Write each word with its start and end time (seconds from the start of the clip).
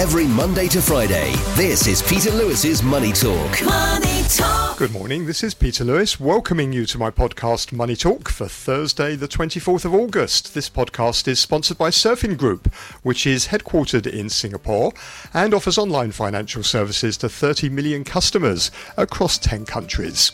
Every 0.00 0.26
Monday 0.26 0.66
to 0.68 0.80
Friday, 0.80 1.34
this 1.56 1.86
is 1.86 2.00
Peter 2.00 2.30
Lewis's 2.30 2.82
Money 2.82 3.12
Talk. 3.12 3.62
Money 3.62 4.22
Talk. 4.30 4.78
Good 4.78 4.92
morning, 4.92 5.26
this 5.26 5.42
is 5.42 5.52
Peter 5.52 5.84
Lewis, 5.84 6.18
welcoming 6.18 6.72
you 6.72 6.86
to 6.86 6.96
my 6.96 7.10
podcast 7.10 7.70
Money 7.70 7.94
Talk 7.94 8.30
for 8.30 8.48
Thursday, 8.48 9.14
the 9.14 9.28
24th 9.28 9.84
of 9.84 9.92
August. 9.92 10.54
This 10.54 10.70
podcast 10.70 11.28
is 11.28 11.38
sponsored 11.38 11.76
by 11.76 11.90
Surfin 11.90 12.38
Group, 12.38 12.72
which 13.02 13.26
is 13.26 13.48
headquartered 13.48 14.06
in 14.06 14.30
Singapore 14.30 14.94
and 15.34 15.52
offers 15.52 15.76
online 15.76 16.12
financial 16.12 16.62
services 16.62 17.18
to 17.18 17.28
30 17.28 17.68
million 17.68 18.02
customers 18.02 18.70
across 18.96 19.36
10 19.36 19.66
countries. 19.66 20.32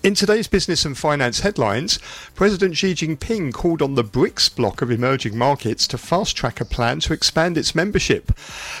In 0.00 0.14
today's 0.14 0.46
business 0.46 0.84
and 0.84 0.96
finance 0.96 1.40
headlines, 1.40 1.98
President 2.36 2.76
Xi 2.76 2.94
Jinping 2.94 3.52
called 3.52 3.82
on 3.82 3.96
the 3.96 4.04
BRICS 4.04 4.54
bloc 4.54 4.80
of 4.80 4.92
emerging 4.92 5.36
markets 5.36 5.88
to 5.88 5.98
fast 5.98 6.36
track 6.36 6.60
a 6.60 6.64
plan 6.64 7.00
to 7.00 7.12
expand 7.12 7.58
its 7.58 7.74
membership. 7.74 8.30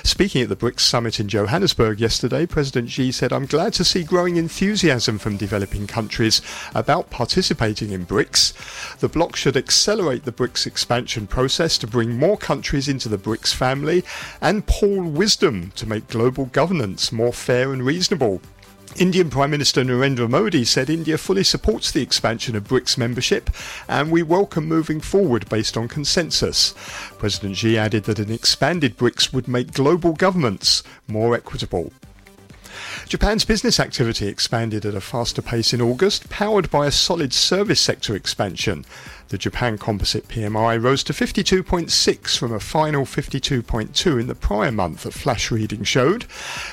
Speaking 0.04 0.42
at 0.42 0.48
the 0.48 0.54
BRICS 0.54 0.78
summit 0.78 1.18
in 1.18 1.26
Johannesburg 1.26 1.98
yesterday, 1.98 2.46
President 2.46 2.90
Xi 2.90 3.10
said, 3.10 3.32
I'm 3.32 3.46
glad 3.46 3.72
to 3.74 3.84
see 3.84 4.04
growing 4.04 4.36
enthusiasm 4.36 5.18
from 5.18 5.36
developing 5.36 5.88
countries 5.88 6.40
about 6.72 7.10
participating 7.10 7.90
in 7.90 8.06
BRICS. 8.06 8.98
The 9.00 9.08
bloc 9.08 9.34
should 9.34 9.56
accelerate 9.56 10.24
the 10.24 10.30
BRICS 10.30 10.68
expansion 10.68 11.26
process 11.26 11.78
to 11.78 11.88
bring 11.88 12.16
more 12.16 12.36
countries 12.36 12.86
into 12.86 13.08
the 13.08 13.18
BRICS 13.18 13.52
family 13.52 14.04
and 14.40 14.68
pool 14.68 15.02
wisdom 15.02 15.72
to 15.74 15.84
make 15.84 16.06
global 16.06 16.44
governance 16.44 17.10
more 17.10 17.32
fair 17.32 17.72
and 17.72 17.82
reasonable. 17.82 18.40
Indian 18.98 19.30
Prime 19.30 19.52
Minister 19.52 19.84
Narendra 19.84 20.28
Modi 20.28 20.64
said 20.64 20.90
India 20.90 21.16
fully 21.16 21.44
supports 21.44 21.92
the 21.92 22.02
expansion 22.02 22.56
of 22.56 22.64
BRICS 22.64 22.98
membership 22.98 23.48
and 23.86 24.10
we 24.10 24.24
welcome 24.24 24.66
moving 24.66 25.00
forward 25.00 25.48
based 25.48 25.76
on 25.76 25.86
consensus. 25.86 26.74
President 27.16 27.56
Xi 27.56 27.78
added 27.78 28.04
that 28.04 28.18
an 28.18 28.32
expanded 28.32 28.96
BRICS 28.96 29.32
would 29.32 29.46
make 29.46 29.72
global 29.72 30.14
governments 30.14 30.82
more 31.06 31.36
equitable. 31.36 31.92
Japan's 33.06 33.44
business 33.44 33.78
activity 33.78 34.26
expanded 34.26 34.84
at 34.84 34.96
a 34.96 35.00
faster 35.00 35.42
pace 35.42 35.72
in 35.72 35.80
August, 35.80 36.28
powered 36.28 36.68
by 36.68 36.86
a 36.86 36.90
solid 36.90 37.32
service 37.32 37.80
sector 37.80 38.16
expansion. 38.16 38.84
The 39.28 39.36
Japan 39.36 39.76
Composite 39.76 40.26
PMI 40.28 40.82
rose 40.82 41.04
to 41.04 41.12
52.6 41.12 42.38
from 42.38 42.54
a 42.54 42.60
final 42.60 43.04
52.2 43.04 44.20
in 44.20 44.26
the 44.26 44.34
prior 44.34 44.72
month, 44.72 45.04
a 45.04 45.10
flash 45.10 45.50
reading 45.50 45.84
showed. 45.84 46.24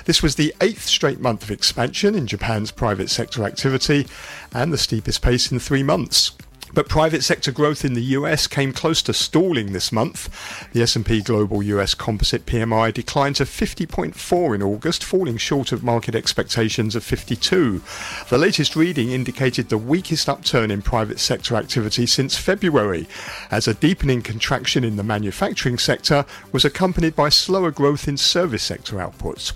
This 0.06 0.24
was 0.24 0.36
the 0.36 0.54
eighth 0.62 0.86
straight 0.86 1.20
month 1.20 1.44
of 1.44 1.52
expansion 1.52 2.16
in 2.16 2.28
Japan's 2.28 2.72
private 2.72 3.10
sector 3.10 3.44
activity 3.44 4.08
and 4.54 4.72
the 4.72 4.78
steepest 4.78 5.22
pace 5.22 5.52
in 5.52 5.60
three 5.60 5.84
months. 5.84 6.32
But 6.76 6.90
private 6.90 7.24
sector 7.24 7.54
growth 7.54 7.86
in 7.86 7.94
the 7.94 8.04
US 8.18 8.48
came 8.48 8.74
close 8.74 9.02
to 9.04 9.14
stalling 9.14 9.72
this 9.72 9.94
month. 9.94 10.30
The 10.74 10.82
S&P 10.82 11.22
Global 11.22 11.64
US 11.64 11.94
Composite 11.94 12.46
PMI 12.46 12.94
declined 12.94 13.38
to 13.38 13.46
50.4 13.46 14.56
in 14.56 14.62
August, 14.62 15.02
falling 15.02 15.38
short 15.38 15.72
of 15.72 15.86
market 15.86 16.16
expectations 16.16 16.94
of 16.94 17.06
52. 17.06 17.82
The 18.28 18.38
latest 18.38 18.76
reading 18.76 19.12
indicated 19.12 19.70
the 19.70 19.78
weakest 19.78 20.28
upturn 20.28 20.70
in 20.70 20.82
private 20.82 21.22
sector 21.22 21.56
activity 21.56 22.06
since 22.06 22.36
February, 22.36 23.08
as 23.50 23.70
a 23.70 23.74
deepening 23.74 24.22
contraction 24.22 24.84
in 24.84 24.98
the 24.98 25.04
manufacturing 25.04 25.78
sector 25.78 26.26
was 26.52 26.66
accompanied 26.66 27.16
by 27.16 27.30
slower 27.30 27.72
growth 27.72 28.06
in 28.06 28.18
service 28.18 28.64
sector 28.64 28.98
outputs. 28.98 29.54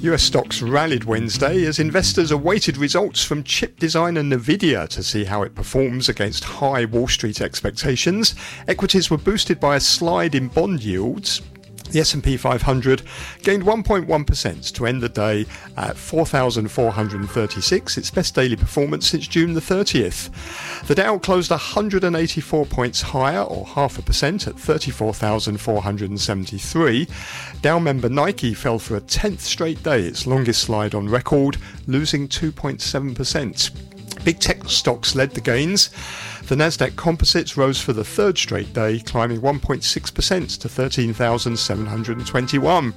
US 0.03 0.23
stocks 0.23 0.63
rallied 0.63 1.05
Wednesday 1.05 1.65
as 1.67 1.79
investors 1.79 2.31
awaited 2.31 2.77
results 2.77 3.25
from 3.25 3.43
chip 3.43 3.79
designer 3.79 4.23
Nvidia 4.23 4.89
to 4.89 5.03
see 5.03 5.25
how 5.25 5.43
it 5.43 5.55
performs 5.55 6.09
against 6.09 6.45
high 6.45 6.85
Wall 6.85 7.09
Street 7.09 7.41
expectations. 7.41 8.35
Equities 8.69 9.11
were 9.11 9.17
boosted 9.17 9.59
by 9.59 9.77
a 9.77 9.81
slide 9.81 10.35
in 10.35 10.49
bond 10.49 10.85
yields. 10.85 11.43
The 11.91 12.01
S&P 12.01 12.37
500 12.37 13.03
gained 13.43 13.63
1.1% 13.63 14.75
to 14.75 14.87
end 14.87 15.01
the 15.03 15.09
day 15.09 15.47
at 15.77 15.97
4,436, 15.97 17.99
its 17.99 18.11
best 18.11 18.35
daily 18.35 18.57
performance 18.57 19.09
since 19.09 19.27
June 19.27 19.55
the 19.55 19.61
30th. 19.61 20.29
The 20.87 20.95
Dow 20.95 21.19
closed 21.19 21.51
184 21.51 22.67
points 22.67 23.03
higher, 23.03 23.43
or 23.43 23.67
half 23.67 23.99
a 23.99 24.03
percent, 24.03 24.47
at 24.47 24.57
34,473. 24.59 27.09
Dow 27.63 27.79
member 27.79 28.09
Nike 28.09 28.55
fell 28.55 28.79
for 28.79 28.97
a 28.97 29.01
10th 29.01 29.41
straight 29.41 29.83
day, 29.83 30.03
its 30.03 30.27
longest 30.27 30.63
slide 30.63 30.95
on 30.95 31.09
record, 31.09 31.57
losing 31.87 32.29
2.7%. 32.29 33.88
Big 34.29 34.41
tech 34.41 34.69
stocks 34.69 35.15
led 35.15 35.31
the 35.31 35.41
gains. 35.41 35.89
The 36.49 36.55
Nasdaq 36.55 36.97
Composites 36.97 37.57
rose 37.57 37.81
for 37.81 37.95
the 37.95 38.05
third 38.05 38.37
straight 38.37 38.75
day, 38.75 38.99
climbing 38.99 39.41
1.6% 39.41 40.61
to 40.61 40.69
13,721. 40.69 42.95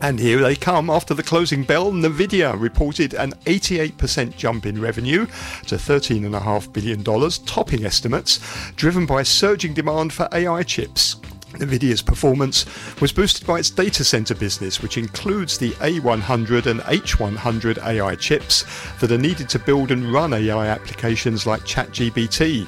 And 0.00 0.18
here 0.18 0.40
they 0.40 0.56
come 0.56 0.88
after 0.88 1.12
the 1.12 1.22
closing 1.22 1.64
bell. 1.64 1.92
Nvidia 1.92 2.58
reported 2.58 3.12
an 3.12 3.32
88% 3.44 4.38
jump 4.38 4.64
in 4.64 4.80
revenue 4.80 5.26
to 5.66 5.74
$13.5 5.74 6.72
billion, 6.72 7.04
topping 7.44 7.84
estimates, 7.84 8.40
driven 8.76 9.04
by 9.04 9.22
surging 9.22 9.74
demand 9.74 10.14
for 10.14 10.30
AI 10.32 10.62
chips. 10.62 11.19
Nvidia's 11.58 12.02
performance 12.02 12.66
was 13.00 13.12
boosted 13.12 13.46
by 13.46 13.58
its 13.58 13.70
data 13.70 14.04
center 14.04 14.34
business, 14.34 14.82
which 14.82 14.96
includes 14.96 15.58
the 15.58 15.72
A100 15.72 16.66
and 16.66 16.80
H100 16.80 17.84
AI 17.84 18.14
chips 18.14 18.64
that 19.00 19.12
are 19.12 19.18
needed 19.18 19.48
to 19.50 19.58
build 19.58 19.90
and 19.90 20.12
run 20.12 20.32
AI 20.32 20.66
applications 20.66 21.46
like 21.46 21.62
ChatGPT. 21.62 22.66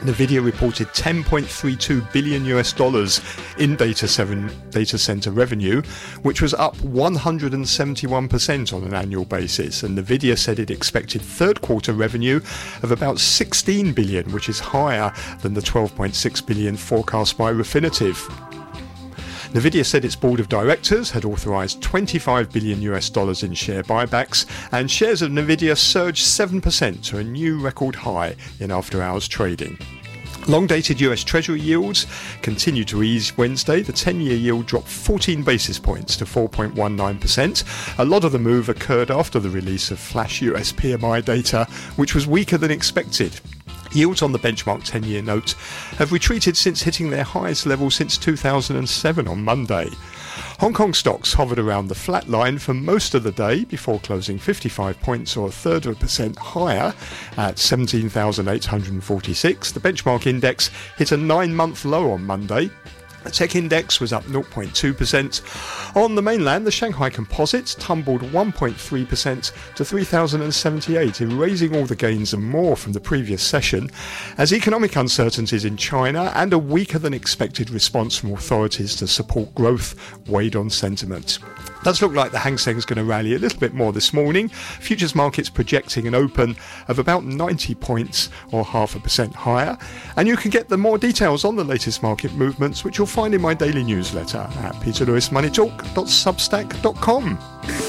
Nvidia 0.00 0.44
reported 0.44 0.88
10.32 0.88 2.12
billion 2.12 2.44
US 2.46 2.72
dollars 2.72 3.20
in 3.58 3.76
data, 3.76 4.08
seven, 4.08 4.50
data 4.70 4.96
center 4.96 5.30
revenue, 5.30 5.82
which 6.22 6.40
was 6.40 6.54
up 6.54 6.76
171% 6.78 8.72
on 8.72 8.84
an 8.84 8.94
annual 8.94 9.24
basis. 9.24 9.82
And 9.82 9.98
Nvidia 9.98 10.38
said 10.38 10.58
it 10.58 10.70
expected 10.70 11.20
third 11.20 11.60
quarter 11.60 11.92
revenue 11.92 12.40
of 12.82 12.90
about 12.92 13.18
16 13.18 13.92
billion, 13.92 14.32
which 14.32 14.48
is 14.48 14.58
higher 14.58 15.12
than 15.42 15.54
the 15.54 15.60
12.6 15.60 16.46
billion 16.46 16.76
forecast 16.76 17.36
by 17.36 17.52
Refinitiv. 17.52 18.59
Nvidia 19.52 19.84
said 19.84 20.04
its 20.04 20.14
board 20.14 20.38
of 20.38 20.48
directors 20.48 21.10
had 21.10 21.24
authorized 21.24 21.82
25 21.82 22.52
billion 22.52 22.80
US 22.82 23.10
dollars 23.10 23.42
in 23.42 23.52
share 23.52 23.82
buybacks, 23.82 24.46
and 24.70 24.88
shares 24.88 25.22
of 25.22 25.32
Nvidia 25.32 25.76
surged 25.76 26.24
7% 26.24 27.04
to 27.06 27.18
a 27.18 27.24
new 27.24 27.60
record 27.60 27.96
high 27.96 28.36
in 28.60 28.70
after 28.70 29.02
hours 29.02 29.26
trading. 29.26 29.76
Long 30.48 30.66
dated 30.66 31.00
US 31.02 31.22
Treasury 31.22 31.60
yields 31.60 32.06
continue 32.42 32.84
to 32.84 33.02
ease 33.02 33.36
Wednesday. 33.36 33.82
The 33.82 33.92
10 33.92 34.20
year 34.20 34.36
yield 34.36 34.66
dropped 34.66 34.88
14 34.88 35.42
basis 35.42 35.78
points 35.78 36.16
to 36.16 36.24
4.19%. 36.24 37.98
A 37.98 38.04
lot 38.04 38.24
of 38.24 38.32
the 38.32 38.38
move 38.38 38.68
occurred 38.68 39.10
after 39.10 39.38
the 39.38 39.50
release 39.50 39.90
of 39.90 39.98
flash 39.98 40.42
US 40.42 40.72
PMI 40.72 41.24
data, 41.24 41.66
which 41.96 42.14
was 42.14 42.26
weaker 42.26 42.56
than 42.56 42.70
expected. 42.70 43.38
Yields 43.92 44.22
on 44.22 44.32
the 44.32 44.38
benchmark 44.38 44.82
10 44.84 45.04
year 45.04 45.22
note 45.22 45.52
have 45.98 46.12
retreated 46.12 46.56
since 46.56 46.82
hitting 46.82 47.10
their 47.10 47.24
highest 47.24 47.66
level 47.66 47.90
since 47.90 48.16
2007 48.16 49.28
on 49.28 49.44
Monday. 49.44 49.90
Hong 50.60 50.74
Kong 50.74 50.92
stocks 50.92 51.32
hovered 51.32 51.58
around 51.58 51.88
the 51.88 51.94
flat 51.94 52.28
line 52.28 52.58
for 52.58 52.74
most 52.74 53.14
of 53.14 53.22
the 53.22 53.32
day 53.32 53.64
before 53.64 53.98
closing 54.00 54.38
55 54.38 55.00
points 55.00 55.34
or 55.34 55.48
a 55.48 55.50
third 55.50 55.86
of 55.86 55.96
a 55.96 55.98
percent 55.98 56.36
higher 56.36 56.92
at 57.38 57.58
17,846. 57.58 59.72
The 59.72 59.80
benchmark 59.80 60.26
index 60.26 60.68
hit 60.98 61.12
a 61.12 61.16
nine 61.16 61.54
month 61.54 61.86
low 61.86 62.12
on 62.12 62.26
Monday 62.26 62.68
the 63.24 63.30
tech 63.30 63.56
index 63.56 64.00
was 64.00 64.12
up 64.12 64.24
0.2%. 64.24 65.96
On 65.96 66.14
the 66.14 66.22
mainland, 66.22 66.66
the 66.66 66.70
Shanghai 66.70 67.10
Composite 67.10 67.76
tumbled 67.78 68.22
1.3% 68.22 69.74
to 69.74 69.84
3,078, 69.84 71.20
erasing 71.20 71.76
all 71.76 71.86
the 71.86 71.96
gains 71.96 72.32
and 72.32 72.42
more 72.42 72.76
from 72.76 72.92
the 72.92 73.00
previous 73.00 73.42
session, 73.42 73.90
as 74.38 74.52
economic 74.52 74.96
uncertainties 74.96 75.64
in 75.64 75.76
China 75.76 76.32
and 76.34 76.52
a 76.52 76.58
weaker 76.58 76.98
than 76.98 77.14
expected 77.14 77.70
response 77.70 78.16
from 78.16 78.32
authorities 78.32 78.96
to 78.96 79.06
support 79.06 79.54
growth 79.54 79.94
weighed 80.28 80.56
on 80.56 80.70
sentiment. 80.70 81.38
Does 81.82 82.02
look 82.02 82.12
like 82.12 82.32
the 82.32 82.38
Hang 82.38 82.58
Seng 82.58 82.76
is 82.76 82.84
going 82.84 82.98
to 82.98 83.04
rally 83.04 83.34
a 83.34 83.38
little 83.38 83.58
bit 83.58 83.72
more 83.74 83.92
this 83.92 84.12
morning. 84.12 84.48
Futures 84.48 85.14
markets 85.14 85.48
projecting 85.48 86.06
an 86.06 86.14
open 86.14 86.54
of 86.88 86.98
about 86.98 87.24
90 87.24 87.74
points 87.76 88.28
or 88.52 88.62
half 88.64 88.94
a 88.94 89.00
percent 89.00 89.34
higher. 89.34 89.78
And 90.16 90.28
you 90.28 90.36
can 90.36 90.50
get 90.50 90.68
the 90.68 90.76
more 90.76 90.98
details 90.98 91.44
on 91.44 91.56
the 91.56 91.64
latest 91.64 92.02
market 92.02 92.34
movements, 92.34 92.84
which 92.84 92.98
you'll 92.98 93.06
find 93.06 93.34
in 93.34 93.40
my 93.40 93.54
daily 93.54 93.82
newsletter 93.82 94.38
at 94.38 94.74
peterlewismoneytalk.substack.com. 94.76 97.38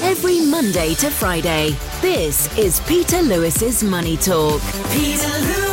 Every 0.02 0.40
Monday 0.46 0.94
to 0.94 1.10
Friday, 1.10 1.76
this 2.00 2.56
is 2.58 2.80
Peter 2.82 3.20
Lewis's 3.22 3.82
Money 3.82 4.16
Talk. 4.16 4.60
Peter 4.90 5.28
Lewis's 5.28 5.71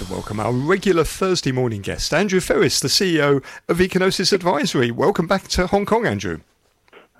to 0.00 0.10
welcome 0.10 0.40
our 0.40 0.52
regular 0.52 1.04
Thursday 1.04 1.52
morning 1.52 1.82
guest, 1.82 2.14
Andrew 2.14 2.40
Freris, 2.40 2.80
the 2.80 2.88
CEO 2.88 3.44
of 3.68 3.78
Ecognosis 3.78 4.32
Advisory. 4.32 4.90
Welcome 4.90 5.26
back 5.26 5.46
to 5.48 5.66
Hong 5.66 5.84
Kong, 5.84 6.06
Andrew. 6.06 6.40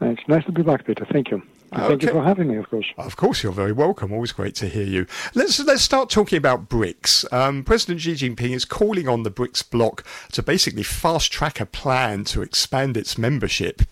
It's 0.00 0.26
nice 0.28 0.46
to 0.46 0.52
be 0.52 0.62
back, 0.62 0.86
Peter. 0.86 1.04
Thank 1.12 1.30
you. 1.30 1.42
Okay. 1.74 1.88
Thank 1.88 2.02
you 2.04 2.08
for 2.08 2.24
having 2.24 2.48
me, 2.48 2.56
of 2.56 2.70
course. 2.70 2.86
Of 2.96 3.16
course, 3.16 3.42
you're 3.42 3.52
very 3.52 3.72
welcome. 3.72 4.12
Always 4.14 4.32
great 4.32 4.54
to 4.56 4.66
hear 4.66 4.86
you. 4.86 5.06
Let's 5.34 5.60
let's 5.60 5.82
start 5.82 6.08
talking 6.08 6.38
about 6.38 6.70
BRICS. 6.70 7.30
Um, 7.30 7.64
President 7.64 8.00
Xi 8.00 8.14
Jinping 8.14 8.54
is 8.54 8.64
calling 8.64 9.08
on 9.08 9.24
the 9.24 9.30
BRICS 9.30 9.68
bloc 9.70 10.02
to 10.32 10.42
basically 10.42 10.82
fast 10.82 11.30
track 11.30 11.60
a 11.60 11.66
plan 11.66 12.24
to 12.24 12.40
expand 12.40 12.96
its 12.96 13.18
membership 13.18 13.82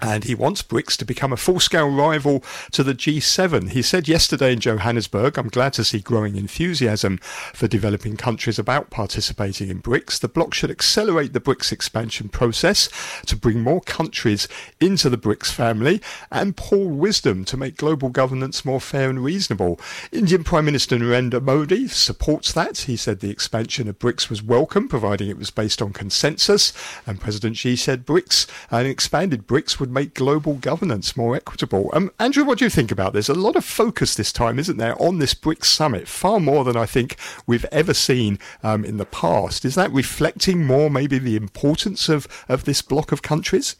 and 0.00 0.24
he 0.24 0.34
wants 0.34 0.62
BRICS 0.62 0.96
to 0.98 1.04
become 1.04 1.32
a 1.32 1.36
full 1.36 1.60
scale 1.60 1.88
rival 1.88 2.42
to 2.72 2.82
the 2.82 2.94
G7. 2.94 3.70
He 3.70 3.82
said 3.82 4.08
yesterday 4.08 4.52
in 4.52 4.60
Johannesburg, 4.60 5.38
I'm 5.38 5.48
glad 5.48 5.72
to 5.74 5.84
see 5.84 6.00
growing 6.00 6.36
enthusiasm 6.36 7.18
for 7.18 7.66
developing 7.66 8.16
countries 8.16 8.58
about 8.58 8.90
participating 8.90 9.68
in 9.70 9.82
BRICS. 9.82 10.20
The 10.20 10.28
bloc 10.28 10.54
should 10.54 10.70
accelerate 10.70 11.32
the 11.32 11.40
BRICS 11.40 11.72
expansion 11.72 12.28
process 12.28 12.88
to 13.26 13.36
bring 13.36 13.60
more 13.60 13.80
countries 13.80 14.46
into 14.80 15.10
the 15.10 15.18
BRICS 15.18 15.52
family 15.52 16.00
and 16.30 16.56
pour 16.56 16.88
wisdom 16.88 17.44
to 17.46 17.56
make 17.56 17.76
global 17.76 18.08
governance 18.08 18.64
more 18.64 18.80
fair 18.80 19.10
and 19.10 19.24
reasonable. 19.24 19.80
Indian 20.12 20.44
Prime 20.44 20.64
Minister 20.64 20.96
Narendra 20.96 21.42
Modi 21.42 21.88
supports 21.88 22.52
that. 22.52 22.78
He 22.78 22.96
said 22.96 23.20
the 23.20 23.30
expansion 23.30 23.88
of 23.88 23.98
BRICS 23.98 24.30
was 24.30 24.42
welcome, 24.42 24.88
providing 24.88 25.28
it 25.28 25.38
was 25.38 25.50
based 25.50 25.82
on 25.82 25.92
consensus. 25.92 26.72
And 27.06 27.20
President 27.20 27.56
Xi 27.56 27.76
said 27.76 28.06
BRICS, 28.06 28.46
an 28.70 28.86
expanded 28.86 29.46
BRICS 29.46 29.67
would 29.78 29.90
make 29.90 30.14
global 30.14 30.54
governance 30.54 31.16
more 31.16 31.34
equitable. 31.34 31.90
Um, 31.92 32.10
Andrew, 32.18 32.44
what 32.44 32.58
do 32.58 32.64
you 32.64 32.70
think 32.70 32.90
about 32.90 33.12
this? 33.12 33.28
A 33.28 33.34
lot 33.34 33.56
of 33.56 33.64
focus 33.64 34.14
this 34.14 34.32
time, 34.32 34.58
isn't 34.58 34.76
there, 34.76 35.00
on 35.00 35.18
this 35.18 35.34
BRICS 35.34 35.64
summit, 35.64 36.08
far 36.08 36.40
more 36.40 36.64
than 36.64 36.76
I 36.76 36.86
think 36.86 37.16
we've 37.46 37.66
ever 37.72 37.94
seen 37.94 38.38
um, 38.62 38.84
in 38.84 38.96
the 38.96 39.04
past. 39.04 39.64
Is 39.64 39.74
that 39.74 39.92
reflecting 39.92 40.64
more 40.64 40.90
maybe 40.90 41.18
the 41.18 41.36
importance 41.36 42.08
of, 42.08 42.26
of 42.48 42.64
this 42.64 42.82
block 42.82 43.12
of 43.12 43.22
countries? 43.22 43.76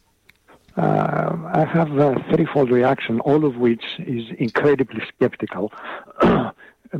Uh, 0.77 1.37
I 1.53 1.65
have 1.65 1.91
a 1.99 2.25
threefold 2.31 2.71
reaction, 2.71 3.21
all 3.21 3.45
of 3.45 3.57
which 3.57 3.85
is 3.99 4.27
incredibly 4.39 5.03
skeptical. 5.15 5.73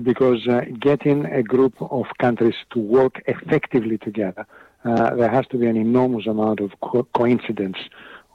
because 0.03 0.47
uh, 0.47 0.63
getting 0.79 1.25
a 1.27 1.43
group 1.43 1.75
of 1.81 2.07
countries 2.19 2.55
to 2.71 2.79
work 2.79 3.23
effectively 3.27 3.99
together, 3.99 4.47
uh, 4.85 5.15
there 5.17 5.31
has 5.31 5.47
to 5.49 5.59
be 5.59 5.67
an 5.67 5.77
enormous 5.77 6.27
amount 6.27 6.61
of 6.61 6.73
co- 6.81 7.07
coincidence 7.15 7.79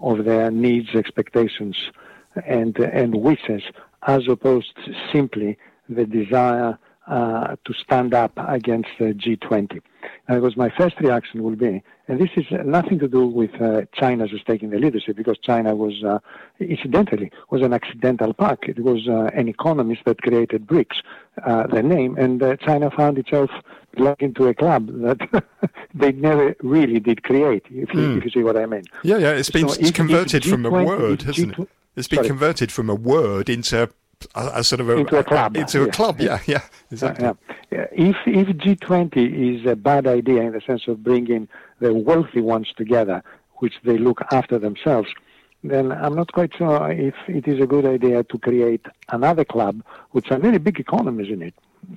of 0.03 0.25
their 0.25 0.51
needs, 0.51 0.89
expectations, 0.95 1.77
and 2.45 2.77
and 2.77 3.15
wishes, 3.15 3.63
as 4.05 4.27
opposed 4.27 4.75
to 4.85 4.93
simply 5.11 5.57
the 5.89 6.05
desire 6.05 6.77
uh, 7.07 7.55
to 7.65 7.73
stand 7.73 8.13
up 8.13 8.31
against 8.47 8.89
the 8.99 9.13
G20. 9.13 9.81
And 10.27 10.41
was 10.41 10.55
my 10.55 10.69
first 10.69 10.99
reaction 10.99 11.43
will 11.43 11.55
be, 11.55 11.83
and 12.07 12.19
this 12.19 12.29
is 12.35 12.45
nothing 12.65 12.99
to 12.99 13.07
do 13.07 13.25
with 13.27 13.61
uh, 13.61 13.81
China 13.93 14.27
just 14.27 14.45
taking 14.45 14.69
the 14.69 14.77
leadership, 14.77 15.15
because 15.15 15.37
China 15.37 15.75
was, 15.75 16.03
uh, 16.03 16.19
incidentally, 16.59 17.31
was 17.49 17.61
an 17.61 17.73
accidental 17.73 18.33
pack. 18.33 18.59
It 18.63 18.79
was 18.79 19.07
uh, 19.07 19.29
an 19.33 19.47
economist 19.47 20.01
that 20.05 20.21
created 20.21 20.67
BRICS, 20.67 20.97
uh, 21.45 21.67
the 21.67 21.83
name, 21.83 22.17
and 22.17 22.41
uh, 22.41 22.55
China 22.57 22.89
found 22.91 23.17
itself 23.17 23.49
belonging 23.95 24.33
to 24.35 24.47
a 24.47 24.53
club 24.53 24.87
that 25.01 25.43
they 25.93 26.11
never 26.13 26.55
really 26.61 26.99
did 26.99 27.23
create, 27.23 27.65
if 27.69 27.93
you, 27.93 27.99
mm. 27.99 28.17
if 28.17 28.25
you 28.25 28.31
see 28.31 28.43
what 28.43 28.57
I 28.57 28.65
mean. 28.65 28.83
Yeah, 29.03 29.17
yeah, 29.17 29.31
it's 29.31 29.49
been 29.49 29.69
so 29.69 29.79
if, 29.79 29.93
converted 29.93 30.45
if 30.45 30.51
from 30.51 30.65
a 30.65 30.69
word, 30.69 31.23
hasn't 31.23 31.59
it? 31.59 31.69
It's 31.95 32.07
been 32.07 32.17
sorry. 32.17 32.27
converted 32.27 32.71
from 32.71 32.89
a 32.89 32.95
word 32.95 33.49
into 33.49 33.89
a, 34.35 34.51
a 34.55 34.63
sort 34.63 34.81
of 34.81 34.89
a, 34.89 34.97
into 34.97 35.17
a 35.17 35.23
club. 35.23 35.55
Into 35.57 35.79
yeah. 35.79 35.85
a 35.85 35.91
club, 35.91 36.19
yeah, 36.19 36.39
yeah, 36.45 36.61
exactly. 36.91 37.25
Uh, 37.25 37.33
yeah. 37.71 37.87
If 37.91 38.17
if 38.25 38.47
G20 38.47 39.59
is 39.59 39.65
a 39.65 39.75
bad 39.75 40.07
idea 40.07 40.41
in 40.41 40.53
the 40.53 40.61
sense 40.61 40.87
of 40.87 41.03
bringing 41.03 41.47
the 41.79 41.93
wealthy 41.93 42.41
ones 42.41 42.71
together, 42.75 43.23
which 43.57 43.73
they 43.83 43.97
look 43.97 44.21
after 44.31 44.59
themselves, 44.59 45.09
then 45.63 45.91
I'm 45.91 46.15
not 46.15 46.31
quite 46.33 46.53
sure 46.55 46.91
if 46.91 47.15
it 47.27 47.47
is 47.47 47.61
a 47.61 47.67
good 47.67 47.85
idea 47.85 48.23
to 48.23 48.37
create 48.37 48.85
another 49.09 49.45
club 49.45 49.81
with 50.11 50.27
some 50.27 50.41
very 50.41 50.57
big 50.57 50.79
economies 50.79 51.31
in 51.31 51.41
it, 51.41 51.53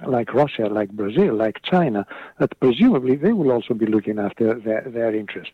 like 0.07 0.33
Russia, 0.33 0.69
like 0.69 0.91
Brazil, 0.91 1.35
like 1.35 1.63
China, 1.63 2.07
that 2.39 2.59
presumably 2.61 3.17
they 3.17 3.33
will 3.33 3.51
also 3.51 3.75
be 3.75 3.87
looking 3.87 4.19
after 4.19 4.55
their, 4.55 4.83
their 4.83 5.15
interest. 5.15 5.51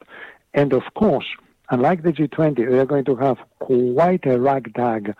And 0.52 0.72
of 0.74 0.82
course, 0.94 1.26
unlike 1.70 2.02
the 2.02 2.12
G20, 2.12 2.56
they 2.70 2.78
are 2.78 2.86
going 2.86 3.06
to 3.06 3.16
have 3.16 3.38
quite 3.58 4.26
a 4.26 4.38
ragtag 4.38 5.14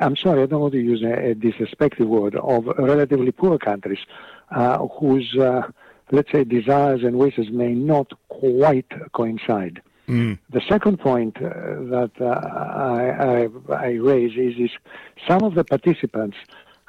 I'm 0.00 0.16
sorry, 0.16 0.42
I 0.42 0.46
don't 0.46 0.60
want 0.60 0.72
to 0.72 0.80
use 0.80 1.02
a, 1.02 1.30
a 1.30 1.34
disrespectful 1.34 2.06
word, 2.06 2.34
of 2.36 2.66
relatively 2.78 3.32
poor 3.32 3.58
countries 3.58 4.00
uh, 4.50 4.86
whose, 4.86 5.36
uh, 5.36 5.62
let's 6.10 6.32
say, 6.32 6.44
desires 6.44 7.02
and 7.02 7.16
wishes 7.16 7.50
may 7.50 7.72
not 7.72 8.12
quite 8.28 8.90
coincide. 9.12 9.80
Mm. 10.08 10.38
The 10.50 10.62
second 10.68 10.98
point 10.98 11.36
uh, 11.36 11.50
that 11.94 12.10
uh, 12.20 12.24
I, 12.24 13.46
I, 13.72 13.86
I, 13.86 13.90
raise 13.92 14.36
is, 14.36 14.58
is 14.58 14.70
some 15.28 15.44
of 15.44 15.54
the 15.54 15.62
participants 15.62 16.36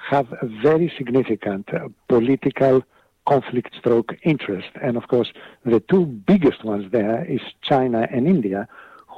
have 0.09 0.27
very 0.63 0.91
significant 0.97 1.71
uh, 1.71 1.89
political 2.07 2.83
conflict 3.27 3.75
stroke 3.77 4.17
interest. 4.23 4.69
And 4.81 4.97
of 4.97 5.07
course, 5.07 5.31
the 5.65 5.79
two 5.81 6.05
biggest 6.05 6.63
ones 6.63 6.91
there 6.91 7.23
is 7.25 7.41
China 7.61 8.07
and 8.09 8.27
India, 8.27 8.67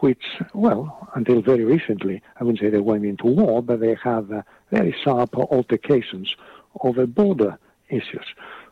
which, 0.01 0.23
well, 0.53 1.09
until 1.15 1.41
very 1.41 1.63
recently, 1.63 2.21
I 2.39 2.43
wouldn't 2.43 2.59
say 2.59 2.69
they 2.69 2.79
went 2.79 3.05
into 3.05 3.25
war, 3.27 3.61
but 3.61 3.79
they 3.79 3.95
have 4.03 4.31
uh, 4.31 4.41
very 4.71 4.95
sharp 5.03 5.35
altercations 5.37 6.35
over 6.81 7.05
border 7.05 7.57
issues. 7.89 8.25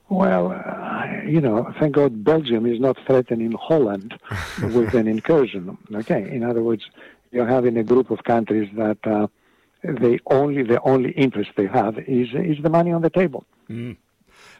Well, 0.09 0.51
uh, 0.51 1.21
you 1.25 1.39
know, 1.39 1.73
thank 1.79 1.95
God 1.95 2.23
Belgium 2.23 2.65
is 2.65 2.79
not 2.79 2.97
threatening 3.05 3.53
Holland 3.53 4.19
with 4.61 4.93
an 4.93 5.07
incursion. 5.07 5.77
Okay, 5.93 6.29
in 6.29 6.43
other 6.43 6.61
words, 6.61 6.83
you're 7.31 7.47
having 7.47 7.77
a 7.77 7.83
group 7.83 8.11
of 8.11 8.23
countries 8.25 8.69
that 8.75 8.97
uh, 9.05 9.27
they 9.83 10.19
only 10.25 10.63
the 10.63 10.81
only 10.81 11.11
interest 11.11 11.51
they 11.55 11.67
have 11.67 11.97
is 11.99 12.27
is 12.33 12.61
the 12.61 12.69
money 12.69 12.91
on 12.91 13.01
the 13.01 13.09
table. 13.09 13.45
Mm. 13.69 13.95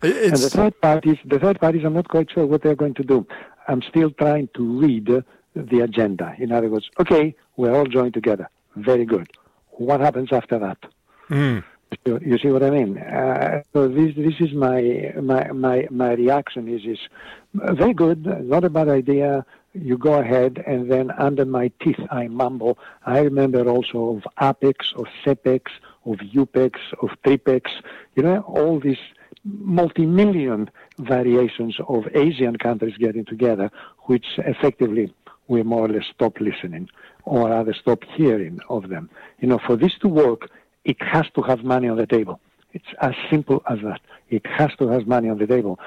And 0.02 0.34
the 0.38 0.50
third 0.50 0.80
part 0.82 1.06
is 1.06 1.18
the 1.26 1.40
third 1.40 1.60
part 1.60 1.76
is 1.76 1.84
I'm 1.84 1.94
not 1.94 2.08
quite 2.08 2.32
sure 2.32 2.46
what 2.46 2.62
they're 2.64 2.76
going 2.76 2.96
to 2.96 3.04
do. 3.04 3.28
I'm 3.68 3.82
still 3.82 4.12
trying 4.12 4.50
to 4.56 4.64
read 4.80 5.24
the 5.56 5.82
agenda. 5.82 6.36
In 6.38 6.52
other 6.52 6.70
words, 6.70 6.90
okay, 7.00 7.36
we're 7.58 7.76
all 7.76 7.86
joined 7.86 8.14
together. 8.14 8.50
Very 8.76 9.06
good. 9.06 9.30
What 9.72 10.00
happens 10.00 10.30
after 10.32 10.60
that? 10.60 10.78
Mm. 11.30 11.64
You, 12.06 12.38
see 12.38 12.48
what 12.48 12.64
I 12.64 12.70
mean? 12.70 12.98
Uh, 12.98 13.64
so 13.74 13.90
this 13.90 14.16
this 14.16 14.36
is 14.40 14.54
my 14.54 15.14
my 15.22 15.52
my 15.52 15.88
my 15.92 16.14
reaction 16.14 16.70
is 16.70 16.86
is 16.86 17.00
very 17.54 17.94
good, 17.94 18.26
not 18.26 18.64
a 18.64 18.70
bad 18.70 18.88
idea. 18.88 19.46
You 19.74 19.98
go 19.98 20.14
ahead, 20.14 20.64
and 20.66 20.90
then 20.90 21.12
under 21.12 21.44
my 21.44 21.70
teeth 21.82 22.00
I 22.10 22.28
mumble. 22.28 22.78
I 23.06 23.20
remember 23.20 23.68
also 23.68 24.16
of 24.16 24.24
APEX, 24.38 24.94
of 24.96 25.06
CEPEX, 25.26 25.64
of 26.06 26.20
UPEX, 26.20 26.76
of 27.02 27.10
TRIPEX. 27.26 27.70
You 28.16 28.24
know 28.24 28.40
all 28.42 28.80
these 28.80 29.04
multi-million 29.44 30.70
variations 31.00 31.78
of 31.88 32.08
Asian 32.16 32.56
countries 32.56 32.96
getting 32.98 33.26
together, 33.26 33.70
which 34.04 34.26
effectively 34.38 35.14
we 35.52 35.62
more 35.64 35.86
or 35.86 35.90
less 35.90 36.06
stop 36.16 36.40
listening 36.40 36.90
or 37.24 37.50
rather 37.50 37.74
stop 37.74 38.04
hearing 38.16 38.60
of 38.70 38.90
them. 38.90 39.10
You 39.40 39.48
know, 39.50 39.60
for 39.68 39.76
this 39.76 39.94
to 40.02 40.08
work, 40.08 40.50
it 40.86 41.00
has 41.02 41.26
to 41.36 41.42
have 41.42 41.64
money 41.64 41.88
on 41.90 41.98
the 41.98 42.08
table. 42.08 42.40
It's 42.74 42.92
as 43.02 43.14
simple 43.30 43.62
as 43.70 43.80
that. 43.84 44.00
It 44.30 44.46
has 44.48 44.72
to 44.80 44.88
have 44.88 45.06
money 45.08 45.30
on 45.30 45.38
the 45.38 45.46
table. 45.46 45.78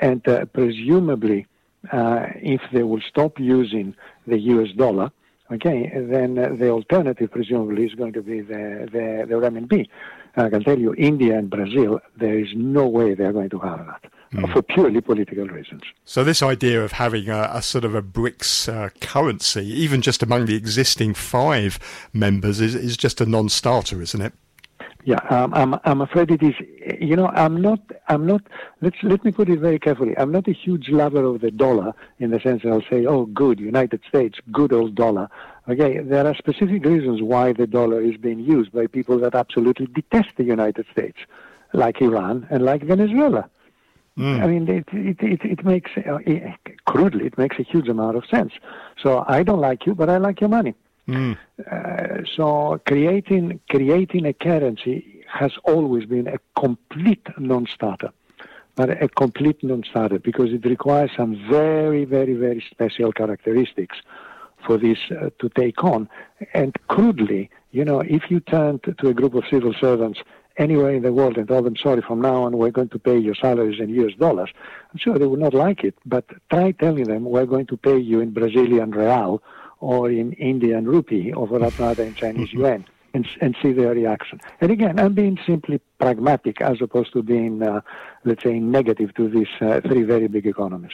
And 0.00 0.26
uh, 0.28 0.44
presumably, 0.44 1.46
uh, 1.90 2.26
if 2.36 2.60
they 2.72 2.82
will 2.82 3.00
stop 3.08 3.40
using 3.40 3.96
the 4.26 4.38
US 4.38 4.70
dollar, 4.72 5.10
okay, 5.50 5.90
then 5.94 6.38
uh, 6.38 6.50
the 6.54 6.68
alternative 6.68 7.30
presumably 7.30 7.86
is 7.86 7.94
going 7.94 8.12
to 8.12 8.22
be 8.22 8.42
the, 8.42 8.88
the, 8.92 9.26
the 9.26 9.34
renminbi. 9.34 9.88
I 10.36 10.50
can 10.50 10.62
tell 10.64 10.78
you, 10.78 10.94
India 10.96 11.38
and 11.38 11.48
Brazil, 11.48 12.00
there 12.16 12.38
is 12.38 12.48
no 12.54 12.86
way 12.86 13.14
they're 13.14 13.32
going 13.32 13.50
to 13.50 13.58
have 13.60 13.86
that 13.86 14.02
mm. 14.34 14.52
for 14.52 14.62
purely 14.62 15.00
political 15.00 15.46
reasons. 15.46 15.82
So 16.04 16.24
this 16.24 16.42
idea 16.42 16.82
of 16.84 16.92
having 16.92 17.28
a, 17.28 17.50
a 17.52 17.62
sort 17.62 17.84
of 17.84 17.94
a 17.94 18.02
BRICS 18.02 18.72
uh, 18.72 18.90
currency, 19.00 19.66
even 19.66 20.02
just 20.02 20.22
among 20.22 20.46
the 20.46 20.56
existing 20.56 21.14
five 21.14 21.78
members, 22.12 22.60
is, 22.60 22.74
is 22.74 22.96
just 22.96 23.20
a 23.20 23.26
non-starter, 23.26 24.02
isn't 24.02 24.20
it? 24.20 24.32
Yeah, 25.06 25.20
um, 25.28 25.52
I'm 25.52 25.78
I'm 25.84 26.00
afraid 26.00 26.30
it 26.30 26.42
is. 26.42 26.54
You 26.98 27.14
know, 27.14 27.26
I'm 27.28 27.60
not. 27.60 27.80
I'm 28.08 28.24
not. 28.24 28.40
Let's 28.80 28.96
let 29.02 29.22
me 29.22 29.32
put 29.32 29.50
it 29.50 29.60
very 29.60 29.78
carefully. 29.78 30.16
I'm 30.16 30.32
not 30.32 30.48
a 30.48 30.52
huge 30.52 30.88
lover 30.88 31.22
of 31.24 31.42
the 31.42 31.50
dollar 31.50 31.92
in 32.20 32.30
the 32.30 32.40
sense 32.40 32.62
that 32.62 32.70
I'll 32.70 32.88
say, 32.88 33.04
"Oh, 33.04 33.26
good, 33.26 33.60
United 33.60 34.00
States, 34.08 34.38
good 34.50 34.72
old 34.72 34.94
dollar." 34.94 35.28
Okay, 35.68 35.98
there 35.98 36.26
are 36.26 36.34
specific 36.34 36.86
reasons 36.86 37.20
why 37.20 37.52
the 37.52 37.66
dollar 37.66 38.00
is 38.00 38.16
being 38.16 38.40
used 38.40 38.72
by 38.72 38.86
people 38.86 39.18
that 39.18 39.34
absolutely 39.34 39.88
detest 39.88 40.30
the 40.38 40.44
United 40.44 40.86
States, 40.90 41.18
like 41.74 42.00
Iran 42.00 42.46
and 42.50 42.64
like 42.64 42.82
Venezuela. 42.82 43.50
Mm. 44.18 44.42
I 44.42 44.46
mean, 44.46 44.68
it 44.68 44.86
it 44.92 45.20
it, 45.20 45.44
it 45.44 45.64
makes 45.64 45.90
uh, 45.96 46.18
it, 46.24 46.54
crudely 46.84 47.26
it 47.26 47.36
makes 47.36 47.58
a 47.58 47.62
huge 47.62 47.88
amount 47.88 48.16
of 48.16 48.24
sense. 48.26 48.52
So 49.02 49.24
I 49.26 49.42
don't 49.42 49.60
like 49.60 49.86
you, 49.86 49.94
but 49.94 50.08
I 50.08 50.18
like 50.18 50.40
your 50.40 50.50
money. 50.50 50.74
Mm. 51.08 51.36
Uh, 51.70 52.24
so 52.36 52.80
creating 52.86 53.60
creating 53.68 54.26
a 54.26 54.32
currency 54.32 55.24
has 55.28 55.52
always 55.64 56.06
been 56.06 56.28
a 56.28 56.38
complete 56.58 57.26
non-starter. 57.38 58.10
but 58.76 58.90
a 59.02 59.08
complete 59.08 59.62
non-starter 59.62 60.18
because 60.18 60.52
it 60.52 60.64
requires 60.64 61.10
some 61.16 61.40
very, 61.48 62.04
very, 62.04 62.34
very 62.34 62.64
special 62.70 63.12
characteristics 63.12 63.98
for 64.66 64.78
this 64.78 64.98
uh, 65.10 65.30
to 65.38 65.48
take 65.50 65.84
on. 65.84 66.08
And 66.54 66.74
crudely, 66.88 67.50
you 67.70 67.84
know, 67.84 68.00
if 68.00 68.30
you 68.30 68.40
turn 68.40 68.80
to, 68.80 68.92
to 68.94 69.08
a 69.08 69.14
group 69.14 69.34
of 69.34 69.44
civil 69.50 69.74
servants 69.80 70.20
anywhere 70.56 70.94
in 70.94 71.02
the 71.02 71.12
world 71.12 71.36
and 71.36 71.48
tell 71.48 71.62
them, 71.62 71.76
sorry, 71.76 72.02
from 72.02 72.20
now 72.20 72.42
on 72.44 72.56
we're 72.56 72.70
going 72.70 72.88
to 72.90 72.98
pay 72.98 73.18
your 73.18 73.34
salaries 73.34 73.80
in 73.80 73.88
US 73.90 74.14
dollars, 74.18 74.50
I'm 74.92 74.98
sure 74.98 75.18
they 75.18 75.26
would 75.26 75.40
not 75.40 75.54
like 75.54 75.84
it. 75.84 75.94
But 76.06 76.26
try 76.50 76.72
telling 76.72 77.04
them 77.04 77.24
we're 77.24 77.46
going 77.46 77.66
to 77.66 77.76
pay 77.76 77.98
you 77.98 78.20
in 78.20 78.30
Brazilian 78.30 78.90
real 78.92 79.42
or 79.80 80.10
in 80.10 80.32
Indian 80.34 80.86
rupee 80.86 81.32
or 81.32 81.46
for 81.46 81.58
that 81.58 81.78
matter 81.78 82.02
in 82.02 82.14
Chinese 82.14 82.52
yuan. 82.52 82.86
And, 83.12 83.28
and, 83.40 83.56
see 83.62 83.70
their 83.70 83.94
reaction. 83.94 84.40
And 84.60 84.72
again, 84.72 84.98
I'm 84.98 85.14
being 85.14 85.38
simply 85.46 85.80
pragmatic 86.00 86.60
as 86.60 86.82
opposed 86.82 87.12
to 87.12 87.22
being, 87.22 87.62
uh, 87.62 87.80
let's 88.24 88.42
say, 88.42 88.58
negative 88.58 89.14
to 89.14 89.28
these 89.28 89.46
uh, 89.60 89.80
three 89.82 90.02
very 90.02 90.26
big 90.26 90.48
economies. 90.48 90.90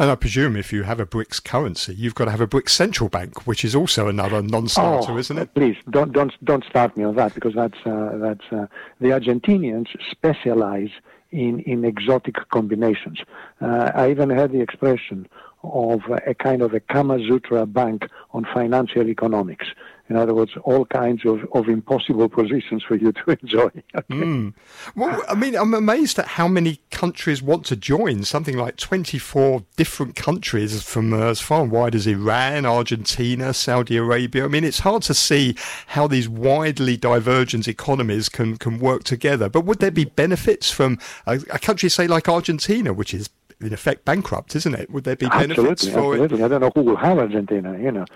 And 0.00 0.10
I 0.10 0.14
presume 0.14 0.56
if 0.56 0.72
you 0.72 0.84
have 0.84 0.98
a 0.98 1.04
BRICS 1.04 1.44
currency, 1.44 1.94
you've 1.94 2.14
got 2.14 2.24
to 2.24 2.30
have 2.30 2.40
a 2.40 2.46
BRICS 2.46 2.70
central 2.70 3.10
bank, 3.10 3.46
which 3.46 3.66
is 3.66 3.74
also 3.74 4.08
another 4.08 4.40
non-starter, 4.40 5.12
oh, 5.12 5.18
isn't 5.18 5.36
it? 5.36 5.52
Please 5.54 5.76
don't 5.90 6.10
don't 6.12 6.32
don't 6.42 6.64
start 6.64 6.96
me 6.96 7.04
on 7.04 7.16
that 7.16 7.34
because 7.34 7.52
that's 7.54 7.76
uh, 7.84 8.12
that's 8.14 8.46
uh, 8.50 8.66
the 9.02 9.08
Argentinians 9.08 9.88
specialize 10.10 10.88
in 11.32 11.60
in 11.60 11.84
exotic 11.84 12.36
combinations. 12.48 13.18
Uh, 13.60 13.90
I 13.94 14.10
even 14.10 14.30
heard 14.30 14.52
the 14.52 14.62
expression 14.62 15.28
of 15.64 16.00
a 16.26 16.32
kind 16.32 16.62
of 16.62 16.72
a 16.72 16.80
Kama 16.80 17.18
Sutra 17.28 17.66
bank 17.66 18.08
on 18.30 18.46
financial 18.54 19.06
economics. 19.06 19.66
In 20.10 20.16
other 20.16 20.34
words, 20.34 20.50
all 20.64 20.84
kinds 20.86 21.24
of, 21.24 21.46
of 21.54 21.68
impossible 21.68 22.28
positions 22.28 22.82
for 22.82 22.96
you 22.96 23.12
to 23.12 23.30
enjoy. 23.42 23.70
Okay? 23.94 24.04
Mm. 24.10 24.54
Well, 24.96 25.22
I 25.28 25.36
mean, 25.36 25.54
I'm 25.54 25.72
amazed 25.72 26.18
at 26.18 26.26
how 26.26 26.48
many 26.48 26.80
countries 26.90 27.40
want 27.40 27.64
to 27.66 27.76
join. 27.76 28.24
Something 28.24 28.56
like 28.56 28.76
24 28.76 29.62
different 29.76 30.16
countries 30.16 30.82
from 30.82 31.12
uh, 31.12 31.30
as 31.30 31.40
far 31.40 31.62
and 31.62 31.70
wide 31.70 31.94
as 31.94 32.08
Iran, 32.08 32.66
Argentina, 32.66 33.54
Saudi 33.54 33.96
Arabia. 33.96 34.44
I 34.44 34.48
mean, 34.48 34.64
it's 34.64 34.80
hard 34.80 35.02
to 35.04 35.14
see 35.14 35.54
how 35.86 36.08
these 36.08 36.28
widely 36.28 36.96
divergent 36.96 37.68
economies 37.68 38.28
can, 38.28 38.56
can 38.56 38.80
work 38.80 39.04
together. 39.04 39.48
But 39.48 39.64
would 39.64 39.78
there 39.78 39.92
be 39.92 40.06
benefits 40.06 40.72
from 40.72 40.98
a, 41.24 41.34
a 41.50 41.58
country, 41.60 41.88
say, 41.88 42.08
like 42.08 42.28
Argentina, 42.28 42.92
which 42.92 43.14
is 43.14 43.30
in 43.60 43.72
effect 43.72 44.04
bankrupt, 44.04 44.56
isn't 44.56 44.74
it? 44.74 44.90
Would 44.90 45.04
there 45.04 45.16
be 45.16 45.28
benefits 45.28 45.84
absolutely, 45.84 45.92
for 45.92 46.14
absolutely. 46.14 46.40
it? 46.40 46.44
I 46.44 46.48
don't 46.48 46.60
know 46.62 46.72
who 46.74 46.82
will 46.82 46.96
have 46.96 47.18
Argentina, 47.18 47.78
you 47.78 47.92
know. 47.92 48.06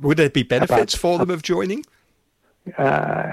Would 0.00 0.16
there 0.16 0.30
be 0.30 0.42
benefits 0.42 0.94
for 0.94 1.18
them 1.18 1.30
of 1.30 1.42
joining? 1.42 1.84
Uh, 2.76 3.32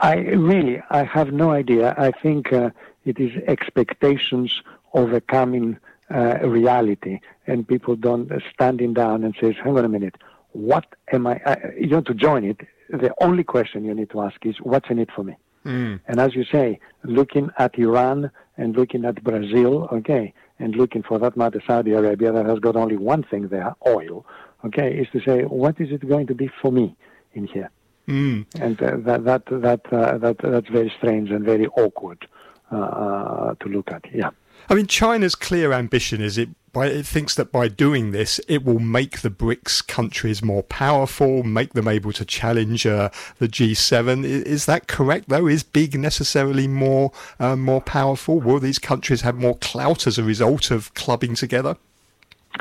I 0.00 0.16
really, 0.16 0.82
I 0.90 1.04
have 1.04 1.32
no 1.32 1.50
idea. 1.50 1.94
I 1.96 2.10
think 2.10 2.52
uh, 2.52 2.70
it 3.04 3.20
is 3.20 3.30
expectations 3.46 4.62
overcoming 4.92 5.78
uh, 6.10 6.38
reality, 6.42 7.20
and 7.46 7.66
people 7.66 7.96
don't 7.96 8.30
uh, 8.30 8.38
standing 8.52 8.94
down 8.94 9.24
and 9.24 9.34
says, 9.40 9.54
"Hang 9.62 9.78
on 9.78 9.84
a 9.84 9.88
minute, 9.88 10.16
what 10.52 10.86
am 11.12 11.26
I?" 11.26 11.40
Uh, 11.44 11.56
you 11.78 11.88
know, 11.88 12.00
to 12.02 12.14
join 12.14 12.44
it, 12.44 12.60
the 12.90 13.14
only 13.20 13.44
question 13.44 13.84
you 13.84 13.94
need 13.94 14.10
to 14.10 14.20
ask 14.20 14.44
is, 14.44 14.56
"What's 14.60 14.90
in 14.90 14.98
it 14.98 15.10
for 15.14 15.24
me?" 15.24 15.36
Mm. 15.64 16.00
And 16.06 16.20
as 16.20 16.34
you 16.34 16.44
say, 16.44 16.78
looking 17.04 17.50
at 17.58 17.78
Iran 17.78 18.30
and 18.56 18.76
looking 18.76 19.04
at 19.04 19.22
Brazil, 19.24 19.88
okay, 19.92 20.34
and 20.58 20.76
looking 20.76 21.02
for 21.02 21.18
that 21.18 21.36
matter 21.36 21.62
Saudi 21.66 21.92
Arabia 21.92 22.32
that 22.32 22.46
has 22.46 22.58
got 22.58 22.76
only 22.76 22.96
one 22.96 23.22
thing 23.22 23.48
there, 23.48 23.74
oil 23.86 24.26
okay, 24.66 24.96
is 24.96 25.08
to 25.12 25.20
say, 25.20 25.42
what 25.42 25.80
is 25.80 25.90
it 25.90 26.08
going 26.08 26.26
to 26.26 26.34
be 26.34 26.50
for 26.60 26.72
me 26.72 26.96
in 27.32 27.46
here? 27.46 27.70
Mm. 28.08 28.46
And 28.60 28.82
uh, 28.82 28.96
that 28.98 29.24
that 29.24 29.46
that 29.46 29.92
uh, 29.92 30.18
that 30.18 30.36
that's 30.38 30.68
very 30.68 30.92
strange 30.98 31.30
and 31.30 31.44
very 31.44 31.66
awkward 31.68 32.26
uh, 32.70 32.76
uh, 32.76 33.54
to 33.60 33.68
look 33.68 33.90
at. 33.90 34.04
Yeah. 34.12 34.30
I 34.68 34.74
mean, 34.74 34.86
China's 34.86 35.34
clear 35.34 35.72
ambition 35.72 36.20
is 36.20 36.38
it. 36.38 36.48
By, 36.72 36.86
it 36.86 37.06
thinks 37.06 37.36
that 37.36 37.52
by 37.52 37.68
doing 37.68 38.10
this, 38.10 38.40
it 38.48 38.64
will 38.64 38.80
make 38.80 39.20
the 39.20 39.30
BRICS 39.30 39.86
countries 39.86 40.42
more 40.42 40.64
powerful, 40.64 41.44
make 41.44 41.74
them 41.74 41.86
able 41.86 42.12
to 42.12 42.24
challenge 42.24 42.84
uh, 42.84 43.10
the 43.38 43.46
G7. 43.46 44.24
Is, 44.24 44.42
is, 44.42 44.66
that 44.66 44.88
correct? 44.88 45.28
Though, 45.28 45.46
is 45.46 45.62
big 45.62 45.96
necessarily 45.96 46.66
more 46.66 47.12
uh, 47.38 47.54
more 47.54 47.80
powerful? 47.80 48.40
Will 48.40 48.58
these 48.58 48.80
countries 48.80 49.20
have 49.20 49.36
more 49.36 49.56
clout 49.58 50.08
as 50.08 50.18
a 50.18 50.24
result 50.24 50.72
of 50.72 50.92
clubbing 50.94 51.36
together? 51.36 51.76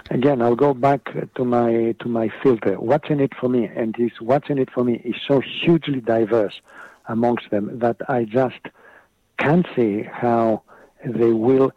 Again, 0.09 0.41
I'll 0.41 0.55
go 0.55 0.73
back 0.73 1.01
to 1.35 1.45
my 1.45 1.95
to 1.99 2.07
my 2.07 2.29
filter. 2.41 2.79
What's 2.79 3.09
in 3.09 3.19
it 3.19 3.33
for 3.39 3.49
me? 3.49 3.65
And 3.65 3.95
this 3.97 4.11
what's 4.19 4.49
in 4.49 4.57
it 4.57 4.69
for 4.71 4.83
me 4.83 5.01
is 5.03 5.15
so 5.27 5.41
hugely 5.41 6.01
diverse 6.01 6.61
amongst 7.07 7.49
them 7.51 7.79
that 7.79 7.97
I 8.07 8.25
just 8.25 8.59
can't 9.37 9.65
see 9.75 10.03
how 10.03 10.63
they 11.05 11.31
will 11.31 11.71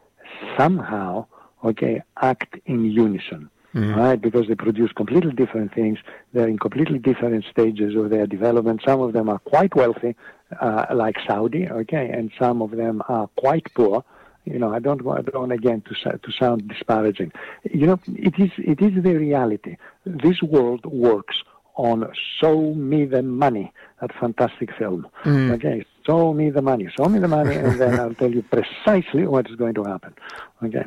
somehow, 0.56 1.26
okay, 1.64 2.02
act 2.20 2.56
in 2.66 2.84
unison. 2.84 3.50
Mm. 3.74 3.94
Right, 3.94 4.18
because 4.18 4.48
they 4.48 4.54
produce 4.54 4.90
completely 4.92 5.32
different 5.32 5.74
things. 5.74 5.98
They're 6.32 6.48
in 6.48 6.58
completely 6.58 6.98
different 6.98 7.44
stages 7.50 7.94
of 7.94 8.08
their 8.08 8.26
development. 8.26 8.80
Some 8.86 9.02
of 9.02 9.12
them 9.12 9.28
are 9.28 9.38
quite 9.38 9.76
wealthy, 9.76 10.16
uh, 10.62 10.86
like 10.94 11.16
Saudi, 11.26 11.68
okay, 11.68 12.08
and 12.08 12.30
some 12.38 12.62
of 12.62 12.70
them 12.70 13.02
are 13.08 13.26
quite 13.36 13.66
poor, 13.74 14.02
you 14.46 14.58
know, 14.58 14.72
I 14.72 14.78
don't 14.78 15.02
want, 15.02 15.30
don't 15.32 15.52
again 15.52 15.82
to 15.82 16.18
to 16.18 16.32
sound 16.32 16.68
disparaging. 16.68 17.32
You 17.64 17.86
know, 17.88 18.00
it 18.14 18.38
is 18.38 18.50
it 18.58 18.80
is 18.80 19.02
the 19.02 19.14
reality. 19.14 19.76
This 20.04 20.40
world 20.40 20.86
works 20.86 21.36
on 21.74 22.10
"Show 22.40 22.72
Me 22.74 23.04
the 23.04 23.22
Money," 23.22 23.72
that 24.00 24.12
fantastic 24.18 24.70
film. 24.78 25.08
Mm. 25.24 25.52
Okay, 25.54 25.84
show 26.06 26.32
me 26.32 26.50
the 26.50 26.62
money, 26.62 26.88
show 26.96 27.08
me 27.08 27.18
the 27.18 27.28
money, 27.28 27.56
and 27.56 27.78
then 27.80 27.98
I'll 27.98 28.14
tell 28.14 28.32
you 28.32 28.42
precisely 28.56 29.26
what 29.26 29.50
is 29.50 29.56
going 29.56 29.74
to 29.74 29.84
happen. 29.84 30.14
Okay. 30.62 30.84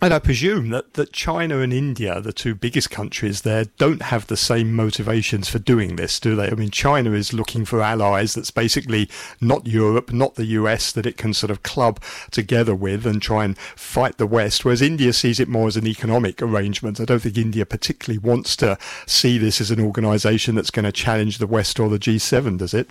And 0.00 0.14
I 0.14 0.20
presume 0.20 0.70
that, 0.70 0.94
that 0.94 1.12
China 1.12 1.58
and 1.58 1.72
India, 1.72 2.20
the 2.20 2.32
two 2.32 2.54
biggest 2.54 2.88
countries 2.88 3.42
there, 3.42 3.64
don't 3.78 4.02
have 4.02 4.28
the 4.28 4.36
same 4.36 4.72
motivations 4.72 5.48
for 5.48 5.58
doing 5.58 5.96
this, 5.96 6.20
do 6.20 6.36
they? 6.36 6.46
I 6.46 6.54
mean, 6.54 6.70
China 6.70 7.14
is 7.14 7.32
looking 7.32 7.64
for 7.64 7.82
allies 7.82 8.34
that's 8.34 8.52
basically 8.52 9.10
not 9.40 9.66
Europe, 9.66 10.12
not 10.12 10.36
the 10.36 10.44
US, 10.44 10.92
that 10.92 11.04
it 11.04 11.16
can 11.16 11.34
sort 11.34 11.50
of 11.50 11.64
club 11.64 12.00
together 12.30 12.76
with 12.76 13.06
and 13.06 13.20
try 13.20 13.44
and 13.44 13.58
fight 13.58 14.18
the 14.18 14.26
West, 14.26 14.64
whereas 14.64 14.82
India 14.82 15.12
sees 15.12 15.40
it 15.40 15.48
more 15.48 15.66
as 15.66 15.76
an 15.76 15.86
economic 15.88 16.40
arrangement. 16.40 17.00
I 17.00 17.04
don't 17.04 17.22
think 17.22 17.36
India 17.36 17.66
particularly 17.66 18.18
wants 18.18 18.54
to 18.58 18.78
see 19.04 19.36
this 19.36 19.60
as 19.60 19.72
an 19.72 19.80
organization 19.80 20.54
that's 20.54 20.70
going 20.70 20.84
to 20.84 20.92
challenge 20.92 21.38
the 21.38 21.48
West 21.48 21.80
or 21.80 21.88
the 21.88 21.98
G7, 21.98 22.58
does 22.58 22.72
it? 22.72 22.88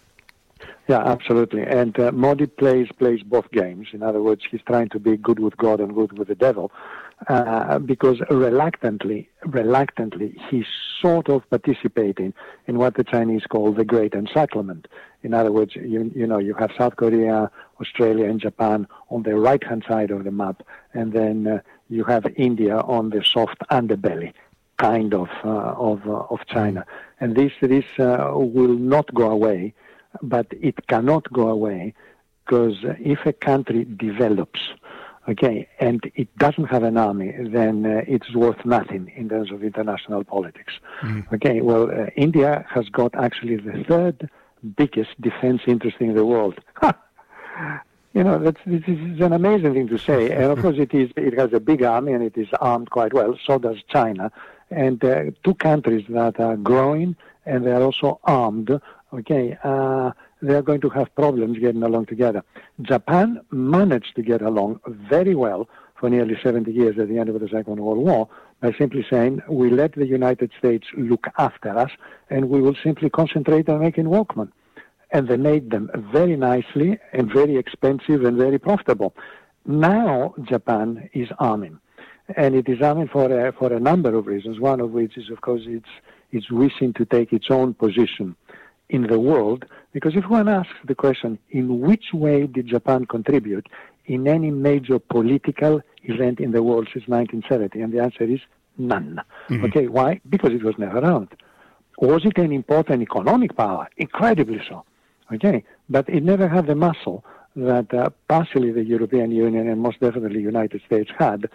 Yeah, 0.88 1.00
absolutely. 1.00 1.64
And 1.64 2.00
uh, 2.00 2.14
Modi 2.14 2.46
plays 2.48 2.88
plays 2.98 3.22
both 3.22 3.52
games. 3.52 3.88
In 3.92 4.02
other 4.04 4.22
words, 4.24 4.44
he's 4.50 4.62
trying 4.62 4.88
to 4.90 5.00
be 5.00 5.18
good 5.18 5.38
with 5.38 5.58
God 5.58 5.82
and 5.82 5.94
good 5.94 6.18
with 6.18 6.30
the 6.30 6.36
devil, 6.36 6.72
uh, 7.28 7.78
because 7.80 8.22
reluctantly, 8.30 9.30
reluctantly, 9.46 10.40
he's 10.50 10.66
sort 11.02 11.28
of 11.28 11.48
participating 11.50 12.34
in 12.68 12.78
what 12.78 12.96
the 12.96 13.04
Chinese 13.04 13.44
call 13.44 13.74
the 13.74 13.84
Great 13.84 14.14
Encirclement. 14.14 14.88
In 15.24 15.34
other 15.34 15.52
words, 15.52 15.76
you 15.76 16.10
you 16.16 16.26
know 16.26 16.38
you 16.38 16.54
have 16.54 16.72
South 16.78 16.96
Korea, 16.96 17.52
Australia, 17.82 18.26
and 18.30 18.40
Japan 18.40 18.88
on 19.10 19.24
the 19.24 19.36
right 19.36 19.62
hand 19.62 19.84
side 19.90 20.10
of 20.10 20.24
the 20.24 20.32
map, 20.32 20.64
and 20.94 21.12
then 21.12 21.48
uh, 21.48 21.60
you 21.90 22.06
have 22.06 22.26
India 22.38 22.78
on 22.80 23.10
the 23.10 23.22
soft 23.26 23.60
underbelly 23.72 24.32
kind 24.78 25.14
of 25.14 25.28
uh, 25.44 25.74
of 25.90 26.08
uh, 26.08 26.34
of 26.34 26.40
China, 26.48 26.86
and 27.20 27.36
this 27.36 27.52
this 27.60 27.86
uh, 28.00 28.32
will 28.36 28.78
not 28.78 29.14
go 29.14 29.30
away 29.30 29.74
but 30.22 30.48
it 30.52 30.88
cannot 30.88 31.32
go 31.32 31.50
away 31.50 31.94
because 32.46 32.76
if 33.00 33.26
a 33.26 33.34
country 33.34 33.86
develops, 33.86 34.60
okay, 35.28 35.68
and 35.80 36.10
it 36.16 36.36
doesn't 36.38 36.66
have 36.66 36.84
an 36.84 36.98
army, 36.98 37.34
then 37.38 37.86
uh, 37.86 38.02
it's 38.08 38.34
worth 38.34 38.66
nothing 38.66 39.12
in 39.16 39.28
terms 39.30 39.52
of 39.52 39.64
international 39.64 40.24
politics. 40.24 40.74
Mm. 41.02 41.32
Okay, 41.34 41.62
well, 41.62 41.92
uh, 41.92 42.06
India 42.16 42.66
has 42.70 42.88
got 42.90 43.14
actually 43.16 43.58
the 43.58 43.84
third 43.88 44.30
biggest 44.78 45.20
defense 45.22 45.62
interest 45.68 45.98
in 46.00 46.16
the 46.16 46.26
world. 46.26 46.58
you 48.14 48.24
know, 48.24 48.40
that's, 48.40 48.62
this 48.66 48.84
is 48.88 49.20
an 49.20 49.34
amazing 49.34 49.74
thing 49.74 49.88
to 49.90 49.98
say. 49.98 50.32
And 50.32 50.46
of 50.46 50.60
course, 50.62 50.78
it 50.78 50.94
is. 50.94 51.12
It 51.18 51.38
has 51.38 51.52
a 51.54 51.60
big 51.60 51.84
army 51.84 52.14
and 52.14 52.24
it 52.24 52.38
is 52.38 52.48
armed 52.62 52.90
quite 52.90 53.14
well. 53.14 53.38
So 53.46 53.60
does 53.60 53.78
China, 53.90 54.32
and 54.72 55.04
uh, 55.04 55.32
two 55.44 55.56
countries 55.56 56.06
that 56.10 56.40
are 56.40 56.56
growing 56.56 57.18
and 57.48 57.66
they 57.66 57.72
are 57.72 57.82
also 57.82 58.20
armed 58.26 58.70
okay, 59.14 59.58
uh, 59.64 60.12
they're 60.42 60.62
going 60.62 60.82
to 60.82 60.90
have 60.90 61.14
problems 61.16 61.58
getting 61.60 61.84
along 61.84 62.06
together. 62.08 62.44
Japan 62.82 63.42
managed 63.52 64.16
to 64.16 64.22
get 64.22 64.42
along 64.42 64.80
very 64.88 65.36
well 65.36 65.68
for 66.00 66.10
nearly 66.10 66.38
70 66.42 66.72
years 66.72 66.98
at 67.00 67.08
the 67.10 67.18
end 67.18 67.30
of 67.30 67.40
the 67.40 67.48
Second 67.48 67.78
World 67.80 68.00
War 68.00 68.30
by 68.62 68.72
simply 68.78 69.06
saying, 69.10 69.42
we 69.50 69.70
let 69.70 69.94
the 69.94 70.06
United 70.06 70.52
States 70.58 70.88
look 70.96 71.28
after 71.38 71.76
us 71.78 71.92
and 72.30 72.50
we 72.50 72.62
will 72.62 72.76
simply 72.84 73.10
concentrate 73.10 73.68
on 73.70 73.80
making 73.80 74.06
Walkman. 74.06 74.52
And 75.12 75.28
they 75.28 75.38
made 75.38 75.72
them 75.72 75.90
very 76.12 76.36
nicely 76.36 77.00
and 77.14 77.32
very 77.32 77.58
expensive 77.58 78.26
and 78.26 78.38
very 78.38 78.60
profitable. 78.60 79.16
Now 79.66 80.36
Japan 80.44 81.10
is 81.14 81.30
arming. 81.40 81.80
And 82.36 82.56
it 82.56 82.68
is 82.68 82.82
arming 82.82 83.08
for 83.08 83.32
a, 83.32 83.54
for 83.54 83.72
a 83.72 83.80
number 83.80 84.14
of 84.14 84.28
reasons, 84.28 84.60
one 84.60 84.82
of 84.82 84.92
which 84.92 85.18
is, 85.18 85.30
of 85.30 85.42
course, 85.42 85.62
it's, 85.66 85.90
it's 86.32 86.52
wishing 86.52 86.94
to 86.94 87.06
take 87.06 87.32
its 87.32 87.48
own 87.50 87.74
position 87.74 88.36
in 88.90 89.08
the 89.08 89.20
world, 89.20 89.66
because 89.92 90.16
if 90.16 90.26
one 90.30 90.48
asks 90.48 90.74
the 90.86 90.96
question, 90.96 91.38
in 91.50 91.82
which 91.82 92.14
way 92.14 92.48
did 92.48 92.68
Japan 92.68 93.06
contribute? 93.06 93.68
in 94.08 94.28
any 94.28 94.50
major 94.50 95.00
political 95.00 95.82
event 96.04 96.40
in 96.40 96.52
the 96.52 96.64
world 96.64 96.88
since 96.94 97.08
1970? 97.08 97.82
And 97.82 97.94
the 97.94 98.00
answer 98.02 98.24
is 98.24 98.40
none. 98.78 99.22
Mm-hmm. 99.50 99.66
Okay, 99.66 99.88
why? 99.88 100.22
Because 100.28 100.54
it 100.54 100.64
was 100.64 100.76
never 100.78 101.00
around. 101.00 101.30
Was 102.00 102.26
it 102.26 102.38
an 102.38 102.52
important 102.52 103.02
economic 103.02 103.56
power? 103.56 103.90
Incredibly 103.98 104.62
so. 104.68 104.84
Okay, 105.34 105.64
but 105.90 106.08
it 106.08 106.24
never 106.24 106.48
had 106.48 106.68
the 106.68 106.76
muscle 106.76 107.26
that 107.56 107.94
uh, 107.94 108.10
partially 108.30 108.72
the 108.72 108.84
European 108.84 109.32
Union 109.32 109.68
and 109.68 109.82
most 109.82 110.00
definitely 110.00 110.38
the 110.38 110.44
United 110.44 110.82
States 110.86 111.12
had. 111.18 111.50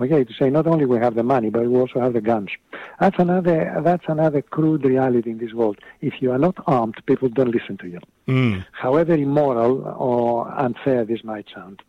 Okay, 0.00 0.24
to 0.24 0.32
say 0.34 0.50
not 0.50 0.66
only 0.66 0.86
we 0.86 0.98
have 0.98 1.14
the 1.14 1.22
money, 1.22 1.50
but 1.50 1.68
we 1.68 1.78
also 1.78 2.00
have 2.00 2.14
the 2.14 2.20
guns. 2.20 2.50
That's 2.98 3.18
another. 3.18 3.80
That's 3.84 4.04
another 4.08 4.42
crude 4.42 4.84
reality 4.84 5.30
in 5.30 5.38
this 5.38 5.52
world. 5.52 5.78
If 6.00 6.14
you 6.20 6.32
are 6.32 6.38
not 6.38 6.56
armed, 6.66 6.96
people 7.06 7.28
don't 7.28 7.54
listen 7.54 7.76
to 7.78 7.88
you. 7.88 8.00
Mm. 8.26 8.66
However 8.72 9.14
immoral 9.14 9.82
or 9.96 10.52
unfair 10.58 11.04
this 11.04 11.22
might 11.22 11.46
sound. 11.54 11.82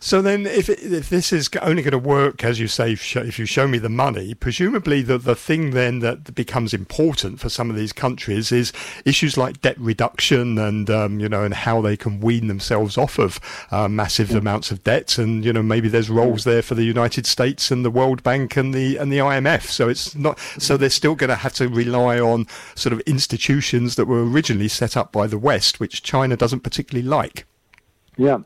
So 0.00 0.22
then, 0.22 0.46
if 0.46 0.68
it, 0.68 0.80
if 0.80 1.08
this 1.08 1.32
is 1.32 1.48
only 1.62 1.82
going 1.82 1.92
to 1.92 1.98
work, 1.98 2.44
as 2.44 2.60
you 2.60 2.68
say, 2.68 2.92
if 2.92 3.38
you 3.38 3.46
show 3.46 3.66
me 3.66 3.78
the 3.78 3.88
money, 3.88 4.34
presumably 4.34 5.02
the 5.02 5.18
the 5.18 5.34
thing 5.34 5.70
then 5.70 6.00
that 6.00 6.34
becomes 6.34 6.74
important 6.74 7.40
for 7.40 7.48
some 7.48 7.70
of 7.70 7.76
these 7.76 7.92
countries 7.92 8.52
is 8.52 8.72
issues 9.04 9.36
like 9.36 9.60
debt 9.60 9.78
reduction 9.78 10.58
and 10.58 10.90
um, 10.90 11.20
you 11.20 11.28
know 11.28 11.44
and 11.44 11.54
how 11.54 11.80
they 11.80 11.96
can 11.96 12.20
wean 12.20 12.46
themselves 12.46 12.98
off 12.98 13.18
of 13.18 13.40
uh, 13.70 13.88
massive 13.88 14.30
yeah. 14.30 14.38
amounts 14.38 14.70
of 14.70 14.82
debt, 14.84 15.18
and 15.18 15.44
you 15.44 15.52
know 15.52 15.62
maybe 15.62 15.88
there's 15.88 16.10
roles 16.10 16.44
there 16.44 16.62
for 16.62 16.74
the 16.74 16.84
United 16.84 17.26
States 17.26 17.70
and 17.70 17.84
the 17.84 17.90
World 17.90 18.22
Bank 18.22 18.56
and 18.56 18.74
the 18.74 18.96
and 18.96 19.12
the 19.12 19.18
IMF. 19.18 19.62
So 19.62 19.88
it's 19.88 20.14
not 20.14 20.38
so 20.58 20.76
they're 20.76 20.90
still 20.90 21.14
going 21.14 21.30
to 21.30 21.36
have 21.36 21.54
to 21.54 21.68
rely 21.68 22.18
on 22.20 22.46
sort 22.74 22.92
of 22.92 23.00
institutions 23.00 23.96
that 23.96 24.06
were 24.06 24.24
originally 24.24 24.68
set 24.68 24.96
up 24.96 25.12
by 25.12 25.26
the 25.26 25.38
West, 25.38 25.80
which 25.80 26.02
China 26.02 26.36
doesn't 26.36 26.60
particularly 26.60 27.06
like. 27.06 27.46
Yeah. 28.16 28.38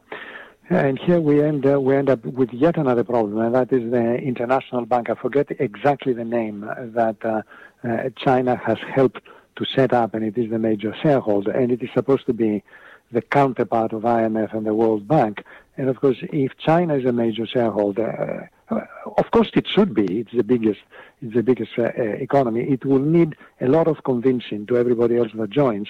And 0.70 1.00
here 1.00 1.20
we 1.20 1.42
end, 1.42 1.66
uh, 1.66 1.80
we 1.80 1.96
end 1.96 2.08
up 2.08 2.24
with 2.24 2.52
yet 2.52 2.76
another 2.76 3.02
problem, 3.02 3.38
and 3.38 3.52
that 3.56 3.72
is 3.72 3.90
the 3.90 4.14
International 4.18 4.86
Bank. 4.86 5.10
I 5.10 5.14
forget 5.14 5.48
exactly 5.58 6.12
the 6.12 6.24
name 6.24 6.60
that 6.60 7.16
uh, 7.24 7.42
uh, 7.82 8.10
China 8.14 8.54
has 8.54 8.78
helped 8.78 9.20
to 9.56 9.64
set 9.64 9.92
up, 9.92 10.14
and 10.14 10.24
it 10.24 10.38
is 10.38 10.48
the 10.48 10.60
major 10.60 10.94
shareholder, 11.02 11.50
and 11.50 11.72
it 11.72 11.82
is 11.82 11.90
supposed 11.92 12.24
to 12.26 12.32
be 12.32 12.62
the 13.10 13.20
counterpart 13.20 13.92
of 13.92 14.02
IMF 14.02 14.54
and 14.54 14.64
the 14.64 14.72
World 14.72 15.08
Bank. 15.08 15.44
And 15.76 15.88
of 15.88 16.00
course, 16.00 16.18
if 16.22 16.56
China 16.56 16.94
is 16.94 17.04
a 17.04 17.12
major 17.12 17.48
shareholder, 17.48 18.48
uh, 18.70 18.80
of 19.18 19.28
course 19.32 19.50
it 19.54 19.66
should 19.66 19.92
be. 19.92 20.20
It's 20.20 20.32
the 20.32 20.44
biggest. 20.44 20.82
It's 21.20 21.34
the 21.34 21.42
biggest 21.42 21.72
uh, 21.78 21.90
uh, 21.98 22.02
economy. 22.02 22.60
It 22.60 22.84
will 22.84 23.00
need 23.00 23.34
a 23.60 23.66
lot 23.66 23.88
of 23.88 24.04
convincing 24.04 24.66
to 24.66 24.76
everybody 24.76 25.16
else 25.16 25.32
that 25.34 25.50
joins 25.50 25.88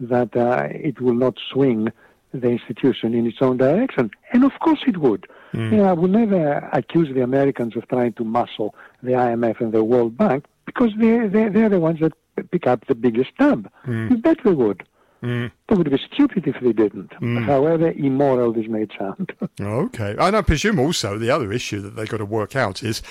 that 0.00 0.34
it 0.34 1.02
will 1.02 1.14
not 1.14 1.38
swing 1.52 1.92
the 2.32 2.48
institution 2.48 3.14
in 3.14 3.26
its 3.26 3.38
own 3.40 3.56
direction. 3.56 4.10
And 4.32 4.44
of 4.44 4.52
course 4.60 4.80
it 4.86 4.96
would. 4.98 5.26
Mm. 5.52 5.70
You 5.70 5.76
know, 5.78 5.84
I 5.84 5.92
would 5.92 6.10
never 6.10 6.68
accuse 6.72 7.12
the 7.12 7.22
Americans 7.22 7.76
of 7.76 7.86
trying 7.88 8.14
to 8.14 8.24
muscle 8.24 8.74
the 9.02 9.12
IMF 9.12 9.60
and 9.60 9.72
the 9.72 9.84
World 9.84 10.16
Bank 10.16 10.46
because 10.64 10.92
they're, 10.98 11.28
they're, 11.28 11.50
they're 11.50 11.68
the 11.68 11.80
ones 11.80 12.00
that 12.00 12.12
pick 12.50 12.66
up 12.66 12.86
the 12.86 12.94
biggest 12.94 13.30
tab. 13.38 13.70
Mm. 13.86 14.10
You 14.10 14.16
bet 14.16 14.38
they 14.44 14.52
would. 14.52 14.82
Mm. 15.22 15.52
They 15.68 15.76
would 15.76 15.90
be 15.90 16.00
stupid 16.12 16.46
if 16.48 16.56
they 16.60 16.72
didn't. 16.72 17.10
Mm. 17.20 17.44
However 17.44 17.92
immoral 17.92 18.52
this 18.52 18.66
may 18.66 18.86
sound. 18.98 19.32
okay. 19.60 20.16
And 20.18 20.36
I 20.36 20.42
presume 20.42 20.80
also 20.80 21.16
the 21.16 21.30
other 21.30 21.52
issue 21.52 21.80
that 21.80 21.90
they've 21.90 22.08
got 22.08 22.16
to 22.18 22.24
work 22.24 22.56
out 22.56 22.82
is 22.82 23.02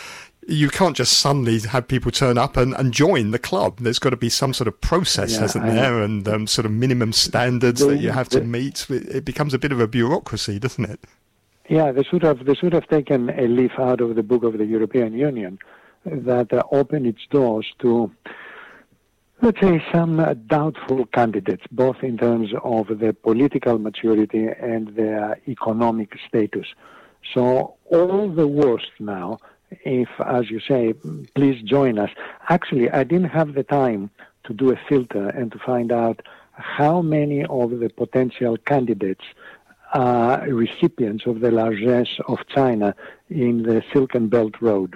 you 0.48 0.70
can't 0.70 0.98
just 0.98 1.20
suddenly 1.20 1.60
have 1.60 1.88
people 1.88 2.12
turn 2.12 2.38
up 2.38 2.58
and, 2.58 2.74
and 2.74 2.91
join 2.91 3.32
the 3.32 3.39
club. 3.39 3.80
There's 3.80 4.00
got 4.00 4.10
to 4.10 4.18
be 4.18 4.30
some 4.30 4.53
sort 4.53 4.68
of 4.68 4.80
process, 4.82 5.34
yeah, 5.34 5.39
hasn't 5.41 5.65
there? 5.65 6.01
And 6.01 6.27
um, 6.27 6.48
sort 6.48 6.65
of 6.65 6.72
minimum 6.72 7.13
standards 7.13 7.80
the, 7.80 7.88
that 7.88 7.98
you 7.98 8.10
have 8.10 8.27
to 8.30 8.41
meet. 8.41 8.89
It 8.89 9.24
becomes 9.24 9.53
a 9.53 9.60
bit 9.60 9.72
of 9.72 9.80
a 9.80 9.88
bureaucracy, 9.88 10.60
doesn't 10.60 10.86
it? 10.86 11.00
Yeah, 11.70 11.91
they 11.94 12.03
should 12.03 12.24
have 12.24 12.44
they 12.44 12.56
should 12.56 12.74
have 12.74 12.88
taken 12.89 13.30
a 13.30 13.48
leaf 13.48 13.72
out 13.77 14.01
of 14.01 14.16
the 14.16 14.24
book 14.24 14.44
of 14.44 14.57
the 14.57 14.66
European 14.66 15.14
Union 15.14 15.59
that 16.05 16.51
uh, 16.51 16.64
opened 16.72 17.05
its 17.05 17.22
doors 17.29 17.68
to 17.79 18.12
let's 19.42 19.60
say, 19.60 19.84
some 19.92 20.20
uh, 20.20 20.34
doubtful 20.34 21.06
candidates, 21.08 21.64
both 21.72 22.04
in 22.04 22.18
terms 22.18 22.51
of 22.64 23.00
their 23.00 23.14
political 23.14 23.80
maturity 23.80 24.48
and 24.48 24.90
their 24.96 25.40
economic 25.48 26.18
status. 26.27 26.68
So 27.34 27.75
all 27.86 28.30
the 28.30 28.48
worst 28.48 28.92
now, 29.00 29.40
if, 29.84 30.10
as 30.25 30.50
you 30.50 30.60
say, 30.60 30.94
please 31.36 31.62
join 31.64 31.98
us. 31.98 32.10
Actually, 32.50 32.90
I 32.92 33.04
didn't 33.04 33.30
have 33.30 33.54
the 33.54 33.64
time 33.64 34.12
to 34.44 34.54
do 34.54 34.72
a 34.72 34.80
filter 34.90 35.27
and 35.30 35.51
to 35.51 35.60
find 35.60 35.92
out 35.92 36.22
how 36.51 37.01
many 37.01 37.46
of 37.46 37.80
the 37.80 37.90
potential 37.90 38.58
candidates 38.58 39.24
are 39.94 40.42
recipients 40.48 41.25
of 41.25 41.42
the 41.42 41.51
largesse 41.51 42.20
of 42.27 42.40
China 42.48 42.96
in 43.30 43.64
the 43.64 43.84
Silk 43.92 44.16
and 44.16 44.30
Belt 44.30 44.56
Road. 44.62 44.96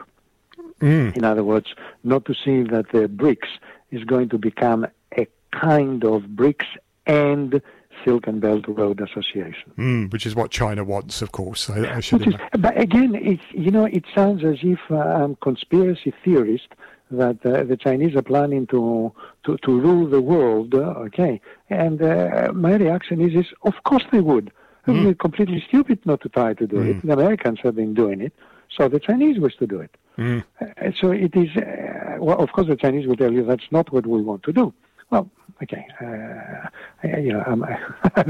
Mm. 0.80 1.16
In 1.16 1.24
other 1.24 1.44
words, 1.44 1.74
not 2.04 2.26
to 2.26 2.34
see 2.34 2.64
that 2.64 2.90
the 2.92 3.08
BRICS 3.08 3.48
is 3.92 4.04
going 4.04 4.30
to 4.30 4.38
become 4.38 4.88
a 5.18 5.28
kind 5.52 6.04
of 6.04 6.24
BRICS 6.24 6.66
and 7.06 7.62
Silk 8.04 8.28
and 8.28 8.42
Belt 8.42 8.66
Road 8.68 9.00
Association. 9.02 9.72
Mm, 9.78 10.12
which 10.12 10.26
is 10.26 10.36
what 10.36 10.52
China 10.52 10.84
wants, 10.84 11.22
of 11.22 11.32
course. 11.32 11.70
I, 11.70 11.96
I 11.96 12.00
should 12.00 12.28
is, 12.28 12.36
but 12.60 12.78
again, 12.80 13.16
it's, 13.16 13.44
you 13.52 13.72
know, 13.72 13.86
it 13.86 14.04
sounds 14.14 14.44
as 14.44 14.58
if 14.62 14.80
uh, 14.92 14.98
I'm 14.98 15.36
conspiracy 15.38 16.14
theorist 16.24 16.68
that 17.12 17.46
uh, 17.46 17.64
the 17.64 17.78
Chinese 17.78 18.16
are 18.16 18.22
planning 18.22 18.68
to, 18.68 19.14
to, 19.46 19.58
to 19.58 19.80
rule 19.80 20.08
the 20.08 20.22
world, 20.22 20.74
uh, 20.74 20.80
okay? 21.08 21.40
And 21.70 22.02
uh, 22.02 22.52
my 22.54 22.76
reaction 22.76 23.22
is, 23.22 23.36
is, 23.36 23.54
of 23.64 23.76
course 23.84 24.04
they 24.12 24.22
would. 24.22 24.52
Mm. 24.88 25.04
They're 25.04 25.14
completely 25.16 25.64
stupid 25.68 26.00
not 26.06 26.22
to 26.22 26.30
try 26.30 26.54
to 26.54 26.68
do 26.68 26.78
mm. 26.78 26.90
it. 26.90 27.06
The 27.06 27.14
Americans 27.14 27.60
have 27.64 27.76
been 27.76 27.94
doing 27.94 28.22
it, 28.22 28.34
so 28.76 28.90
the 28.90 29.00
Chinese 29.00 29.40
wish 29.40 29.56
to 29.58 29.68
do 29.68 29.80
it. 29.82 29.96
Mm. 30.18 30.44
Uh, 30.62 30.92
so 31.00 31.12
it 31.12 31.36
is, 31.36 31.56
uh, 31.58 32.18
well, 32.20 32.40
of 32.40 32.52
course, 32.52 32.68
the 32.68 32.76
Chinese 32.76 33.08
will 33.08 33.18
tell 33.18 33.32
you 33.32 33.44
that's 33.44 33.72
not 33.72 33.92
what 33.92 34.06
we 34.08 34.22
want 34.22 34.44
to 34.44 34.54
do. 34.54 34.74
Well, 35.12 35.30
okay, 35.62 35.86
uh, 36.02 36.68
I, 37.04 37.20
you 37.20 37.34
know, 37.34 37.44
um, 37.46 37.64
I, 38.04 38.10
I 38.16 38.24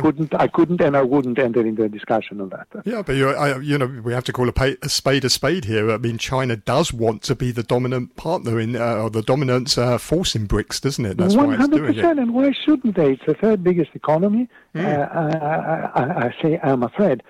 couldn't, 0.00 0.34
I 0.34 0.48
couldn't, 0.48 0.80
and 0.82 0.96
I 0.96 1.02
wouldn't 1.02 1.38
enter 1.38 1.64
into 1.64 1.84
a 1.84 1.88
discussion 1.88 2.40
on 2.40 2.50
that. 2.50 2.66
Yeah, 2.84 3.02
but 3.02 3.16
you, 3.16 3.30
I, 3.30 3.58
you 3.58 3.78
know, 3.78 3.86
we 3.86 4.12
have 4.12 4.24
to 4.24 4.32
call 4.32 4.48
a, 4.48 4.52
pay, 4.52 4.76
a, 4.82 4.88
spade 4.88 5.24
a 5.24 5.30
spade 5.30 5.64
here. 5.64 5.90
I 5.90 5.96
mean, 5.96 6.18
China 6.18 6.56
does 6.56 6.92
want 6.92 7.22
to 7.22 7.34
be 7.34 7.52
the 7.52 7.62
dominant 7.62 8.16
partner 8.16 8.60
in, 8.60 8.76
uh, 8.76 8.96
or 8.96 9.10
the 9.10 9.22
dominant 9.22 9.78
uh, 9.78 9.96
force 9.96 10.34
in 10.34 10.46
BRICS, 10.46 10.82
doesn't 10.82 11.06
it? 11.06 11.16
That's 11.16 11.34
100%, 11.34 11.46
why 11.46 11.54
it's 11.54 11.68
doing 11.68 11.98
it. 11.98 12.04
And 12.04 12.34
why 12.34 12.52
shouldn't 12.52 12.96
they? 12.96 13.12
It's 13.12 13.26
the 13.26 13.34
third 13.34 13.64
biggest 13.64 13.90
economy. 13.94 14.48
Mm. 14.74 15.16
I, 15.16 16.26
I 16.26 16.34
say, 16.42 16.60
I'm 16.62 16.82
afraid 16.82 17.22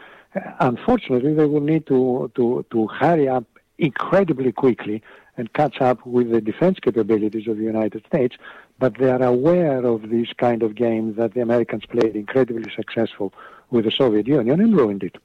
unfortunately, 0.61 1.35
they 1.35 1.47
will 1.47 1.61
need 1.61 1.87
to, 1.87 2.31
to, 2.35 2.64
to 2.70 2.87
hurry 2.88 3.29
up 3.29 3.44
incredibly 3.79 4.53
quickly 4.53 5.03
and 5.37 5.53
catch 5.53 5.81
up 5.81 6.05
with 6.07 6.31
the 6.31 6.40
defense 6.40 6.79
capabilities 6.81 7.49
of 7.49 7.57
the 7.57 7.64
United 7.64 8.05
States, 8.07 8.37
but 8.79 8.99
they 8.99 9.11
are 9.11 9.23
aware 9.23 9.85
of 9.85 10.11
these 10.11 10.29
kind 10.37 10.62
of 10.62 10.75
games 10.75 11.16
that 11.16 11.35
the 11.35 11.40
Americans 11.40 11.85
played 11.87 12.14
incredibly 12.14 12.70
successful 12.75 13.33
with 13.70 13.85
the 13.85 13.90
Soviet 13.90 14.27
Union 14.27 14.61
and 14.61 14.77
ruined 14.77 15.03
it. 15.03 15.16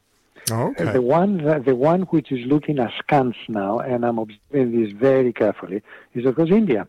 Oh, 0.51 0.69
okay. 0.69 0.93
The 0.93 1.01
one, 1.01 1.37
the 1.63 1.75
one 1.75 2.03
which 2.03 2.31
is 2.31 2.45
looking 2.45 2.79
askance 2.79 3.35
now, 3.47 3.79
and 3.79 4.03
I'm 4.03 4.17
observing 4.17 4.83
this 4.83 4.91
very 4.93 5.31
carefully, 5.31 5.83
is 6.15 6.25
of 6.25 6.35
course 6.35 6.49
India. 6.49 6.87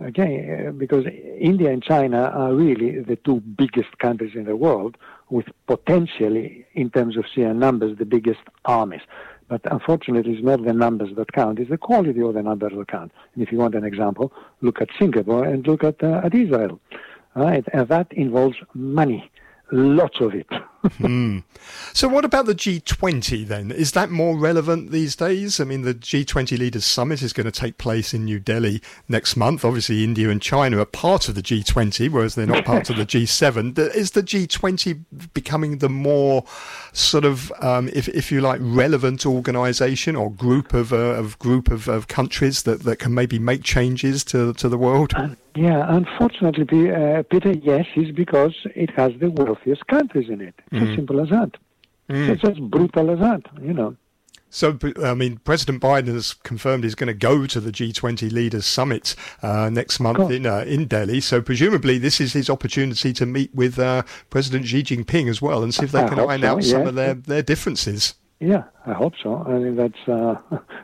Okay, 0.00 0.70
because 0.76 1.06
India 1.38 1.70
and 1.70 1.82
China 1.82 2.32
are 2.34 2.52
really 2.52 3.00
the 3.00 3.14
two 3.16 3.40
biggest 3.40 3.98
countries 3.98 4.34
in 4.34 4.44
the 4.44 4.56
world, 4.56 4.96
with 5.32 5.46
potentially, 5.66 6.66
in 6.74 6.90
terms 6.90 7.16
of 7.16 7.24
sheer 7.32 7.54
numbers, 7.54 7.96
the 7.96 8.04
biggest 8.04 8.42
armies. 8.66 9.00
But 9.48 9.62
unfortunately, 9.64 10.34
it's 10.34 10.44
not 10.44 10.62
the 10.62 10.74
numbers 10.74 11.16
that 11.16 11.32
count; 11.32 11.58
it's 11.58 11.70
the 11.70 11.78
quality 11.78 12.20
of 12.20 12.34
the 12.34 12.42
numbers 12.42 12.72
that 12.76 12.88
count. 12.88 13.12
And 13.34 13.42
if 13.42 13.50
you 13.50 13.58
want 13.58 13.74
an 13.74 13.84
example, 13.84 14.30
look 14.60 14.82
at 14.82 14.90
Singapore 14.98 15.44
and 15.44 15.66
look 15.66 15.84
at, 15.84 16.02
uh, 16.02 16.20
at 16.22 16.34
Israel. 16.34 16.78
Right, 17.34 17.64
and 17.72 17.88
that 17.88 18.12
involves 18.12 18.58
money 18.74 19.30
lots 19.72 20.20
of 20.20 20.34
it. 20.34 20.50
Mm. 20.82 21.42
So, 21.92 22.08
what 22.08 22.24
about 22.24 22.46
the 22.46 22.54
G20 22.54 23.46
then? 23.46 23.70
Is 23.70 23.92
that 23.92 24.10
more 24.10 24.36
relevant 24.36 24.90
these 24.90 25.14
days? 25.14 25.60
I 25.60 25.64
mean, 25.64 25.82
the 25.82 25.94
G20 25.94 26.58
Leaders 26.58 26.84
Summit 26.84 27.22
is 27.22 27.32
going 27.32 27.44
to 27.44 27.52
take 27.52 27.78
place 27.78 28.14
in 28.14 28.24
New 28.24 28.38
Delhi 28.38 28.82
next 29.08 29.36
month. 29.36 29.64
Obviously, 29.64 30.04
India 30.04 30.30
and 30.30 30.40
China 30.40 30.78
are 30.78 30.86
part 30.86 31.28
of 31.28 31.34
the 31.34 31.42
G20, 31.42 32.10
whereas 32.10 32.34
they're 32.34 32.46
not 32.46 32.64
part 32.66 32.90
of 32.90 32.96
the 32.96 33.06
G7. 33.06 33.78
Is 33.78 34.12
the 34.12 34.22
G20 34.22 35.04
becoming 35.34 35.78
the 35.78 35.88
more 35.88 36.44
sort 36.92 37.24
of, 37.24 37.52
um, 37.60 37.88
if, 37.92 38.08
if 38.08 38.32
you 38.32 38.40
like, 38.40 38.60
relevant 38.62 39.24
organisation 39.26 40.16
or 40.16 40.30
group 40.30 40.74
of, 40.74 40.92
uh, 40.92 40.96
of 40.96 41.38
group 41.38 41.70
of, 41.70 41.88
of 41.88 42.08
countries 42.08 42.62
that, 42.64 42.82
that 42.84 42.98
can 42.98 43.14
maybe 43.14 43.38
make 43.38 43.62
changes 43.62 44.24
to 44.24 44.52
to 44.54 44.68
the 44.68 44.78
world? 44.78 45.12
Yeah, 45.54 45.84
unfortunately, 45.88 46.90
uh, 46.90 47.22
Peter, 47.24 47.52
yes, 47.52 47.86
is 47.96 48.10
because 48.10 48.54
it 48.74 48.90
has 48.90 49.12
the 49.20 49.30
wealthiest 49.30 49.86
countries 49.86 50.28
in 50.30 50.40
it. 50.40 50.54
It's 50.70 50.84
mm. 50.84 50.90
as 50.90 50.96
simple 50.96 51.20
as 51.20 51.28
that. 51.28 51.50
Mm. 52.08 52.28
It's 52.30 52.44
as 52.44 52.58
brutal 52.58 53.10
as 53.10 53.18
that, 53.18 53.42
you 53.60 53.72
know. 53.72 53.96
So, 54.54 54.78
I 55.02 55.14
mean, 55.14 55.38
President 55.38 55.80
Biden 55.82 56.08
has 56.08 56.34
confirmed 56.34 56.84
he's 56.84 56.94
going 56.94 57.08
to 57.08 57.14
go 57.14 57.46
to 57.46 57.58
the 57.58 57.72
G20 57.72 58.30
Leaders 58.30 58.66
Summit 58.66 59.16
uh, 59.42 59.70
next 59.70 59.98
month 59.98 60.30
in 60.30 60.44
uh, 60.44 60.64
in 60.66 60.86
Delhi. 60.86 61.22
So, 61.22 61.40
presumably, 61.40 61.96
this 61.96 62.20
is 62.20 62.34
his 62.34 62.50
opportunity 62.50 63.14
to 63.14 63.24
meet 63.24 63.54
with 63.54 63.78
uh, 63.78 64.02
President 64.28 64.66
Xi 64.66 64.82
Jinping 64.82 65.30
as 65.30 65.40
well 65.40 65.62
and 65.62 65.74
see 65.74 65.84
if 65.84 65.92
they 65.92 66.06
can 66.06 66.20
iron 66.20 66.42
so, 66.42 66.46
out 66.48 66.64
some 66.64 66.86
of 66.86 66.94
their, 66.96 67.14
their 67.14 67.42
differences. 67.42 68.14
Yeah, 68.40 68.64
I 68.84 68.92
hope 68.92 69.14
so. 69.22 69.42
I 69.46 69.52
mean, 69.52 69.76
that's 69.76 70.06
uh, 70.06 70.34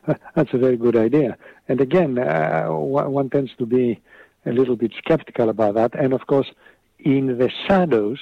that's 0.34 0.54
a 0.54 0.58
very 0.58 0.78
good 0.78 0.96
idea. 0.96 1.36
And 1.68 1.80
again, 1.82 2.18
uh, 2.18 2.68
one 2.68 3.10
one 3.12 3.28
tends 3.28 3.50
to 3.58 3.66
be 3.66 4.00
a 4.48 4.52
little 4.52 4.76
bit 4.76 4.92
skeptical 4.96 5.48
about 5.48 5.74
that. 5.74 5.94
And 5.94 6.12
of 6.12 6.26
course, 6.26 6.48
in 6.98 7.38
the 7.38 7.50
shadows, 7.66 8.18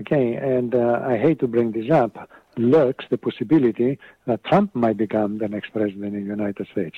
okay, 0.00 0.34
and 0.34 0.74
uh, 0.74 1.02
I 1.04 1.16
hate 1.18 1.38
to 1.40 1.48
bring 1.48 1.72
this 1.72 1.90
up, 1.90 2.28
lurks 2.56 3.04
the 3.10 3.18
possibility 3.18 3.98
that 4.26 4.42
Trump 4.44 4.74
might 4.74 4.96
become 4.96 5.38
the 5.38 5.48
next 5.48 5.70
president 5.72 6.14
in 6.14 6.24
the 6.24 6.34
United 6.34 6.66
States. 6.72 6.96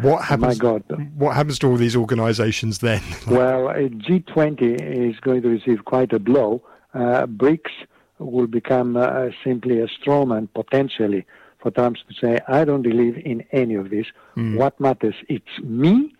What 0.00 0.24
happens? 0.24 0.58
My 0.58 0.70
God. 0.70 0.84
What 1.16 1.36
happens 1.36 1.58
to 1.60 1.66
all 1.66 1.76
these 1.76 1.96
organisations 1.96 2.78
then? 2.78 3.02
Well, 3.26 3.68
uh, 3.68 3.74
G20 3.74 5.10
is 5.10 5.20
going 5.20 5.42
to 5.42 5.48
receive 5.48 5.84
quite 5.84 6.12
a 6.12 6.18
blow. 6.18 6.62
Uh, 6.94 7.26
BRICS 7.26 7.70
will 8.18 8.46
become 8.46 8.96
uh, 8.96 9.28
simply 9.44 9.80
a 9.80 9.88
straw 9.88 10.24
man 10.24 10.48
potentially 10.54 11.26
for 11.60 11.70
Trump 11.70 11.96
to 12.08 12.14
say, 12.20 12.38
I 12.48 12.64
don't 12.64 12.82
believe 12.82 13.18
in 13.18 13.44
any 13.52 13.74
of 13.74 13.90
this. 13.90 14.06
What 14.34 14.78
matters? 14.80 15.14
It's 15.28 15.58
me, 15.62 16.14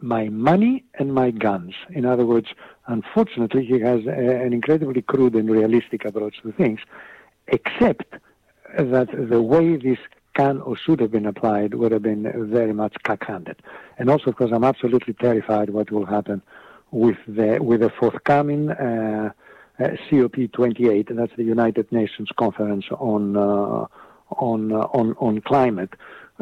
my 0.00 0.28
money, 0.28 0.84
and 0.94 1.14
my 1.14 1.30
guns. 1.30 1.74
In 1.90 2.04
other 2.04 2.24
words, 2.24 2.48
unfortunately, 2.86 3.64
he 3.64 3.80
has 3.80 4.06
a, 4.06 4.10
an 4.10 4.52
incredibly 4.52 5.02
crude 5.02 5.34
and 5.34 5.50
realistic 5.50 6.04
approach 6.04 6.40
to 6.42 6.52
things, 6.52 6.80
except 7.48 8.14
that 8.78 9.08
the 9.12 9.42
way 9.42 9.76
this 9.76 9.98
can 10.34 10.60
or 10.60 10.76
should 10.76 11.00
have 11.00 11.10
been 11.10 11.26
applied 11.26 11.74
would 11.74 11.90
have 11.90 12.02
been 12.02 12.50
very 12.50 12.72
much 12.72 12.94
cack-handed. 13.02 13.60
And 13.98 14.08
also 14.08 14.26
because 14.26 14.52
I'm 14.52 14.64
absolutely 14.64 15.14
terrified 15.14 15.70
what 15.70 15.90
will 15.90 16.06
happen 16.06 16.42
with 16.90 17.18
the 17.26 17.58
with 17.60 17.80
the 17.80 17.90
forthcoming 17.90 18.70
uh, 18.70 19.32
uh, 19.80 19.84
COP28, 20.10 21.10
and 21.10 21.18
that's 21.18 21.36
the 21.36 21.44
United 21.44 21.90
Nations 21.92 22.30
Conference 22.36 22.86
on 22.92 23.36
uh, 23.36 23.86
on 24.30 24.72
uh, 24.72 24.80
on 25.00 25.14
on 25.18 25.40
climate. 25.40 25.94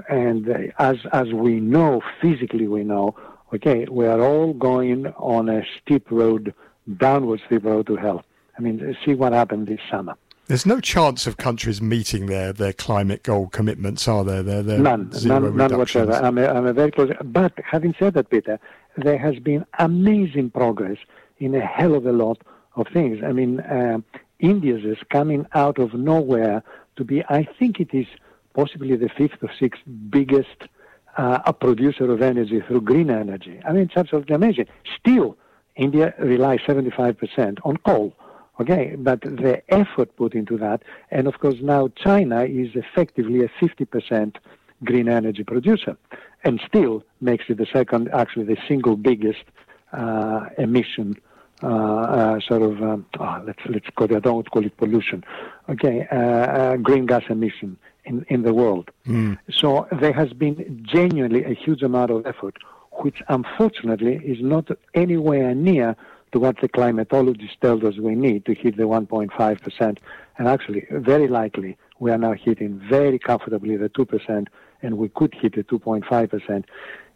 And 0.09 0.49
uh, 0.49 0.59
as 0.79 0.99
as 1.13 1.33
we 1.33 1.61
know, 1.61 2.03
physically 2.21 2.69
we 2.69 2.85
know, 2.85 3.17
okay, 3.55 3.87
we 3.91 4.07
are 4.07 4.21
all 4.21 4.53
going 4.53 5.07
on 5.17 5.49
a 5.49 5.63
steep 5.81 6.11
road, 6.11 6.55
downward 6.97 7.41
steep 7.47 7.65
road 7.65 7.87
to 7.87 7.97
hell. 7.97 8.25
I 8.59 8.63
mean, 8.63 8.97
see 9.05 9.15
what 9.15 9.33
happened 9.33 9.67
this 9.67 9.81
summer. 9.91 10.15
There's 10.47 10.65
no 10.65 10.81
chance 10.81 11.27
of 11.27 11.39
countries 11.39 11.83
meeting 11.83 12.27
their, 12.27 12.53
their 12.53 12.73
climate 12.73 13.25
goal 13.25 13.49
commitments, 13.49 14.07
are 14.07 14.25
there? 14.25 14.43
Their, 14.45 14.63
their 14.63 14.79
None, 14.79 15.13
zero 15.13 15.41
none, 15.41 15.57
none 15.57 15.79
whatsoever. 15.79 16.13
I'm 16.13 16.39
a, 16.39 16.47
I'm 16.47 16.67
a 16.67 16.73
very 16.73 16.93
close. 16.93 17.11
But 17.25 17.53
having 17.69 17.95
said 17.99 18.15
that, 18.15 18.31
Peter, 18.31 18.61
there 18.97 19.19
has 19.19 19.41
been 19.41 19.67
amazing 19.81 20.51
progress 20.51 20.99
in 21.39 21.55
a 21.55 21.61
hell 21.61 21.95
of 21.95 22.07
a 22.07 22.13
lot 22.13 22.41
of 22.77 22.87
things. 22.93 23.25
I 23.25 23.33
mean, 23.33 23.59
uh, 23.61 23.99
India 24.39 24.77
is 24.77 24.99
coming 25.11 25.47
out 25.55 25.79
of 25.79 25.95
nowhere 25.95 26.63
to 26.95 27.05
be, 27.05 27.25
I 27.29 27.47
think 27.59 27.81
it 27.81 27.93
is 27.93 28.07
possibly 28.55 28.95
the 28.97 29.09
fifth 29.09 29.43
or 29.43 29.51
sixth 29.59 29.83
biggest 30.11 30.69
uh, 31.17 31.41
a 31.47 31.53
producer 31.53 32.11
of 32.11 32.23
energy 32.23 32.61
through 32.67 32.83
green 32.83 33.11
energy. 33.11 33.61
I 33.67 33.73
mean, 33.73 33.83
it's 33.83 33.97
absolutely 33.97 34.35
amazing. 34.35 34.67
Still, 34.99 35.37
India 35.77 36.15
relies 36.19 36.61
75% 36.61 37.59
on 37.65 37.77
coal. 37.79 38.15
Okay, 38.59 38.95
but 38.97 39.21
the 39.21 39.63
effort 39.69 40.17
put 40.17 40.35
into 40.35 40.57
that, 40.57 40.83
and 41.11 41.27
of 41.27 41.39
course 41.41 41.57
now 41.61 41.89
China 41.89 42.45
is 42.45 42.71
effectively 42.75 43.45
a 43.45 43.49
50% 43.63 44.37
green 44.83 45.11
energy 45.11 45.45
producer, 45.45 45.95
and 46.43 46.59
still 46.67 47.03
makes 47.21 47.45
it 47.49 47.59
the 47.59 47.67
second, 47.71 48.09
actually 48.15 48.45
the 48.45 48.57
single 48.67 48.97
biggest 48.97 49.45
uh, 49.93 50.47
emission 50.57 51.17
uh, 51.63 51.67
uh, 51.67 52.41
sort 52.41 52.63
of 52.63 52.83
um, 52.83 53.05
oh, 53.19 53.43
let's 53.47 53.59
let's 53.67 53.87
call 53.95 54.11
it 54.11 54.17
I 54.17 54.21
don't 54.21 54.51
call 54.51 54.65
it 54.65 54.75
pollution, 54.79 55.23
okay, 55.69 56.07
uh, 56.11 56.17
uh, 56.17 56.77
green 56.77 57.05
gas 57.05 57.25
emission 57.29 57.77
in 58.07 58.25
in 58.29 58.43
the 58.43 58.55
world. 58.55 58.91
Hmm. 59.05 59.35
So 59.51 59.87
there 60.01 60.13
has 60.13 60.33
been 60.33 60.57
genuinely 60.83 61.45
a 61.45 61.55
huge 61.55 61.83
amount 61.83 62.11
of 62.11 62.27
effort, 62.27 62.57
which 63.03 63.23
unfortunately 63.29 64.17
is 64.25 64.39
not 64.41 64.69
anywhere 64.95 65.55
near 65.55 65.97
to 66.33 66.41
what 66.41 66.61
the 66.61 66.69
climatologists 66.69 67.59
tell 67.61 67.87
us 67.87 67.99
we 67.99 68.15
need 68.15 68.45
to 68.47 68.55
hit 68.55 68.77
the 68.77 68.85
1.5 68.85 69.63
percent, 69.63 70.01
and 70.39 70.49
actually 70.49 70.87
very 70.91 71.29
likely 71.29 71.77
we 71.99 72.11
are 72.11 72.19
now 72.19 72.33
hitting 72.33 72.81
very 72.89 73.19
comfortably 73.19 73.77
the 73.77 73.89
2 73.91 74.05
percent, 74.05 74.49
and 74.83 74.99
we 74.99 75.09
could 75.09 75.35
hit 75.35 75.55
the 75.55 75.65
2.5 75.65 76.31
percent, 76.31 76.65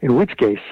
in 0.01 0.17
which 0.17 0.37
case 0.37 0.67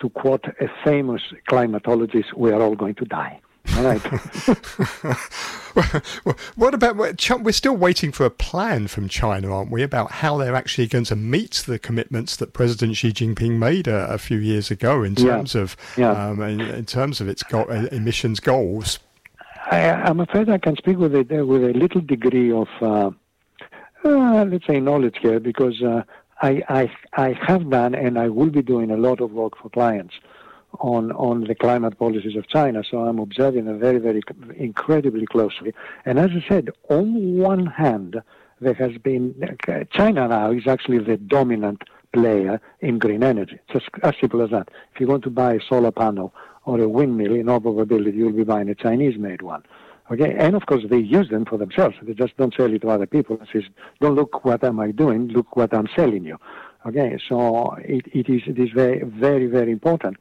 to 0.00 0.08
quote 0.10 0.46
a 0.60 0.68
famous 0.84 1.22
climatologist, 1.50 2.32
we 2.34 2.52
are 2.52 2.62
all 2.62 2.76
going 2.76 2.94
to 2.94 3.04
die. 3.04 3.40
Right. 3.76 4.00
what 6.56 6.74
about 6.74 6.96
we're 6.96 7.52
still 7.52 7.76
waiting 7.76 8.12
for 8.12 8.24
a 8.24 8.30
plan 8.30 8.88
from 8.88 9.08
China, 9.08 9.54
aren't 9.54 9.70
we, 9.70 9.82
about 9.82 10.10
how 10.10 10.36
they're 10.36 10.56
actually 10.56 10.86
going 10.86 11.04
to 11.04 11.16
meet 11.16 11.64
the 11.66 11.78
commitments 11.78 12.36
that 12.36 12.52
President 12.52 12.96
Xi 12.96 13.12
Jinping 13.12 13.58
made 13.58 13.86
a, 13.86 14.12
a 14.12 14.18
few 14.18 14.38
years 14.38 14.70
ago 14.70 15.02
in 15.02 15.14
Yeah. 15.14 15.36
terms 15.36 15.54
of 15.54 15.76
Yeah. 15.96 16.10
um, 16.10 16.40
in, 16.42 16.60
in 16.60 16.84
terms 16.86 17.20
of 17.20 17.28
its 17.28 17.42
go- 17.42 17.64
uh, 17.64 17.86
emissions 17.92 18.40
goals. 18.40 18.98
I, 19.70 19.90
I'm 19.90 20.20
afraid 20.20 20.48
I 20.48 20.58
can 20.58 20.76
speak 20.76 20.98
with 20.98 21.14
a, 21.14 21.22
with 21.44 21.62
a 21.62 21.72
little 21.74 22.00
degree 22.00 22.50
of, 22.50 22.68
uh, 22.80 23.10
uh, 24.04 24.44
let's 24.44 24.66
say, 24.66 24.80
knowledge 24.80 25.18
here 25.20 25.40
because 25.40 25.80
uh, 25.82 26.02
I, 26.40 26.62
I, 26.68 26.90
I 27.12 27.38
have 27.46 27.68
done 27.68 27.94
and 27.94 28.18
I 28.18 28.28
will 28.28 28.50
be 28.50 28.62
doing 28.62 28.90
a 28.90 28.96
lot 28.96 29.20
of 29.20 29.32
work 29.32 29.58
for 29.58 29.68
clients 29.68 30.14
on, 30.80 31.12
on 31.12 31.44
the 31.44 31.54
climate 31.54 31.98
policies 31.98 32.36
of 32.36 32.48
China. 32.48 32.82
So 32.88 32.98
I'm 32.98 33.18
observing 33.18 33.64
them 33.64 33.78
very, 33.78 33.98
very 33.98 34.22
incredibly 34.56 35.26
closely. 35.26 35.74
And 36.04 36.18
as 36.18 36.30
I 36.30 36.44
said, 36.48 36.70
on 36.88 37.38
one 37.38 37.66
hand, 37.66 38.22
there 38.60 38.74
has 38.74 38.98
been 38.98 39.34
China 39.92 40.28
now 40.28 40.50
is 40.50 40.66
actually 40.66 40.98
the 40.98 41.16
dominant 41.16 41.82
player 42.12 42.60
in 42.80 42.98
green 42.98 43.22
energy. 43.22 43.58
It's 43.68 43.84
as, 44.02 44.14
simple 44.20 44.42
as 44.42 44.50
that. 44.50 44.68
If 44.94 45.00
you 45.00 45.06
want 45.06 45.24
to 45.24 45.30
buy 45.30 45.54
a 45.54 45.60
solar 45.60 45.92
panel 45.92 46.34
or 46.64 46.80
a 46.80 46.88
windmill, 46.88 47.34
in 47.34 47.48
all 47.48 47.60
probability 47.60 48.16
you'll 48.18 48.32
be 48.32 48.44
buying 48.44 48.68
a 48.68 48.74
Chinese-made 48.74 49.42
one. 49.42 49.62
Okay, 50.10 50.34
and 50.38 50.56
of 50.56 50.64
course 50.64 50.84
they 50.88 50.98
use 50.98 51.28
them 51.28 51.44
for 51.44 51.58
themselves. 51.58 51.96
They 52.02 52.14
just 52.14 52.36
don't 52.38 52.54
sell 52.54 52.72
it 52.72 52.80
to 52.80 52.88
other 52.88 53.06
people. 53.06 53.38
It 53.42 53.48
says, 53.52 53.64
"Don't 54.00 54.14
look 54.14 54.42
what 54.42 54.64
am 54.64 54.80
I 54.80 54.90
doing. 54.90 55.28
Look 55.28 55.54
what 55.54 55.74
I'm 55.74 55.86
selling 55.94 56.24
you." 56.24 56.38
Okay, 56.88 57.18
so 57.28 57.74
it, 57.84 58.06
it 58.14 58.30
is 58.30 58.40
it 58.46 58.58
is 58.58 58.70
very 58.74 59.02
very 59.04 59.46
very 59.46 59.70
important. 59.70 60.16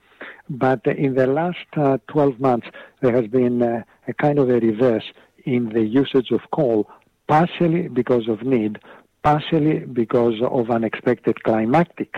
But 0.49 0.85
in 0.85 1.15
the 1.15 1.25
last 1.25 1.69
uh, 1.77 1.97
12 2.09 2.41
months, 2.41 2.67
there 3.01 3.15
has 3.15 3.25
been 3.27 3.61
uh, 3.61 3.83
a 4.09 4.13
kind 4.13 4.37
of 4.37 4.49
a 4.49 4.59
reverse 4.59 5.05
in 5.45 5.69
the 5.69 5.85
usage 5.85 6.31
of 6.31 6.41
coal, 6.51 6.89
partially 7.29 7.87
because 7.87 8.27
of 8.27 8.41
need, 8.41 8.79
partially 9.23 9.79
because 9.79 10.41
of 10.41 10.69
unexpected 10.69 11.41
climatic 11.45 12.15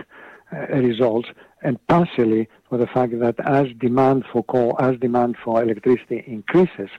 uh, 0.52 0.66
results, 0.78 1.30
and 1.62 1.78
partially 1.88 2.50
for 2.70 2.80
the 2.80 2.88
fact 2.88 3.20
that 3.20 3.36
as 3.46 3.68
demand 3.78 4.26
for 4.34 4.44
coal, 4.46 4.76
as 4.80 4.98
demand 4.98 5.36
for 5.44 5.62
electricity 5.62 6.24
increases, 6.26 6.90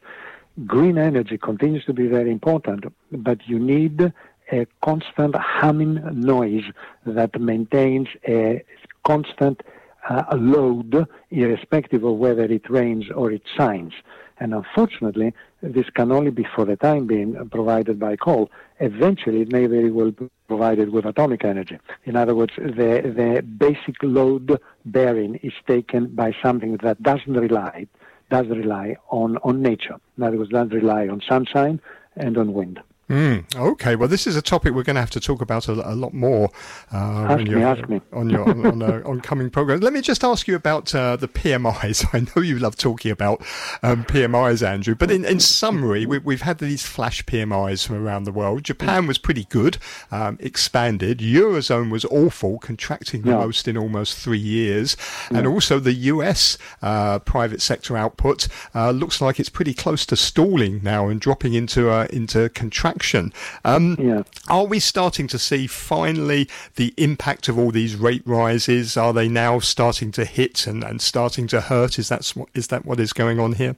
green 0.67 0.99
energy 0.99 1.37
continues 1.37 1.85
to 1.87 1.93
be 1.93 2.07
very 2.07 2.31
important, 2.31 2.85
but 3.11 3.39
you 3.49 3.59
need 3.59 4.13
a 4.53 4.67
constant 4.83 5.35
humming 5.37 6.01
noise 6.13 6.65
that 7.07 7.41
maintains 7.41 8.09
a 8.27 8.63
constant 9.05 9.63
uh, 10.09 10.25
load, 10.37 11.07
irrespective 11.31 12.05
of 12.05 12.17
whether 12.17 12.45
it 12.45 12.69
rains 12.71 13.07
or 13.15 13.31
it 13.31 13.43
shines. 13.57 13.93
And 14.39 14.55
unfortunately, 14.55 15.35
this 15.63 15.91
can 15.91 16.11
only 16.11 16.31
be 16.31 16.47
for 16.55 16.65
the 16.65 16.77
time 16.77 17.07
being 17.07 17.49
provided 17.51 17.99
by 17.99 18.17
coal. 18.17 18.51
Eventually, 18.79 19.43
it 19.43 19.53
may 19.53 19.67
very 19.67 19.91
well 19.91 20.11
be 20.11 20.31
provided 20.49 20.91
with 20.91 21.05
atomic 21.05 21.45
energy. 21.45 21.79
In 22.05 22.17
other 22.17 22.35
words, 22.35 22.55
the, 22.57 23.03
the 23.05 23.43
basic 23.43 24.03
load 24.03 24.59
bearing 24.87 25.37
is 25.43 25.53
taken 25.67 26.07
by 26.07 26.35
something 26.43 26.79
that 26.79 27.03
doesn't 27.03 27.35
rely 27.35 27.87
does 28.31 28.47
rely 28.47 28.97
on, 29.11 29.37
on 29.39 29.61
nature. 29.61 29.97
In 30.17 30.23
other 30.23 30.39
words, 30.39 30.51
doesn't 30.51 30.73
rely 30.73 31.09
on 31.09 31.21
sunshine 31.29 31.81
and 32.17 32.39
on 32.39 32.55
wind. 32.55 32.81
Mm, 33.11 33.57
okay, 33.57 33.97
well, 33.97 34.07
this 34.07 34.29
is 34.29 34.37
a 34.37 34.43
topic 34.43 34.73
we're 34.73 34.85
going 34.85 34.95
to 34.95 35.01
have 35.01 35.11
to 35.11 35.19
talk 35.19 35.41
about 35.41 35.67
a, 35.67 35.73
a 35.73 35.97
lot 35.97 36.15
more 36.15 36.49
uh, 36.95 36.97
on 36.97 37.45
your, 37.45 37.77
me. 37.89 38.01
on 38.13 38.31
your 38.31 38.49
on, 38.49 38.65
on 38.65 38.83
uh, 38.83 39.03
oncoming 39.05 39.51
program. 39.51 39.81
Let 39.81 39.93
me 39.93 40.01
just 40.01 40.23
ask 40.23 40.47
you 40.47 40.55
about 40.55 40.95
uh, 40.95 41.17
the 41.17 41.27
PMIs. 41.27 42.07
I 42.13 42.21
know 42.21 42.41
you 42.41 42.61
love 42.61 42.77
talking 42.77 43.11
about 43.11 43.41
um, 43.83 44.05
PMIs, 44.05 44.65
Andrew, 44.65 44.95
but 44.95 45.11
in, 45.11 45.25
in 45.25 45.41
summary, 45.41 46.07
we, 46.07 46.19
we've 46.19 46.43
had 46.43 46.59
these 46.59 46.87
flash 46.87 47.25
PMIs 47.25 47.85
from 47.85 47.97
around 47.97 48.25
the 48.25 48.33
world. 48.33 48.63
Japan 48.63 49.09
was 49.09 49.19
pretty 49.19 49.45
good, 49.47 49.79
um, 50.13 50.39
expanded. 50.41 51.19
Eurozone 51.19 51.91
was 51.91 52.05
awful, 52.05 52.61
contracting 52.61 53.23
the 53.23 53.31
Yeah. 53.31 53.39
most 53.39 53.67
in 53.67 53.77
almost 53.77 54.19
three 54.19 54.39
years, 54.39 54.97
and 55.31 55.49
also 55.49 55.81
the 55.81 55.95
US 55.95 56.59
uh, 56.81 57.19
private 57.19 57.61
sector 57.61 57.97
output 57.97 58.47
uh, 58.73 58.93
looks 58.93 59.21
like 59.21 59.41
it's 59.41 59.49
pretty 59.49 59.75
close 59.75 60.07
to 60.07 60.15
stalling 60.15 60.81
now 60.85 61.09
and 61.09 61.21
dropping 61.21 61.55
into 61.55 61.91
uh, 61.91 62.07
into 62.11 62.49
contraction 62.51 63.00
reaction. 63.01 63.33
Um, 63.65 63.97
yeah. 63.99 64.23
Are 64.49 64.65
we 64.65 64.79
starting 64.81 65.27
to 65.29 65.39
see 65.39 65.67
finally 65.67 66.49
the 66.77 66.93
impact 66.97 67.49
of 67.49 67.59
all 67.59 67.71
these 67.71 67.97
rate 67.97 68.23
rises? 68.25 68.97
Are 68.97 69.13
they 69.13 69.29
now 69.29 69.61
starting 69.61 70.13
to 70.13 70.25
hit 70.25 70.67
and, 70.67 70.85
and 70.85 71.01
starting 71.01 71.47
to 71.49 71.61
hurt? 71.61 71.99
Is 71.99 72.09
that, 72.09 72.33
is 72.55 72.69
that 72.69 72.85
what 72.85 73.01
is 73.01 73.13
going 73.13 73.41
on 73.41 73.53
here? 73.53 73.77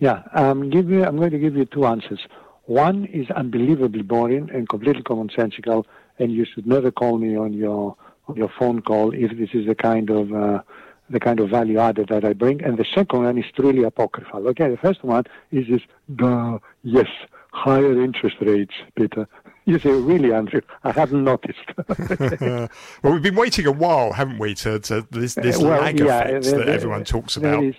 Yeah, 0.00 0.22
um, 0.34 0.70
give 0.70 0.90
you, 0.90 1.04
I'm 1.04 1.16
going 1.16 1.30
to 1.30 1.38
give 1.38 1.56
you 1.56 1.64
two 1.64 1.86
answers. 1.86 2.20
One 2.66 3.04
is 3.06 3.30
unbelievably 3.30 4.02
boring 4.02 4.50
and 4.52 4.68
completely 4.68 5.02
commonsensical, 5.02 5.84
and 6.18 6.32
you 6.32 6.44
should 6.44 6.66
never 6.66 6.90
call 6.90 7.18
me 7.18 7.36
on 7.36 7.52
your 7.52 7.96
on 8.28 8.36
your 8.36 8.50
phone 8.56 8.80
call 8.80 9.12
if 9.12 9.36
this 9.36 9.50
is 9.52 9.66
the 9.66 9.74
kind 9.74 10.08
of 10.08 10.32
uh, 10.32 10.62
the 11.10 11.18
kind 11.18 11.40
of 11.40 11.50
value 11.50 11.78
added 11.78 12.08
that 12.08 12.24
I 12.24 12.32
bring. 12.32 12.62
And 12.62 12.78
the 12.78 12.84
second 12.84 13.24
one 13.24 13.36
is 13.36 13.44
truly 13.54 13.82
apocryphal. 13.82 14.46
Okay, 14.48 14.70
the 14.70 14.76
first 14.76 15.02
one 15.02 15.24
is 15.50 15.66
this, 15.68 15.82
duh, 16.14 16.58
yes, 16.84 17.08
higher 17.52 18.02
interest 18.02 18.36
rates, 18.40 18.74
Peter. 18.96 19.28
You 19.64 19.78
say, 19.78 19.90
really, 19.90 20.32
Andrew? 20.32 20.60
I 20.82 20.90
hadn't 20.90 21.22
noticed. 21.22 21.60
well, 23.02 23.12
we've 23.12 23.22
been 23.22 23.36
waiting 23.36 23.66
a 23.66 23.72
while, 23.72 24.12
haven't 24.12 24.38
we, 24.38 24.54
to, 24.56 24.80
to 24.80 25.06
this, 25.10 25.34
this 25.34 25.58
uh, 25.58 25.64
well, 25.64 25.80
lag 25.80 25.98
yeah, 25.98 26.04
effect 26.04 26.44
there, 26.44 26.58
that 26.58 26.66
there, 26.66 26.74
everyone 26.74 27.04
talks 27.04 27.36
about. 27.36 27.62
Is, 27.62 27.74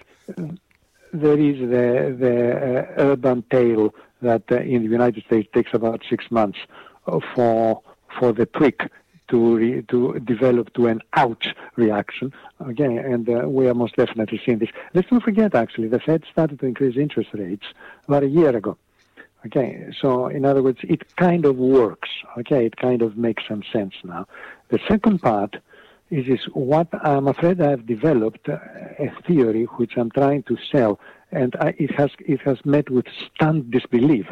there 1.11 1.37
is 1.37 1.59
the, 1.59 2.15
the 2.17 2.79
uh, 2.79 3.03
urban 3.03 3.43
tale 3.51 3.93
that 4.21 4.43
uh, 4.51 4.57
in 4.57 4.83
the 4.83 4.89
United 4.89 5.23
States 5.25 5.49
takes 5.53 5.73
about 5.73 6.01
six 6.09 6.31
months 6.31 6.59
for 7.35 7.81
for 8.17 8.31
the 8.31 8.45
trick 8.45 8.89
to 9.29 9.55
re, 9.57 9.81
to 9.83 10.19
develop 10.19 10.73
to 10.73 10.87
an 10.87 11.01
ouch 11.13 11.47
reaction. 11.75 12.33
Okay, 12.61 12.97
and 12.97 13.27
uh, 13.29 13.47
we 13.47 13.67
are 13.67 13.73
most 13.73 13.95
definitely 13.95 14.41
seeing 14.45 14.59
this. 14.59 14.69
Let's 14.93 15.11
not 15.11 15.23
forget, 15.23 15.55
actually, 15.55 15.87
the 15.87 15.99
Fed 15.99 16.23
started 16.31 16.59
to 16.59 16.65
increase 16.65 16.97
interest 16.97 17.29
rates 17.33 17.65
about 18.07 18.23
a 18.23 18.27
year 18.27 18.55
ago. 18.55 18.77
Okay, 19.45 19.87
so 19.99 20.27
in 20.27 20.45
other 20.45 20.63
words, 20.63 20.79
it 20.83 21.15
kind 21.17 21.45
of 21.45 21.57
works. 21.57 22.09
Okay, 22.37 22.65
it 22.65 22.77
kind 22.77 23.01
of 23.01 23.17
makes 23.17 23.43
some 23.47 23.63
sense 23.73 23.93
now. 24.03 24.25
The 24.69 24.79
second 24.87 25.21
part 25.21 25.57
is, 26.09 26.27
is 26.27 26.45
what 26.53 26.87
I'm 27.03 27.27
afraid 27.27 27.59
I've 27.59 27.85
developed 27.85 28.47
uh, 28.47 28.57
a 28.99 29.11
theory 29.27 29.65
which 29.75 29.97
I'm 29.97 30.11
trying 30.11 30.43
to 30.43 30.57
sell, 30.71 30.99
and 31.31 31.55
I, 31.59 31.73
it 31.77 31.91
has 31.95 32.11
it 32.19 32.41
has 32.41 32.57
met 32.63 32.89
with 32.89 33.05
stunned 33.35 33.71
disbelief, 33.71 34.27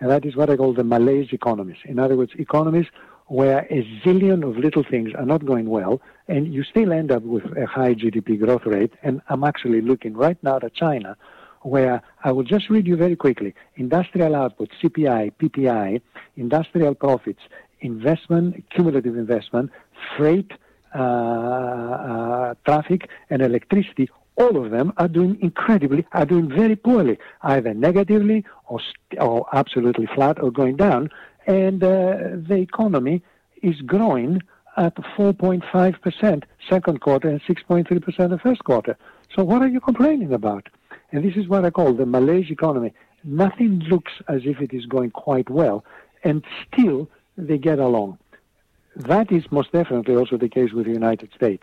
and 0.00 0.10
that 0.10 0.24
is 0.26 0.34
what 0.34 0.50
I 0.50 0.56
call 0.56 0.74
the 0.74 0.84
malaise 0.84 1.32
economies. 1.32 1.78
In 1.84 1.98
other 2.00 2.16
words, 2.16 2.32
economies 2.36 2.86
where 3.26 3.66
a 3.70 3.82
zillion 4.04 4.48
of 4.48 4.56
little 4.56 4.84
things 4.84 5.12
are 5.14 5.26
not 5.26 5.44
going 5.44 5.68
well, 5.68 6.00
and 6.28 6.52
you 6.52 6.62
still 6.62 6.92
end 6.92 7.10
up 7.10 7.22
with 7.22 7.44
a 7.56 7.66
high 7.66 7.94
GDP 7.94 8.38
growth 8.38 8.64
rate. 8.66 8.92
And 9.02 9.20
I'm 9.28 9.42
actually 9.44 9.80
looking 9.80 10.14
right 10.14 10.40
now 10.42 10.58
at 10.62 10.74
China, 10.74 11.16
where 11.66 12.02
I 12.24 12.32
will 12.32 12.44
just 12.44 12.70
read 12.70 12.86
you 12.86 12.96
very 12.96 13.16
quickly 13.16 13.54
industrial 13.76 14.34
output, 14.34 14.70
CPI, 14.82 15.32
PPI, 15.40 16.00
industrial 16.36 16.94
profits, 16.94 17.40
investment, 17.80 18.64
cumulative 18.70 19.16
investment, 19.16 19.70
freight, 20.16 20.52
uh, 20.94 20.98
uh, 20.98 22.54
traffic, 22.64 23.08
and 23.30 23.42
electricity. 23.42 24.08
All 24.36 24.62
of 24.62 24.70
them 24.70 24.92
are 24.98 25.08
doing 25.08 25.38
incredibly, 25.40 26.06
are 26.12 26.26
doing 26.26 26.48
very 26.48 26.76
poorly, 26.76 27.18
either 27.42 27.72
negatively 27.74 28.44
or, 28.66 28.80
st- 28.80 29.20
or 29.20 29.46
absolutely 29.52 30.06
flat 30.14 30.40
or 30.42 30.50
going 30.50 30.76
down 30.76 31.10
and 31.46 31.82
uh, 31.82 32.16
the 32.48 32.56
economy 32.56 33.22
is 33.62 33.80
growing 33.82 34.42
at 34.76 34.94
4.5% 34.96 36.42
second 36.68 37.00
quarter 37.00 37.28
and 37.28 37.40
6.3% 37.42 38.30
the 38.30 38.38
first 38.38 38.62
quarter. 38.64 38.96
So 39.34 39.42
what 39.44 39.62
are 39.62 39.68
you 39.68 39.80
complaining 39.80 40.32
about? 40.32 40.68
And 41.16 41.24
this 41.24 41.34
is 41.34 41.48
what 41.48 41.64
I 41.64 41.70
call 41.70 41.94
the 41.94 42.04
Malaysian 42.04 42.52
economy. 42.52 42.92
Nothing 43.24 43.78
looks 43.88 44.12
as 44.28 44.42
if 44.44 44.60
it 44.60 44.74
is 44.74 44.84
going 44.84 45.12
quite 45.12 45.48
well, 45.48 45.82
and 46.24 46.44
still 46.66 47.08
they 47.38 47.56
get 47.56 47.78
along. 47.78 48.18
That 48.96 49.32
is 49.32 49.50
most 49.50 49.72
definitely 49.72 50.14
also 50.14 50.36
the 50.36 50.50
case 50.50 50.72
with 50.74 50.84
the 50.84 50.92
United 50.92 51.30
States. 51.34 51.62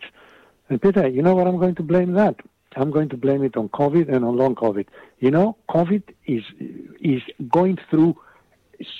And 0.68 0.82
Peter, 0.82 1.06
you 1.06 1.22
know 1.22 1.36
what 1.36 1.46
I'm 1.46 1.58
going 1.58 1.76
to 1.76 1.84
blame 1.84 2.14
that? 2.14 2.34
I'm 2.74 2.90
going 2.90 3.08
to 3.10 3.16
blame 3.16 3.44
it 3.44 3.56
on 3.56 3.68
COVID 3.68 4.12
and 4.12 4.24
on 4.24 4.36
long 4.36 4.56
COVID. 4.56 4.88
You 5.20 5.30
know, 5.30 5.56
COVID 5.70 6.02
is 6.26 6.42
is 7.00 7.22
going 7.48 7.78
through 7.88 8.16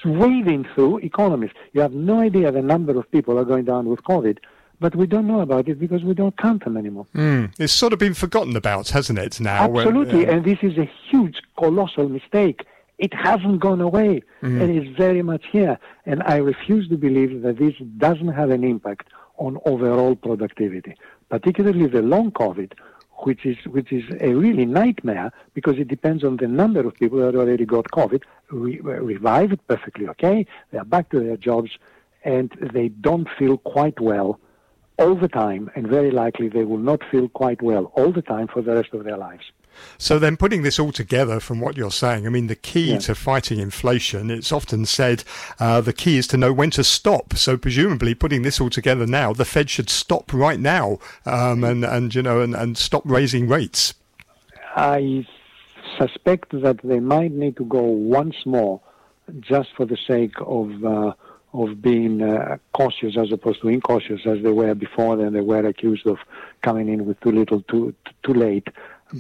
sweeping 0.03 0.69
through 0.73 0.99
economies. 0.99 1.51
You 1.73 1.81
have 1.81 1.95
no 1.95 2.21
idea 2.21 2.53
the 2.53 2.63
number 2.63 2.97
of 2.97 3.11
people 3.11 3.41
are 3.41 3.45
going 3.45 3.65
down 3.65 3.87
with 3.87 4.05
COVID, 4.05 4.39
but 4.81 4.95
we 4.97 5.07
don't 5.07 5.27
know 5.27 5.41
about 5.41 5.69
it 5.69 5.79
because 5.79 6.03
we 6.03 6.15
don't 6.15 6.37
count 6.37 6.65
them 6.65 6.77
anymore. 6.77 7.07
Mm. 7.15 7.53
It's 7.59 7.73
sort 7.73 7.93
of 7.93 7.99
been 7.99 8.15
forgotten 8.15 8.57
about, 8.57 8.91
hasn't 8.91 9.19
it, 9.19 9.41
now? 9.41 9.65
Absolutely, 9.65 10.21
when, 10.21 10.29
uh... 10.29 10.33
and 10.33 10.45
this 10.45 10.59
is 10.63 10.77
a 10.79 10.91
huge, 11.09 11.41
colossal 11.59 12.09
mistake. 12.09 12.67
It 12.99 13.13
hasn't 13.13 13.61
gone 13.61 13.81
away, 13.81 14.23
mm. 14.43 14.61
and 14.61 14.71
it's 14.71 14.97
very 14.97 15.23
much 15.23 15.45
here. 15.51 15.79
And 16.07 16.23
I 16.23 16.37
refuse 16.37 16.89
to 16.89 16.97
believe 16.97 17.43
that 17.43 17.59
this 17.59 17.75
doesn't 17.99 18.29
have 18.29 18.51
an 18.51 18.63
impact 18.63 19.09
on 19.39 19.59
overall 19.67 20.15
productivity, 20.15 20.95
particularly 21.29 21.87
the 21.87 22.03
long 22.03 22.31
COVID, 22.31 22.73
which 23.25 23.45
is 23.47 23.57
which 23.67 23.93
is 23.93 24.05
a 24.21 24.35
really 24.35 24.65
nightmare 24.65 25.33
because 25.55 25.79
it 25.79 25.89
depends 25.89 26.23
on 26.25 26.37
the 26.37 26.47
number 26.47 26.81
of 26.87 26.95
people 26.95 27.19
that 27.19 27.35
already 27.35 27.65
got 27.65 27.87
COVID, 27.87 28.23
re- 28.51 28.79
revived 28.81 29.67
perfectly 29.67 30.09
okay, 30.09 30.47
they 30.71 30.79
are 30.79 30.85
back 30.85 31.11
to 31.11 31.21
their 31.21 31.37
jobs, 31.37 31.71
and 32.25 32.51
they 32.73 32.89
don't 32.89 33.29
feel 33.39 33.59
quite 33.59 33.99
well 34.01 34.39
all 34.99 35.15
the 35.15 35.29
time, 35.29 35.71
and 35.75 35.87
very 35.87 36.11
likely 36.11 36.49
they 36.49 36.65
will 36.65 36.79
not 36.79 37.01
feel 37.11 37.29
quite 37.29 37.63
well 37.63 37.93
all 37.97 38.13
the 38.13 38.23
time 38.23 38.49
for 38.49 38.63
the 38.63 38.75
rest 38.75 38.93
of 38.93 39.05
their 39.05 39.17
lives. 39.17 39.45
So 39.99 40.19
then 40.19 40.37
putting 40.37 40.63
this 40.63 40.79
all 40.79 40.93
together 40.93 41.41
from 41.41 41.61
what 41.61 41.77
you're 41.77 41.91
saying, 41.91 42.27
I 42.27 42.31
mean, 42.31 42.47
the 42.47 42.55
key 42.55 42.93
yeah. 42.93 42.99
to 42.99 43.15
fighting 43.15 43.59
inflation, 43.59 44.31
it's 44.31 44.53
often 44.53 44.87
said 44.87 45.25
uh, 45.59 45.81
the 45.81 45.93
key 45.93 46.17
is 46.17 46.27
to 46.29 46.37
know 46.37 46.53
when 46.53 46.71
to 46.71 46.85
stop. 46.85 47.35
So 47.35 47.57
presumably 47.57 48.15
putting 48.15 48.43
this 48.43 48.61
all 48.61 48.71
together 48.71 49.07
now, 49.07 49.33
the 49.33 49.45
Fed 49.45 49.71
should 49.71 49.91
stop 49.91 50.33
right 50.33 50.61
now 50.61 50.99
um, 51.27 51.65
and, 51.65 51.85
and, 51.85 52.15
you 52.15 52.23
know, 52.23 52.41
and, 52.41 52.55
and 52.55 52.79
stop 52.79 53.03
raising 53.05 53.49
rates. 53.49 53.95
I 54.77 55.27
suspect 55.99 56.51
that 56.63 56.79
they 56.83 57.01
might 57.01 57.33
need 57.33 57.57
to 57.57 57.65
go 57.65 57.83
once 57.83 58.37
more 58.47 58.81
just 59.41 59.71
for 59.77 59.87
the 59.87 59.97
sake 59.97 60.35
of 60.41 60.85
uh, 60.85 61.15
of 61.55 61.81
being 61.81 62.21
uh, 62.21 62.59
cautious 62.73 63.17
as 63.17 63.31
opposed 63.33 63.63
to 63.63 63.69
incautious 63.69 64.27
as 64.27 64.43
they 64.43 64.51
were 64.51 64.75
before. 64.75 65.17
Then 65.17 65.33
they 65.33 65.41
were 65.41 65.65
accused 65.65 66.07
of 66.07 66.19
coming 66.63 66.89
in 66.89 67.07
with 67.07 67.19
too 67.21 67.33
little, 67.33 67.63
too 67.63 67.95
too 68.25 68.35
late. 68.35 68.69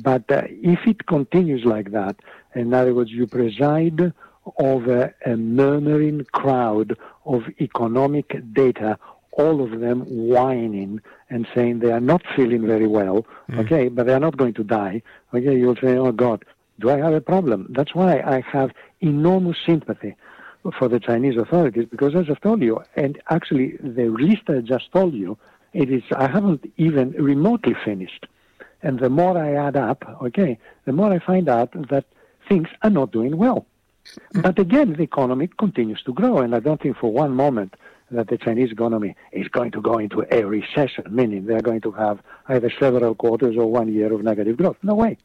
But 0.03 0.31
uh, 0.31 0.43
if 0.49 0.81
it 0.87 1.07
continues 1.07 1.65
like 1.65 1.93
that, 1.93 2.17
in 2.55 2.75
other 2.75 2.93
words, 2.93 3.13
you 3.13 3.27
preside 3.27 4.13
over 4.59 5.15
a 5.25 5.37
murmuring 5.37 6.27
crowd 6.33 6.97
of 7.25 7.45
economic 7.61 8.37
data, 8.53 8.99
all 9.33 9.63
of 9.63 9.81
them 9.81 10.01
whining 10.01 11.01
and 11.31 11.47
saying 11.55 11.79
they 11.79 11.93
are 11.93 12.01
not 12.01 12.23
feeling 12.37 12.67
very 12.67 12.87
well, 12.87 13.25
mm. 13.51 13.59
okay, 13.61 13.89
but 13.89 14.07
they 14.07 14.13
are 14.13 14.21
not 14.21 14.37
going 14.37 14.55
to 14.55 14.65
die, 14.65 15.03
okay, 15.33 15.57
you'll 15.57 15.77
say, 15.77 15.97
oh 15.97 16.13
God, 16.13 16.45
do 16.81 16.91
I 16.91 16.99
have 16.99 17.15
a 17.15 17.21
problem? 17.21 17.69
That's 17.71 17.95
why 17.95 18.21
I 18.21 18.41
have 18.41 18.73
enormous 19.01 19.57
sympathy 19.65 20.17
for 20.79 20.89
the 20.89 21.01
Chinese 21.01 21.37
authorities, 21.37 21.87
because 21.91 22.15
as 22.15 22.31
I've 22.31 22.41
told 22.41 22.63
you, 22.63 22.83
and 22.97 23.21
actually 23.31 23.77
the 23.81 24.09
list 24.09 24.43
I 24.49 24.61
just 24.61 24.91
told 24.93 25.15
you, 25.15 25.37
it 25.73 25.91
is, 25.91 26.03
I 26.15 26.29
haven't 26.29 26.73
even 26.77 27.11
remotely 27.13 27.75
finished. 27.85 28.27
And 28.83 28.99
the 28.99 29.11
more 29.11 29.37
I 29.37 29.55
add 29.55 29.77
up, 29.77 30.05
okay, 30.23 30.59
the 30.85 30.93
more 30.93 31.13
I 31.13 31.19
find 31.19 31.49
out 31.49 31.73
that 31.89 32.05
things 32.49 32.69
are 32.83 32.91
not 32.91 33.13
doing 33.13 33.37
well. 33.37 33.67
But 34.35 34.59
again, 34.59 34.93
the 34.93 35.03
economy 35.03 35.49
continues 35.59 36.03
to 36.03 36.13
grow, 36.13 36.39
and 36.39 36.55
I 36.55 36.61
don't 36.61 36.81
think 36.81 36.99
for 36.99 37.11
one 37.11 37.35
moment 37.35 37.75
that 38.11 38.29
the 38.29 38.37
Chinese 38.37 38.71
economy 38.71 39.17
is 39.33 39.49
going 39.49 39.71
to 39.73 39.81
go 39.81 39.99
into 39.99 40.27
a 40.31 40.45
recession, 40.45 41.05
meaning 41.09 41.47
they're 41.47 41.63
going 41.63 41.81
to 41.81 41.91
have 41.93 42.21
either 42.49 42.71
several 42.79 43.15
quarters 43.15 43.57
or 43.57 43.71
one 43.71 43.93
year 43.93 44.13
of 44.13 44.23
negative 44.23 44.59
growth. 44.59 44.77
No 44.83 44.95
way. 44.95 45.17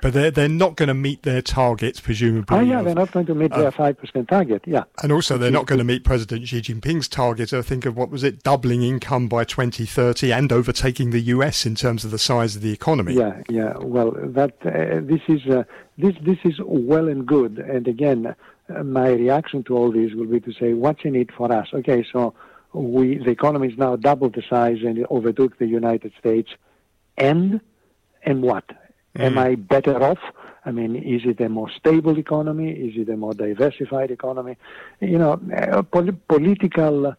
But 0.00 0.12
they're, 0.12 0.30
they're 0.30 0.48
not 0.48 0.76
going 0.76 0.88
to 0.88 0.94
meet 0.94 1.22
their 1.22 1.42
targets, 1.42 2.00
presumably. 2.00 2.56
Oh, 2.56 2.60
yeah, 2.60 2.80
of, 2.80 2.84
they're 2.84 2.94
not 2.94 3.12
going 3.12 3.26
to 3.26 3.34
meet 3.34 3.52
uh, 3.52 3.62
their 3.62 3.72
5% 3.72 4.28
target, 4.28 4.62
yeah. 4.66 4.84
And 5.02 5.12
also, 5.12 5.38
they're 5.38 5.50
not 5.50 5.66
going 5.66 5.78
to 5.78 5.84
meet 5.84 6.04
President 6.04 6.46
Xi 6.48 6.60
Jinping's 6.60 7.08
target, 7.08 7.52
I 7.52 7.62
think, 7.62 7.86
of 7.86 7.96
what 7.96 8.10
was 8.10 8.24
it, 8.24 8.42
doubling 8.42 8.82
income 8.82 9.28
by 9.28 9.44
2030 9.44 10.32
and 10.32 10.52
overtaking 10.52 11.10
the 11.10 11.20
US 11.20 11.64
in 11.64 11.74
terms 11.74 12.04
of 12.04 12.10
the 12.10 12.18
size 12.18 12.56
of 12.56 12.62
the 12.62 12.72
economy. 12.72 13.14
Yeah, 13.14 13.42
yeah. 13.48 13.76
Well, 13.78 14.12
that 14.12 14.54
uh, 14.64 15.00
this 15.00 15.20
is 15.28 15.46
uh, 15.46 15.64
this 15.98 16.14
this 16.22 16.38
is 16.44 16.60
well 16.64 17.08
and 17.08 17.26
good. 17.26 17.58
And 17.58 17.86
again, 17.88 18.34
uh, 18.68 18.82
my 18.82 19.10
reaction 19.10 19.62
to 19.64 19.76
all 19.76 19.92
this 19.92 20.12
will 20.14 20.26
be 20.26 20.40
to 20.40 20.52
say, 20.52 20.74
what's 20.74 21.04
in 21.04 21.14
it 21.14 21.30
for 21.32 21.52
us? 21.52 21.68
Okay, 21.72 22.04
so 22.12 22.34
we 22.72 23.18
the 23.18 23.30
economy 23.30 23.68
is 23.68 23.78
now 23.78 23.96
double 23.96 24.28
the 24.28 24.42
size 24.48 24.78
and 24.82 24.98
it 24.98 25.06
overtook 25.10 25.58
the 25.58 25.66
United 25.66 26.12
States. 26.18 26.50
And 27.16 27.60
and 28.22 28.42
what? 28.42 28.64
Mm. 29.16 29.24
Am 29.24 29.38
I 29.38 29.54
better 29.54 30.02
off? 30.02 30.18
I 30.64 30.72
mean, 30.72 30.96
is 30.96 31.22
it 31.24 31.40
a 31.40 31.48
more 31.48 31.70
stable 31.70 32.18
economy? 32.18 32.70
Is 32.72 32.96
it 32.96 33.08
a 33.10 33.16
more 33.16 33.34
diversified 33.34 34.10
economy? 34.10 34.56
You 35.00 35.18
know, 35.18 35.40
uh, 35.56 35.82
pol- 35.82 36.18
political, 36.26 37.14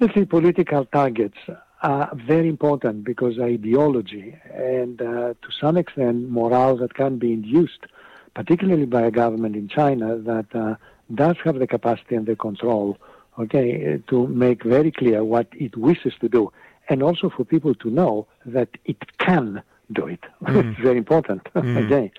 let's 0.00 0.14
say, 0.14 0.24
political 0.24 0.84
targets 0.86 1.38
are 1.82 2.10
very 2.14 2.48
important 2.48 3.04
because 3.04 3.38
ideology 3.38 4.36
and, 4.52 5.02
uh, 5.02 5.34
to 5.42 5.48
some 5.60 5.76
extent, 5.76 6.30
morale 6.30 6.76
that 6.76 6.94
can 6.94 7.18
be 7.18 7.32
induced, 7.32 7.86
particularly 8.34 8.86
by 8.86 9.02
a 9.02 9.10
government 9.10 9.54
in 9.56 9.68
China 9.68 10.16
that 10.16 10.46
uh, 10.54 10.76
does 11.14 11.36
have 11.44 11.58
the 11.58 11.66
capacity 11.66 12.14
and 12.14 12.26
the 12.26 12.36
control, 12.36 12.96
okay, 13.38 14.00
to 14.08 14.26
make 14.28 14.62
very 14.62 14.90
clear 14.90 15.24
what 15.24 15.48
it 15.52 15.76
wishes 15.76 16.14
to 16.20 16.28
do, 16.28 16.52
and 16.88 17.02
also 17.02 17.28
for 17.28 17.44
people 17.44 17.74
to 17.74 17.90
know 17.90 18.26
that 18.46 18.68
it 18.84 19.18
can 19.18 19.62
do 19.92 20.06
it. 20.06 20.20
Mm. 20.42 20.72
it's 20.72 20.80
very 20.80 20.98
important, 20.98 21.44
mm. 21.54 21.84
okay, 21.84 22.12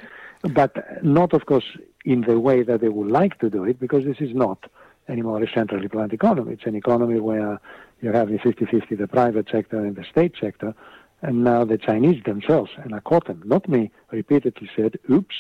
but 0.53 1.03
not, 1.03 1.34
of 1.34 1.45
course, 1.45 1.65
in 2.05 2.21
the 2.21 2.39
way 2.39 2.63
that 2.63 2.82
they 2.82 2.89
would 2.89 3.12
like 3.12 3.39
to 3.39 3.49
do 3.49 3.63
it, 3.63 3.79
because 3.79 4.05
this 4.05 4.17
is 4.19 4.34
not 4.34 4.65
anymore 5.08 5.41
a 5.41 5.51
centrally 5.51 5.88
planned 5.88 6.13
economy. 6.13 6.53
It's 6.53 6.65
an 6.65 6.75
economy 6.75 7.19
where 7.19 7.60
you're 8.01 8.13
having 8.13 8.38
50-50 8.38 8.97
the 8.97 9.08
private 9.08 9.47
sector 9.49 9.79
and 9.79 9.95
the 9.95 10.03
state 10.03 10.34
sector, 10.39 10.73
and 11.21 11.43
now 11.43 11.65
the 11.65 11.77
Chinese 11.77 12.23
themselves, 12.23 12.71
and 12.77 12.93
I 12.95 12.99
caught 12.99 13.25
them, 13.25 13.41
not 13.45 13.67
me, 13.67 13.91
repeatedly 14.12 14.69
said, 14.75 14.97
oops, 15.10 15.36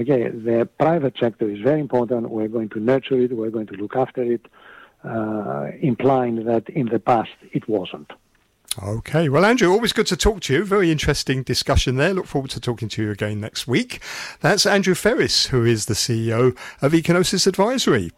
okay, 0.00 0.28
the 0.28 0.68
private 0.78 1.16
sector 1.18 1.48
is 1.48 1.60
very 1.60 1.80
important. 1.80 2.30
We're 2.30 2.48
going 2.48 2.70
to 2.70 2.80
nurture 2.80 3.20
it. 3.20 3.36
We're 3.36 3.50
going 3.50 3.66
to 3.68 3.74
look 3.74 3.96
after 3.96 4.22
it, 4.22 4.46
uh, 5.04 5.68
implying 5.80 6.44
that 6.44 6.68
in 6.68 6.86
the 6.86 6.98
past 6.98 7.30
it 7.52 7.68
wasn't. 7.68 8.12
Okay. 8.82 9.28
Well, 9.28 9.44
Andrew, 9.44 9.70
always 9.70 9.92
good 9.92 10.06
to 10.08 10.16
talk 10.16 10.40
to 10.42 10.52
you. 10.52 10.64
Very 10.64 10.90
interesting 10.90 11.42
discussion 11.42 11.96
there. 11.96 12.12
Look 12.12 12.26
forward 12.26 12.50
to 12.52 12.60
talking 12.60 12.88
to 12.90 13.02
you 13.02 13.10
again 13.10 13.40
next 13.40 13.66
week. 13.66 14.02
That's 14.40 14.66
Andrew 14.66 14.94
Freris, 14.94 15.48
who 15.48 15.64
is 15.64 15.86
the 15.86 15.94
CEO 15.94 16.56
of 16.82 16.92
Ecognosis 16.92 17.46
Advisory. 17.46 18.10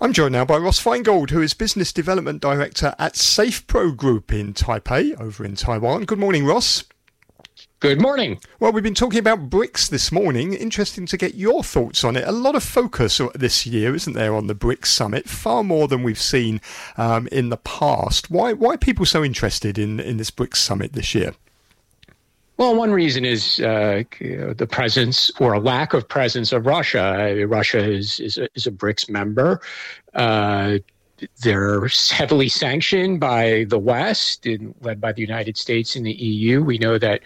I'm 0.00 0.12
joined 0.12 0.32
now 0.32 0.44
by 0.44 0.56
Ross 0.56 0.82
Feingold, 0.82 1.30
who 1.30 1.40
is 1.40 1.54
Business 1.54 1.92
Development 1.92 2.42
Director 2.42 2.92
at 2.98 3.14
SafePro 3.14 3.96
Group 3.96 4.32
in 4.32 4.52
Taipei, 4.52 5.18
over 5.20 5.44
in 5.44 5.54
Taiwan. 5.54 6.06
Good 6.06 6.18
morning, 6.18 6.44
Ross. 6.44 6.82
Good 7.82 8.00
morning. 8.00 8.38
Well, 8.60 8.70
we've 8.70 8.84
been 8.84 8.94
talking 8.94 9.18
about 9.18 9.50
BRICS 9.50 9.90
this 9.90 10.12
morning. 10.12 10.54
Interesting 10.54 11.04
to 11.06 11.16
get 11.16 11.34
your 11.34 11.64
thoughts 11.64 12.04
on 12.04 12.14
it. 12.14 12.22
A 12.28 12.30
lot 12.30 12.54
of 12.54 12.62
focus 12.62 13.20
this 13.34 13.66
year, 13.66 13.92
isn't 13.92 14.12
there, 14.12 14.36
on 14.36 14.46
the 14.46 14.54
BRICS 14.54 14.86
summit? 14.86 15.28
Far 15.28 15.64
more 15.64 15.88
than 15.88 16.04
we've 16.04 16.16
seen 16.16 16.60
um, 16.96 17.26
in 17.32 17.48
the 17.48 17.56
past. 17.56 18.30
Why, 18.30 18.52
why 18.52 18.74
are 18.74 18.78
people 18.78 19.04
so 19.04 19.24
interested 19.24 19.78
in, 19.78 19.98
in 19.98 20.16
this 20.16 20.30
BRICS 20.30 20.58
summit 20.58 20.92
this 20.92 21.12
year? 21.12 21.34
Well, 22.56 22.76
one 22.76 22.92
reason 22.92 23.24
is 23.24 23.58
uh, 23.58 24.04
the 24.20 24.68
presence 24.70 25.32
or 25.40 25.54
a 25.54 25.58
lack 25.58 25.92
of 25.92 26.06
presence 26.06 26.52
of 26.52 26.66
Russia. 26.66 27.44
Russia 27.48 27.80
is 27.80 28.20
is 28.20 28.38
a, 28.38 28.48
is 28.54 28.64
a 28.64 28.70
BRICS 28.70 29.10
member. 29.10 29.60
Uh, 30.14 30.78
they're 31.42 31.86
heavily 32.10 32.48
sanctioned 32.48 33.20
by 33.20 33.66
the 33.68 33.78
West, 33.78 34.46
in, 34.46 34.74
led 34.80 35.00
by 35.00 35.12
the 35.12 35.20
United 35.20 35.56
States 35.56 35.96
and 35.96 36.06
the 36.06 36.12
EU. 36.12 36.62
We 36.62 36.78
know 36.78 36.98
that 36.98 37.22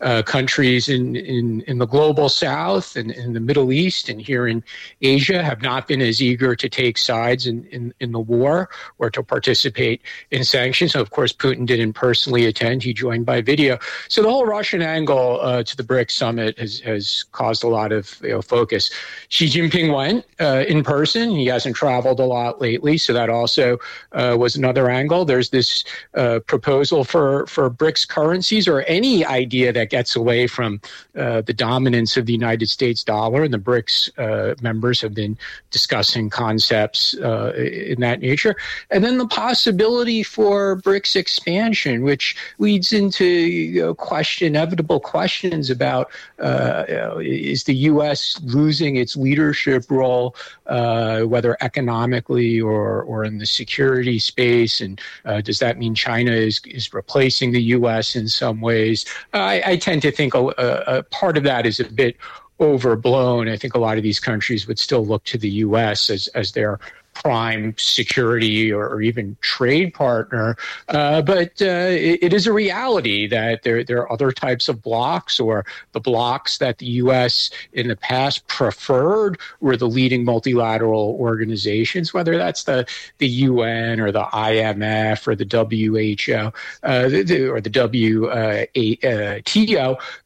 uh, 0.00 0.22
countries 0.22 0.88
in, 0.88 1.16
in, 1.16 1.62
in 1.62 1.78
the 1.78 1.86
global 1.86 2.28
South 2.28 2.96
and 2.96 3.10
in 3.10 3.32
the 3.32 3.40
Middle 3.40 3.72
East 3.72 4.08
and 4.08 4.20
here 4.20 4.46
in 4.46 4.62
Asia 5.02 5.42
have 5.42 5.62
not 5.62 5.88
been 5.88 6.00
as 6.00 6.22
eager 6.22 6.54
to 6.54 6.68
take 6.68 6.98
sides 6.98 7.46
in, 7.46 7.64
in, 7.66 7.94
in 8.00 8.12
the 8.12 8.20
war 8.20 8.68
or 8.98 9.10
to 9.10 9.22
participate 9.22 10.02
in 10.30 10.44
sanctions. 10.44 10.92
So, 10.92 11.00
of 11.00 11.10
course, 11.10 11.32
Putin 11.32 11.66
didn't 11.66 11.94
personally 11.94 12.46
attend; 12.46 12.82
he 12.82 12.92
joined 12.92 13.26
by 13.26 13.40
video. 13.40 13.78
So 14.08 14.22
the 14.22 14.30
whole 14.30 14.46
Russian 14.46 14.82
angle 14.82 15.40
uh, 15.40 15.62
to 15.62 15.76
the 15.76 15.82
BRICS 15.82 16.12
summit 16.12 16.58
has 16.58 16.80
has 16.80 17.24
caused 17.32 17.64
a 17.64 17.68
lot 17.68 17.92
of 17.92 18.18
you 18.22 18.30
know, 18.30 18.42
focus. 18.42 18.90
Xi 19.28 19.46
Jinping 19.46 19.94
went 19.94 20.24
uh, 20.40 20.64
in 20.68 20.82
person. 20.82 21.30
He 21.30 21.46
hasn't 21.46 21.76
traveled 21.76 22.20
a 22.20 22.24
lot 22.24 22.60
lately, 22.60 22.98
so 22.98 23.12
that 23.12 23.30
also 23.38 23.78
uh, 24.12 24.36
was 24.38 24.56
another 24.56 24.90
angle. 24.90 25.24
There's 25.24 25.50
this 25.50 25.84
uh, 26.14 26.40
proposal 26.46 27.04
for, 27.04 27.46
for 27.46 27.70
BRICS 27.70 28.08
currencies 28.08 28.68
or 28.68 28.82
any 28.82 29.24
idea 29.24 29.72
that 29.72 29.90
gets 29.90 30.16
away 30.16 30.46
from 30.46 30.80
uh, 31.16 31.42
the 31.42 31.54
dominance 31.54 32.16
of 32.16 32.26
the 32.26 32.32
United 32.32 32.68
States 32.68 33.04
dollar. 33.04 33.42
And 33.44 33.54
the 33.54 33.58
BRICS 33.58 34.10
uh, 34.18 34.54
members 34.60 35.00
have 35.00 35.14
been 35.14 35.38
discussing 35.70 36.30
concepts 36.30 37.16
uh, 37.18 37.52
in 37.54 38.00
that 38.00 38.20
nature. 38.20 38.56
And 38.90 39.04
then 39.04 39.18
the 39.18 39.26
possibility 39.28 40.22
for 40.22 40.80
BRICS 40.82 41.16
expansion, 41.16 42.02
which 42.02 42.36
leads 42.58 42.92
into 42.92 43.24
you 43.24 43.82
know, 43.82 43.94
question, 43.94 44.48
inevitable 44.48 45.00
questions 45.00 45.70
about 45.70 46.10
uh, 46.40 46.84
is 47.20 47.64
the 47.64 47.74
U.S. 47.92 48.40
losing 48.42 48.96
its 48.96 49.16
leadership 49.16 49.84
role, 49.90 50.34
whether 50.66 51.56
economically 51.60 52.60
or, 52.60 53.02
or 53.02 53.27
in 53.28 53.38
the 53.38 53.46
security 53.46 54.18
space, 54.18 54.80
and 54.80 55.00
uh, 55.24 55.40
does 55.40 55.58
that 55.60 55.78
mean 55.78 55.94
China 55.94 56.32
is 56.32 56.60
is 56.64 56.92
replacing 56.92 57.52
the 57.52 57.62
U.S. 57.78 58.16
in 58.16 58.28
some 58.28 58.60
ways? 58.60 59.04
I, 59.32 59.62
I 59.64 59.76
tend 59.76 60.02
to 60.02 60.10
think 60.10 60.34
a, 60.34 60.46
a, 60.86 61.02
part 61.04 61.36
of 61.36 61.44
that 61.44 61.66
is 61.66 61.78
a 61.78 61.84
bit 61.84 62.16
overblown. 62.60 63.48
I 63.48 63.56
think 63.56 63.74
a 63.74 63.78
lot 63.78 63.96
of 63.96 64.02
these 64.02 64.18
countries 64.18 64.66
would 64.66 64.78
still 64.78 65.06
look 65.06 65.24
to 65.24 65.38
the 65.38 65.50
U.S. 65.66 66.10
as 66.10 66.26
as 66.28 66.52
their 66.52 66.80
prime 67.22 67.74
security 67.78 68.72
or, 68.72 68.88
or 68.88 69.02
even 69.02 69.36
trade 69.40 69.94
partner. 69.94 70.56
Uh, 70.88 71.22
but 71.22 71.60
uh, 71.60 71.90
it, 71.90 72.22
it 72.22 72.32
is 72.32 72.46
a 72.46 72.52
reality 72.52 73.26
that 73.26 73.62
there, 73.62 73.82
there 73.84 73.98
are 73.98 74.12
other 74.12 74.32
types 74.32 74.68
of 74.68 74.82
blocks, 74.82 75.40
or 75.40 75.64
the 75.92 76.00
blocks 76.00 76.58
that 76.58 76.78
the 76.78 76.86
U.S. 76.86 77.50
in 77.72 77.88
the 77.88 77.96
past 77.96 78.46
preferred 78.46 79.38
were 79.60 79.76
the 79.76 79.88
leading 79.88 80.24
multilateral 80.24 81.16
organizations, 81.20 82.14
whether 82.14 82.36
that's 82.36 82.64
the, 82.64 82.86
the 83.18 83.28
UN 83.28 84.00
or 84.00 84.12
the 84.12 84.24
IMF 84.24 85.26
or 85.26 85.34
the 85.34 85.44
WHO 85.44 86.52
uh, 86.82 87.08
the, 87.08 87.48
or 87.48 87.60
the 87.60 87.70
WTO. 87.70 88.68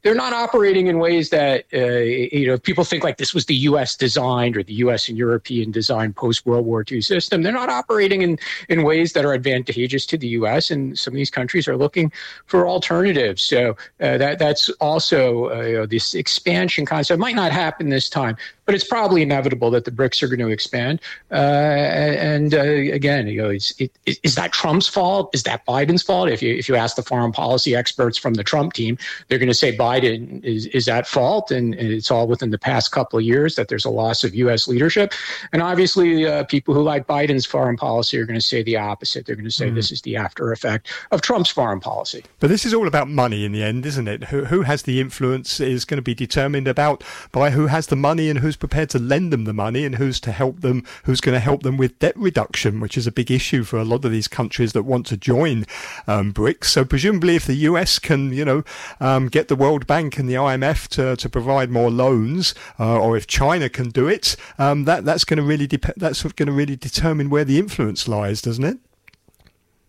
They're 0.03 0.15
not 0.15 0.33
operating 0.33 0.89
in 0.89 0.99
ways 0.99 1.31
that 1.31 1.65
uh, 1.73 1.79
you 1.79 2.47
know 2.47 2.59
people 2.59 2.85
think 2.85 3.05
like 3.05 3.17
this 3.17 3.35
was 3.35 3.47
the 3.47 3.55
U.S. 3.55 3.97
designed 3.97 4.57
or 4.57 4.63
the 4.63 4.75
U.S. 4.75 5.09
and 5.09 5.17
European 5.17 5.71
designed 5.71 6.17
post 6.17 6.45
World 6.47 6.67
War 6.67 6.82
War 6.83 6.97
II 6.97 7.01
system. 7.01 7.43
They're 7.43 7.53
not 7.53 7.69
operating 7.69 8.23
in, 8.23 8.39
in 8.69 8.83
ways 8.83 9.13
that 9.13 9.25
are 9.25 9.35
advantageous 9.35 10.07
to 10.07 10.19
the 10.19 10.29
U.S., 10.29 10.71
and 10.71 10.99
some 10.99 11.15
of 11.15 11.17
these 11.17 11.31
countries 11.31 11.69
are 11.69 11.77
looking 11.77 12.13
for 12.47 12.67
alternatives. 12.67 13.43
So 13.43 13.77
uh, 14.01 14.19
that 14.19 14.39
that's 14.39 14.69
also 14.81 15.51
uh, 15.51 15.63
you 15.63 15.73
know, 15.75 15.87
this 15.87 16.15
expansion 16.15 16.85
concept 16.87 17.21
might 17.21 17.37
not 17.37 17.53
happen 17.53 17.89
this 17.89 18.09
time, 18.09 18.37
but 18.65 18.75
it's 18.75 18.85
probably 18.85 19.23
inevitable 19.23 19.71
that 19.71 19.85
the 19.85 19.91
BRICS 19.91 20.23
are 20.23 20.29
going 20.29 20.39
to 20.39 20.49
expand. 20.49 21.01
Uh, 21.31 21.35
and 21.35 22.55
uh, 22.55 22.61
again, 22.61 23.27
you 23.27 23.43
know, 23.43 23.51
it's, 23.51 23.73
it, 23.81 23.91
is 24.23 24.35
that 24.37 24.53
Trump's 24.53 24.89
fault? 24.89 25.31
Is 25.35 25.43
that 25.45 25.67
Biden's 25.67 26.03
fault? 26.03 26.29
If 26.29 26.43
you 26.43 26.55
if 26.55 26.69
you 26.69 26.77
ask 26.77 26.97
the 26.97 27.03
foreign 27.03 27.33
policy 27.33 27.75
experts 27.75 28.17
from 28.17 28.35
the 28.35 28.45
Trump 28.45 28.73
team, 28.73 28.97
they're 29.29 29.39
going 29.39 29.49
to 29.49 29.55
say 29.55 29.77
Biden 29.77 30.43
is 30.45 30.67
is 30.67 30.89
at 30.89 31.07
fault, 31.07 31.51
and 31.51 31.75
it's 31.75 32.11
all 32.11 32.27
within 32.27 32.51
the 32.51 32.59
past 32.59 32.93
couple 32.93 33.19
of 33.19 33.25
years 33.25 33.57
that 33.57 33.69
there's 33.69 33.85
a 33.85 33.91
loss 33.91 34.25
of 34.25 34.35
U.S. 34.35 34.69
leadership. 34.69 35.13
And 35.53 35.63
obviously, 35.63 36.27
uh, 36.27 36.45
people 36.45 36.75
who 36.75 36.83
like 36.83 37.07
Biden's 37.07 37.47
foreign 37.47 37.77
policy 37.77 38.19
are 38.19 38.27
going 38.27 38.39
to 38.39 38.47
say 38.47 38.63
the 38.63 38.77
opposite. 38.77 39.27
They're 39.27 39.37
going 39.37 39.45
to 39.45 39.51
say 39.51 39.71
mm. 39.71 39.75
this 39.75 39.91
is 39.91 40.03
the 40.03 40.17
after 40.17 40.53
effect 40.53 40.89
of 41.11 41.21
Trump's 41.23 41.51
foreign 41.51 41.81
policy. 41.81 42.25
But 42.41 42.49
this 42.49 42.65
is 42.65 42.75
all 42.75 42.87
about 42.87 43.09
money 43.09 43.45
in 43.45 43.53
the 43.53 43.63
end, 43.63 43.85
isn't 43.87 44.09
it? 44.09 44.25
Who 44.25 44.45
who 44.45 44.63
has 44.63 44.83
the 44.83 45.01
influence 45.01 45.61
is 45.61 45.85
going 45.85 45.99
to 45.99 46.03
be 46.03 46.15
determined 46.15 46.69
about 46.69 47.03
by 47.33 47.51
who 47.51 47.67
has 47.67 47.89
the 47.89 47.97
money 47.97 48.31
and 48.31 48.39
who's 48.39 48.52
who's 48.53 48.57
prepared 48.59 48.91
to 48.91 48.99
lend 48.99 49.33
them 49.33 49.45
the 49.45 49.55
money 49.55 49.87
and 49.87 49.95
who's 49.95 50.21
to 50.21 50.31
help 50.31 50.61
them, 50.61 50.85
who's 51.05 51.23
going 51.23 51.35
to 51.35 51.41
help 51.41 51.63
them 51.63 51.79
with 51.79 51.99
debt 51.99 52.15
reduction, 52.17 52.81
which 52.81 52.99
is 52.99 53.07
a 53.07 53.13
big 53.13 53.31
issue 53.31 53.65
for 53.65 53.79
a 53.79 53.85
lot 53.85 54.05
of 54.05 54.11
these 54.11 54.29
countries 54.29 54.75
that 54.75 54.83
want 54.83 55.07
to 55.07 55.17
join 55.17 55.65
um, 56.07 56.35
BRICS. 56.35 56.65
So 56.67 56.85
presumably, 56.85 57.35
if 57.35 57.47
the 57.47 57.55
US 57.55 57.99
can, 57.99 58.31
you 58.31 58.45
know, 58.45 58.63
um, 59.01 59.29
get 59.29 59.49
the 59.49 59.57
World 59.57 59.87
Bank 59.87 60.19
and 60.19 60.29
the 60.29 60.35
IMF 60.35 60.87
to, 60.89 61.17
to 61.17 61.31
provide 61.31 61.71
more 61.71 61.91
loans, 61.91 62.55
uh, 62.79 62.99
or 62.99 63.17
if 63.17 63.27
China 63.27 63.71
can 63.71 63.89
do 63.89 64.07
it, 64.07 64.37
um, 64.59 64.85
that 64.85 65.07
that's 65.07 65.25
going 65.25 65.39
to 65.39 65.43
really 65.43 65.67
dep- 65.67 65.97
that's 65.97 66.23
going 66.23 66.49
to 66.49 66.53
really 66.53 66.77
determine 66.77 67.31
where 67.31 67.45
the 67.45 67.59
influence 67.59 68.07
lies, 68.07 68.43
doesn't 68.43 68.65
it? 68.65 68.79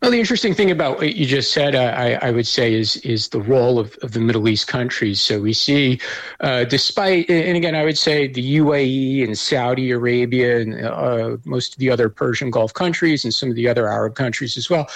Well, 0.04 0.12
the 0.12 0.20
interesting 0.20 0.54
thing 0.54 0.70
about 0.70 0.98
what 0.98 1.16
you 1.16 1.26
just 1.26 1.54
said, 1.54 1.76
uh, 1.76 1.94
I, 1.96 2.28
I, 2.28 2.32
would 2.32 2.46
say, 2.46 2.74
is 2.74 2.98
is 2.98 3.30
the 3.30 3.40
role 3.40 3.80
of, 3.80 3.98
of 4.02 4.12
the 4.12 4.20
Middle 4.20 4.50
East 4.50 4.68
countries. 4.68 5.22
So 5.22 5.40
we 5.40 5.54
see, 5.54 5.98
uh, 6.42 6.66
despite, 6.66 7.30
and 7.30 7.56
again, 7.56 7.74
I 7.74 7.86
would 7.86 7.98
say 7.98 8.28
the 8.28 8.58
UAE 8.58 9.24
and 9.24 9.38
Saudi 9.38 9.92
Arabia 9.92 10.60
and 10.60 10.86
uh, 10.86 11.38
most 11.46 11.72
of 11.72 11.80
the 11.80 11.90
other 11.90 12.10
Persian 12.10 12.52
Gulf 12.52 12.74
countries 12.74 13.24
and 13.24 13.34
some 13.34 13.50
of 13.50 13.56
the 13.56 13.70
other 13.70 13.88
Arab 13.88 14.16
countries 14.16 14.58
as 14.58 14.70
well, 14.70 14.90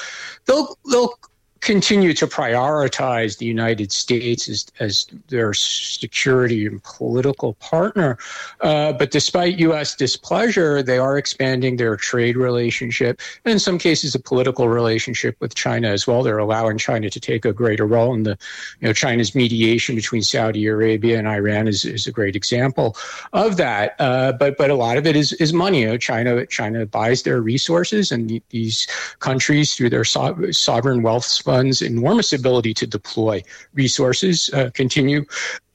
they'll 0.44 0.77
they'll 0.92 1.17
continue 1.62 2.14
to 2.14 2.28
prioritize 2.28 3.38
the 3.38 3.46
United 3.46 3.92
States 3.92 4.50
as, 4.50 4.66
as 4.80 5.08
their 5.30 5.54
security 5.54 6.66
and 6.66 6.84
political 6.84 7.54
partner. 7.56 8.18
Uh, 8.62 8.94
but 8.94 9.12
despite 9.12 9.60
U.S. 9.60 9.96
displeasure, 9.96 10.84
they 10.84 10.98
are 10.98 11.18
expanding 11.18 11.78
their 11.78 11.96
trade 11.96 12.38
relationship 12.38 13.20
and 13.46 13.54
in 13.54 13.60
some 13.60 13.78
cases 13.78 14.16
a 14.16 14.20
political 14.20 14.70
relationship 14.70 15.36
with 15.40 15.56
China 15.56 15.90
as 15.90 16.06
well. 16.06 16.24
They're 16.24 16.38
allowing 16.38 16.78
China 16.78 17.10
to 17.10 17.20
take 17.20 17.46
a 17.46 17.54
greater 17.54 17.86
role 17.86 18.14
in 18.14 18.24
the, 18.24 18.38
you 18.80 18.88
know, 18.88 18.94
China's 18.94 19.34
mediation 19.36 19.96
between 19.96 20.22
Saudi 20.22 20.66
Arabia 20.68 21.18
and 21.18 21.28
Iran 21.28 21.68
is, 21.68 21.86
is 21.86 22.08
a 22.08 22.12
great 22.12 22.36
example 22.36 22.96
of 23.34 23.58
that. 23.58 23.96
Uh, 24.00 24.32
but 24.34 24.58
but 24.58 24.70
a 24.70 24.76
lot 24.76 24.98
of 24.98 25.06
it 25.06 25.16
is 25.16 25.34
is 25.34 25.54
money. 25.54 25.82
You 25.82 25.88
know, 25.88 25.98
China 25.98 26.46
China 26.48 26.86
buys 26.86 27.24
their 27.24 27.42
resources, 27.42 28.12
and 28.12 28.42
these 28.50 28.88
countries 29.20 29.76
through 29.76 29.90
their 29.90 30.04
so- 30.04 30.52
sovereign 30.52 31.02
wealth 31.04 31.26
funds 31.48 31.81
enormous 31.81 32.33
ability 32.33 32.73
to 32.73 32.85
deploy 32.85 33.41
resources, 33.73 34.50
uh, 34.54 34.69
continue 34.73 35.23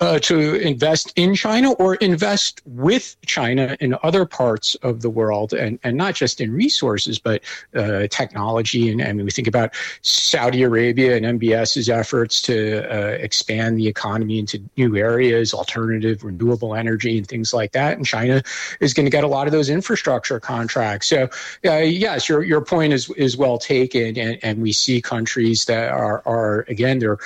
uh, 0.03 0.19
to 0.19 0.57
invest 0.57 1.13
in 1.15 1.33
China 1.33 1.71
or 1.75 1.95
invest 1.97 2.61
with 2.67 3.17
China 3.25 3.77
in 3.79 3.97
other 4.03 4.27
parts 4.27 4.75
of 4.83 5.01
the 5.01 5.09
world, 5.09 5.55
and, 5.55 5.79
and 5.85 5.97
not 5.97 6.15
just 6.15 6.41
in 6.41 6.53
resources, 6.53 7.21
but 7.21 7.41
uh, 7.77 8.09
technology. 8.11 8.91
And, 8.91 9.01
and 9.01 9.23
we 9.23 9.31
think 9.31 9.47
about 9.47 9.75
Saudi 10.03 10.65
Arabia 10.65 11.17
and 11.17 11.41
MBS's 11.41 11.89
efforts 11.89 12.43
to 12.43 12.83
uh, 12.93 13.13
expand 13.13 13.79
the 13.79 13.87
economy 13.87 14.41
into 14.41 14.61
new 14.77 14.97
areas, 14.97 15.55
alternative 15.55 16.25
renewable 16.25 16.75
energy, 16.75 17.17
and 17.17 17.27
things 17.27 17.55
like 17.55 17.71
that. 17.73 17.97
And 17.97 18.05
China 18.05 18.43
is 18.81 18.93
going 18.93 19.07
to 19.07 19.11
get 19.11 19.23
a 19.23 19.29
lot 19.29 19.47
of 19.47 19.53
those 19.53 19.71
infrastructure 19.71 20.41
contracts. 20.41 21.07
So, 21.07 21.29
uh, 21.65 21.77
yes, 21.77 22.29
your, 22.29 22.43
your 22.43 22.61
point 22.61 22.93
is, 22.93 23.09
is 23.11 23.37
well 23.37 23.57
taken. 23.57 24.19
And, 24.19 24.39
and 24.43 24.61
we 24.61 24.73
see 24.73 25.01
countries 25.01 25.62
that 25.67 25.91
are, 25.91 26.23
are, 26.27 26.61
again, 26.69 26.99
they're 26.99 27.19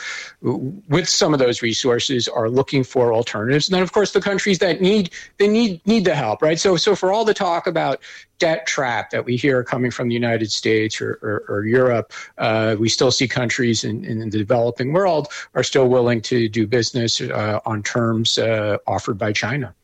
with 0.43 1.09
some 1.09 1.33
of 1.33 1.39
those 1.39 1.63
resources 1.63 2.29
are 2.29 2.49
looking 2.49 2.85
for 2.85 3.13
alternatives. 3.13 3.69
And 3.69 3.75
then, 3.75 3.83
of 3.83 3.93
course, 3.93 4.13
the 4.13 4.21
countries 4.21 4.59
that 4.59 4.81
need 4.81 5.11
they 5.39 5.49
need 5.49 5.87
need 5.87 6.05
the 6.05 6.15
help, 6.15 6.43
right? 6.43 6.59
So, 6.59 6.77
so 6.77 6.95
for 6.95 7.13
all 7.13 7.25
the 7.25 7.35
talk 7.35 7.67
about 7.67 8.01
debt 8.39 8.67
trap 8.67 9.11
that 9.11 9.25
we 9.25 9.37
hear 9.37 9.65
coming 9.65 9.91
from 9.91 10.09
the 10.09 10.15
United 10.15 10.51
States 10.51 11.01
or, 11.01 11.19
or, 11.23 11.45
or 11.49 11.65
Europe, 11.65 12.13
uh, 12.39 12.77
we 12.79 12.89
still 12.89 13.11
see 13.11 13.27
countries 13.27 13.85
in, 13.85 14.05
in, 14.05 14.19
the 14.29 14.39
developing 14.39 14.93
world 14.93 15.29
are 15.55 15.63
still 15.63 15.89
willing 15.89 16.21
to 16.21 16.49
do 16.49 16.67
business 16.67 17.21
uh, 17.21 17.61
on 17.65 17.83
terms 17.83 18.39
uh, 18.39 18.77
offered 18.87 19.17
by 19.19 19.33
China. 19.33 19.75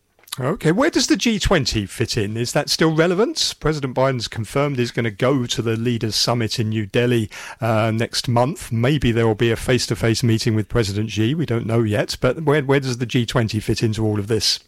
Okay, 0.41 0.72
where 0.72 0.89
does 0.89 1.09
the 1.09 1.14
G20 1.14 1.87
fit 1.87 2.16
in? 2.16 2.39
Is 2.39 2.53
that 2.53 2.70
still 2.70 2.97
relevant? 2.97 3.55
President 3.61 3.95
Biden's 3.95 4.28
confirmed 4.28 4.78
he's 4.78 4.91
going 4.91 5.05
to 5.05 5.11
go 5.11 5.45
to 5.45 5.61
the 5.61 5.76
Leaders 5.76 6.16
Summit 6.16 6.59
in 6.59 6.70
New 6.70 6.87
Delhi 6.87 7.28
uh, 7.61 7.91
next 7.91 8.28
month. 8.28 8.72
Maybe 8.72 9.12
there 9.12 9.26
will 9.26 9.35
be 9.35 9.51
a 9.51 9.57
face 9.57 9.87
to 9.89 9.97
face 9.97 10.22
meeting 10.22 10.55
with 10.55 10.70
President 10.70 11.11
Xi. 11.11 11.35
We 11.35 11.45
don't 11.45 11.66
know 11.66 11.83
yet. 11.83 12.16
But 12.18 12.45
where, 12.45 12.62
where 12.62 12.80
does 12.80 12.97
the 12.97 13.07
G20 13.07 13.62
fit 13.62 13.83
into 13.83 14.07
all 14.07 14.18
of 14.18 14.28
this? 14.28 14.59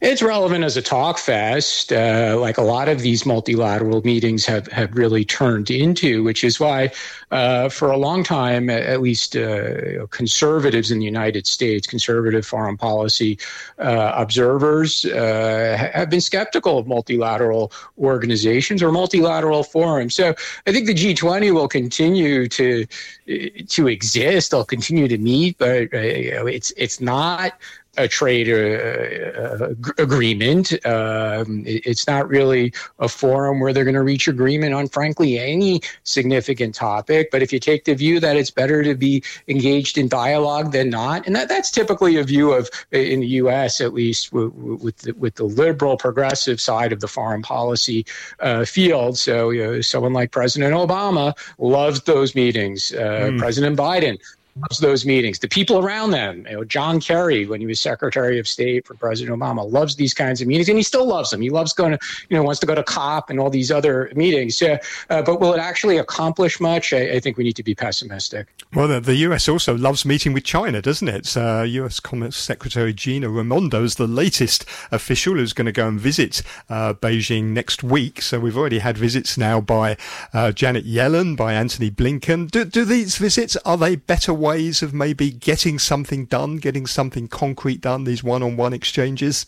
It's 0.00 0.22
relevant 0.22 0.62
as 0.62 0.76
a 0.76 0.82
talk 0.82 1.18
fest, 1.18 1.92
uh, 1.92 2.36
like 2.38 2.56
a 2.56 2.62
lot 2.62 2.88
of 2.88 3.00
these 3.00 3.26
multilateral 3.26 4.00
meetings 4.02 4.46
have, 4.46 4.68
have 4.68 4.94
really 4.94 5.24
turned 5.24 5.72
into, 5.72 6.22
which 6.22 6.44
is 6.44 6.60
why, 6.60 6.92
uh, 7.32 7.68
for 7.68 7.90
a 7.90 7.96
long 7.96 8.22
time, 8.22 8.70
at 8.70 9.00
least 9.00 9.34
uh, 9.34 10.06
conservatives 10.10 10.92
in 10.92 11.00
the 11.00 11.04
United 11.04 11.48
States, 11.48 11.88
conservative 11.88 12.46
foreign 12.46 12.76
policy 12.76 13.40
uh, 13.80 14.12
observers, 14.14 15.04
uh, 15.04 15.90
have 15.92 16.08
been 16.08 16.20
skeptical 16.20 16.78
of 16.78 16.86
multilateral 16.86 17.72
organizations 17.98 18.84
or 18.84 18.92
multilateral 18.92 19.64
forums. 19.64 20.14
So 20.14 20.32
I 20.68 20.72
think 20.72 20.86
the 20.86 20.94
G20 20.94 21.52
will 21.52 21.68
continue 21.68 22.46
to 22.50 22.86
to 23.66 23.88
exist. 23.88 24.52
They'll 24.52 24.64
continue 24.64 25.08
to 25.08 25.18
meet, 25.18 25.58
but 25.58 25.92
uh, 25.92 26.46
it's 26.46 26.72
it's 26.76 27.00
not 27.00 27.58
a 27.98 28.08
trade 28.08 28.48
uh, 28.48 29.40
uh 29.40 29.74
agreement. 29.98 30.72
Um, 30.86 31.64
it, 31.66 31.82
it's 31.84 32.06
not 32.06 32.28
really 32.28 32.72
a 32.98 33.08
forum 33.08 33.60
where 33.60 33.72
they're 33.72 33.84
going 33.84 33.94
to 33.94 34.02
reach 34.02 34.28
agreement 34.28 34.72
on, 34.74 34.88
frankly, 34.88 35.38
any 35.38 35.80
significant 36.04 36.74
topic. 36.74 37.30
But 37.30 37.42
if 37.42 37.52
you 37.52 37.58
take 37.58 37.84
the 37.84 37.94
view 37.94 38.20
that 38.20 38.36
it's 38.36 38.50
better 38.50 38.82
to 38.82 38.94
be 38.94 39.22
engaged 39.48 39.98
in 39.98 40.08
dialogue 40.08 40.72
than 40.72 40.90
not, 40.90 41.26
and 41.26 41.34
that, 41.36 41.48
that's 41.48 41.70
typically 41.70 42.16
a 42.16 42.24
view 42.24 42.52
of, 42.52 42.70
in 42.92 43.20
the 43.20 43.26
U.S. 43.42 43.80
at 43.80 43.92
least, 43.92 44.32
with, 44.32 44.52
with, 44.54 44.96
the, 44.98 45.12
with 45.12 45.34
the 45.34 45.44
liberal 45.44 45.96
progressive 45.96 46.60
side 46.60 46.92
of 46.92 47.00
the 47.00 47.08
foreign 47.08 47.42
policy 47.42 48.06
uh, 48.40 48.64
field. 48.64 49.18
So, 49.18 49.50
you 49.50 49.64
know, 49.64 49.80
someone 49.80 50.12
like 50.12 50.30
President 50.30 50.74
Obama 50.74 51.34
loves 51.58 52.02
those 52.02 52.34
meetings. 52.34 52.92
Uh, 52.92 53.30
mm. 53.30 53.38
President 53.38 53.76
Biden 53.76 54.18
loves 54.62 54.78
those 54.78 55.04
meetings. 55.04 55.38
The 55.38 55.48
people 55.48 55.78
around 55.78 56.10
them, 56.10 56.46
you 56.48 56.56
know, 56.56 56.64
John 56.64 57.00
Kerry, 57.00 57.46
when 57.46 57.60
he 57.60 57.66
was 57.66 57.80
Secretary 57.80 58.38
of 58.38 58.48
State 58.48 58.86
for 58.86 58.94
President 58.94 59.38
Obama, 59.38 59.70
loves 59.70 59.96
these 59.96 60.14
kinds 60.14 60.40
of 60.40 60.48
meetings, 60.48 60.68
and 60.68 60.78
he 60.78 60.82
still 60.82 61.06
loves 61.06 61.30
them. 61.30 61.40
He 61.40 61.50
loves 61.50 61.72
going 61.72 61.92
to, 61.92 61.98
you 62.28 62.36
know, 62.36 62.42
wants 62.42 62.60
to 62.60 62.66
go 62.66 62.74
to 62.74 62.82
COP 62.82 63.30
and 63.30 63.38
all 63.38 63.50
these 63.50 63.70
other 63.70 64.10
meetings. 64.14 64.60
Yeah, 64.60 64.78
uh, 65.10 65.22
but 65.22 65.40
will 65.40 65.52
it 65.52 65.58
actually 65.58 65.98
accomplish 65.98 66.60
much? 66.60 66.92
I, 66.92 67.12
I, 67.12 67.20
think 67.20 67.36
we 67.36 67.44
need 67.44 67.56
to 67.56 67.62
be 67.62 67.74
pessimistic. 67.74 68.46
Well, 68.74 68.88
the, 68.88 69.00
the, 69.00 69.14
U.S. 69.16 69.48
also 69.48 69.76
loves 69.76 70.04
meeting 70.04 70.32
with 70.32 70.44
China, 70.44 70.80
doesn't 70.80 71.08
it? 71.08 71.36
Uh, 71.36 71.64
U.S. 71.66 72.00
Commerce 72.00 72.36
Secretary 72.36 72.92
Gina 72.92 73.28
Raimondo 73.28 73.82
is 73.82 73.96
the 73.96 74.06
latest 74.06 74.64
official 74.90 75.34
who's 75.34 75.52
going 75.52 75.66
to 75.66 75.72
go 75.72 75.88
and 75.88 76.00
visit 76.00 76.42
uh, 76.68 76.94
Beijing 76.94 77.46
next 77.46 77.82
week. 77.82 78.22
So 78.22 78.38
we've 78.40 78.56
already 78.56 78.78
had 78.78 78.96
visits 78.96 79.36
now 79.36 79.60
by 79.60 79.96
uh, 80.32 80.52
Janet 80.52 80.86
Yellen, 80.86 81.36
by 81.36 81.54
Antony 81.54 81.90
Blinken. 81.90 82.50
Do, 82.50 82.64
do 82.64 82.84
these 82.84 83.16
visits 83.18 83.56
are 83.64 83.76
they 83.76 83.96
better? 83.96 84.32
Ways 84.48 84.82
of 84.82 84.94
maybe 84.94 85.30
getting 85.30 85.78
something 85.78 86.24
done, 86.24 86.56
getting 86.56 86.86
something 86.86 87.28
concrete 87.28 87.82
done, 87.82 88.04
these 88.04 88.24
one 88.24 88.42
on 88.42 88.56
one 88.56 88.72
exchanges? 88.72 89.44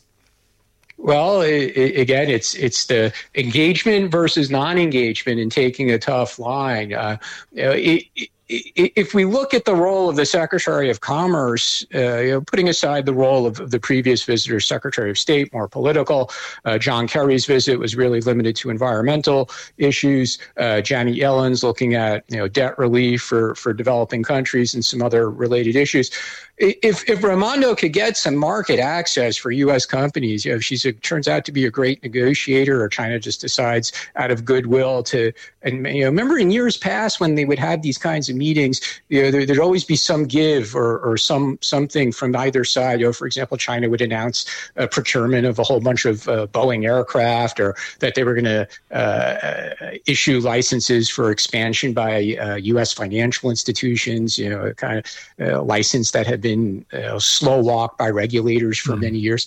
Well, 0.98 1.40
it, 1.40 1.72
it, 1.74 1.98
again, 1.98 2.28
it's 2.28 2.54
it's 2.54 2.84
the 2.84 3.10
engagement 3.34 4.10
versus 4.10 4.50
non-engagement 4.50 5.40
and 5.40 5.50
taking 5.50 5.90
a 5.90 5.98
tough 5.98 6.38
line. 6.38 6.92
Uh, 6.92 7.16
it, 7.52 8.04
if 8.50 9.14
we 9.14 9.24
look 9.24 9.54
at 9.54 9.64
the 9.64 9.74
role 9.74 10.08
of 10.08 10.16
the 10.16 10.26
Secretary 10.26 10.90
of 10.90 11.00
Commerce, 11.00 11.86
uh, 11.94 12.18
you 12.18 12.30
know, 12.32 12.40
putting 12.40 12.68
aside 12.68 13.06
the 13.06 13.14
role 13.14 13.46
of 13.46 13.70
the 13.70 13.78
previous 13.78 14.24
visitor, 14.24 14.58
Secretary 14.58 15.08
of 15.08 15.18
State, 15.18 15.52
more 15.52 15.68
political, 15.68 16.30
uh, 16.64 16.76
John 16.76 17.06
Kerry's 17.06 17.46
visit 17.46 17.78
was 17.78 17.94
really 17.94 18.20
limited 18.20 18.56
to 18.56 18.70
environmental 18.70 19.50
issues. 19.78 20.38
Uh, 20.56 20.80
Janet 20.80 21.14
Yellen's 21.14 21.62
looking 21.62 21.94
at 21.94 22.24
you 22.28 22.38
know 22.38 22.48
debt 22.48 22.76
relief 22.76 23.22
for 23.22 23.54
for 23.54 23.72
developing 23.72 24.24
countries 24.24 24.74
and 24.74 24.84
some 24.84 25.00
other 25.00 25.30
related 25.30 25.76
issues 25.76 26.10
if 26.60 27.08
if 27.08 27.24
Raimondo 27.24 27.74
could 27.74 27.94
get 27.94 28.18
some 28.18 28.36
market 28.36 28.78
access 28.78 29.36
for 29.36 29.50
U.S. 29.50 29.86
companies, 29.86 30.44
you 30.44 30.52
know, 30.52 30.56
if 30.56 30.64
she 30.64 30.76
turns 30.92 31.26
out 31.26 31.46
to 31.46 31.52
be 31.52 31.64
a 31.64 31.70
great 31.70 32.02
negotiator, 32.02 32.82
or 32.82 32.88
China 32.88 33.18
just 33.18 33.40
decides 33.40 33.92
out 34.16 34.30
of 34.30 34.44
goodwill 34.44 35.02
to, 35.04 35.32
and 35.62 35.86
you 35.86 36.00
know, 36.00 36.06
remember 36.06 36.38
in 36.38 36.50
years 36.50 36.76
past 36.76 37.18
when 37.18 37.34
they 37.34 37.46
would 37.46 37.58
have 37.58 37.80
these 37.80 37.96
kinds 37.96 38.28
of 38.28 38.36
meetings, 38.36 38.80
you 39.08 39.22
know, 39.22 39.30
there, 39.30 39.40
would 39.40 39.58
always 39.58 39.84
be 39.84 39.96
some 39.96 40.24
give 40.24 40.76
or, 40.76 40.98
or 40.98 41.16
some 41.16 41.58
something 41.62 42.12
from 42.12 42.36
either 42.36 42.62
side. 42.62 43.00
You 43.00 43.06
know, 43.06 43.12
for 43.14 43.26
example, 43.26 43.56
China 43.56 43.88
would 43.88 44.02
announce 44.02 44.44
a 44.76 44.86
procurement 44.86 45.46
of 45.46 45.58
a 45.58 45.62
whole 45.62 45.80
bunch 45.80 46.04
of 46.04 46.28
uh, 46.28 46.46
Boeing 46.48 46.84
aircraft, 46.84 47.58
or 47.58 47.74
that 48.00 48.14
they 48.16 48.24
were 48.24 48.34
going 48.34 48.44
to 48.44 48.68
uh, 48.90 49.96
issue 50.06 50.40
licenses 50.40 51.08
for 51.08 51.30
expansion 51.30 51.94
by 51.94 52.36
uh, 52.36 52.56
U.S. 52.56 52.92
financial 52.92 53.48
institutions. 53.48 54.38
You 54.38 54.50
know, 54.50 54.60
a 54.66 54.74
kind 54.74 54.98
of 54.98 55.06
uh, 55.40 55.62
license 55.62 56.10
that 56.10 56.26
had 56.26 56.42
been 56.42 56.49
been 56.50 56.86
uh, 56.92 57.18
slow 57.18 57.60
walk 57.60 57.98
by 57.98 58.08
regulators 58.10 58.78
for 58.78 58.92
mm. 58.92 59.00
many 59.00 59.18
years. 59.18 59.46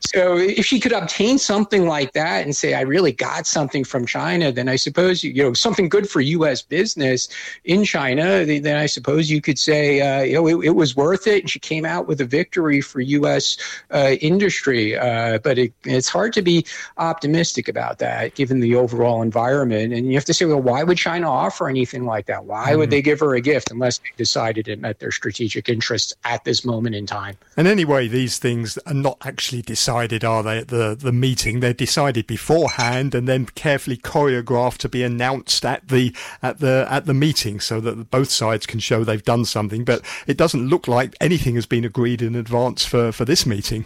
So 0.00 0.38
if 0.38 0.64
she 0.64 0.80
could 0.80 0.92
obtain 0.92 1.38
something 1.38 1.86
like 1.86 2.12
that 2.12 2.44
and 2.44 2.56
say, 2.56 2.74
I 2.74 2.80
really 2.80 3.12
got 3.12 3.46
something 3.46 3.84
from 3.84 4.06
China, 4.06 4.50
then 4.50 4.68
I 4.68 4.76
suppose, 4.76 5.22
you 5.22 5.42
know, 5.42 5.52
something 5.52 5.88
good 5.88 6.08
for 6.08 6.20
U.S. 6.20 6.62
business 6.62 7.28
in 7.64 7.84
China, 7.84 8.44
then 8.44 8.76
I 8.76 8.86
suppose 8.86 9.30
you 9.30 9.40
could 9.40 9.58
say, 9.58 10.00
uh, 10.00 10.22
you 10.22 10.34
know, 10.34 10.46
it, 10.46 10.66
it, 10.66 10.70
was 10.70 10.96
worth 10.96 11.26
it. 11.26 11.42
And 11.42 11.50
she 11.50 11.58
came 11.58 11.84
out 11.84 12.08
with 12.08 12.20
a 12.20 12.24
victory 12.24 12.80
for 12.80 13.00
U.S. 13.00 13.58
Uh, 13.90 14.16
industry. 14.22 14.96
Uh, 14.96 15.38
but 15.38 15.58
it, 15.58 15.72
it's 15.84 16.08
hard 16.08 16.32
to 16.32 16.42
be 16.42 16.64
optimistic 16.96 17.68
about 17.68 17.98
that 17.98 18.34
given 18.34 18.60
the 18.60 18.74
overall 18.74 19.20
environment. 19.20 19.92
And 19.92 20.06
you 20.06 20.14
have 20.14 20.24
to 20.24 20.34
say, 20.34 20.46
well, 20.46 20.62
why 20.62 20.82
would 20.82 20.96
China 20.96 21.30
offer 21.30 21.68
anything 21.68 22.06
like 22.06 22.26
that? 22.26 22.44
Why 22.44 22.72
mm 22.72 22.80
would 22.80 22.88
they 22.88 23.02
give 23.02 23.20
her 23.20 23.34
a 23.34 23.42
gift 23.42 23.70
unless 23.70 23.98
they 23.98 24.08
decided 24.16 24.66
it 24.66 24.80
met 24.80 25.00
their 25.00 25.10
strategic 25.10 25.68
interests 25.68 26.14
at 26.24 26.44
this 26.44 26.64
moment 26.64 26.94
in 26.94 27.04
time? 27.04 27.36
And 27.58 27.68
anyway, 27.68 28.08
these 28.08 28.38
things 28.38 28.78
are 28.86 28.94
not 28.94 29.18
actually 29.20 29.60
decided 29.60 29.89
decided, 29.90 30.24
are 30.24 30.42
they, 30.44 30.58
at 30.58 30.68
the, 30.68 30.96
the 30.98 31.12
meeting? 31.12 31.58
They're 31.58 31.72
decided 31.72 32.28
beforehand 32.28 33.12
and 33.12 33.26
then 33.26 33.46
carefully 33.46 33.96
choreographed 33.96 34.78
to 34.78 34.88
be 34.88 35.02
announced 35.02 35.64
at 35.64 35.88
the 35.88 36.14
at 36.42 36.60
the 36.60 36.86
at 36.88 37.06
the 37.06 37.14
meeting, 37.14 37.58
so 37.58 37.80
that 37.80 38.10
both 38.10 38.30
sides 38.30 38.66
can 38.66 38.78
show 38.78 39.02
they've 39.02 39.24
done 39.24 39.44
something. 39.44 39.84
But 39.84 40.02
it 40.28 40.36
doesn't 40.36 40.68
look 40.68 40.86
like 40.86 41.16
anything 41.20 41.56
has 41.56 41.66
been 41.66 41.84
agreed 41.84 42.22
in 42.22 42.36
advance 42.36 42.84
for, 42.84 43.10
for 43.10 43.24
this 43.24 43.44
meeting. 43.44 43.84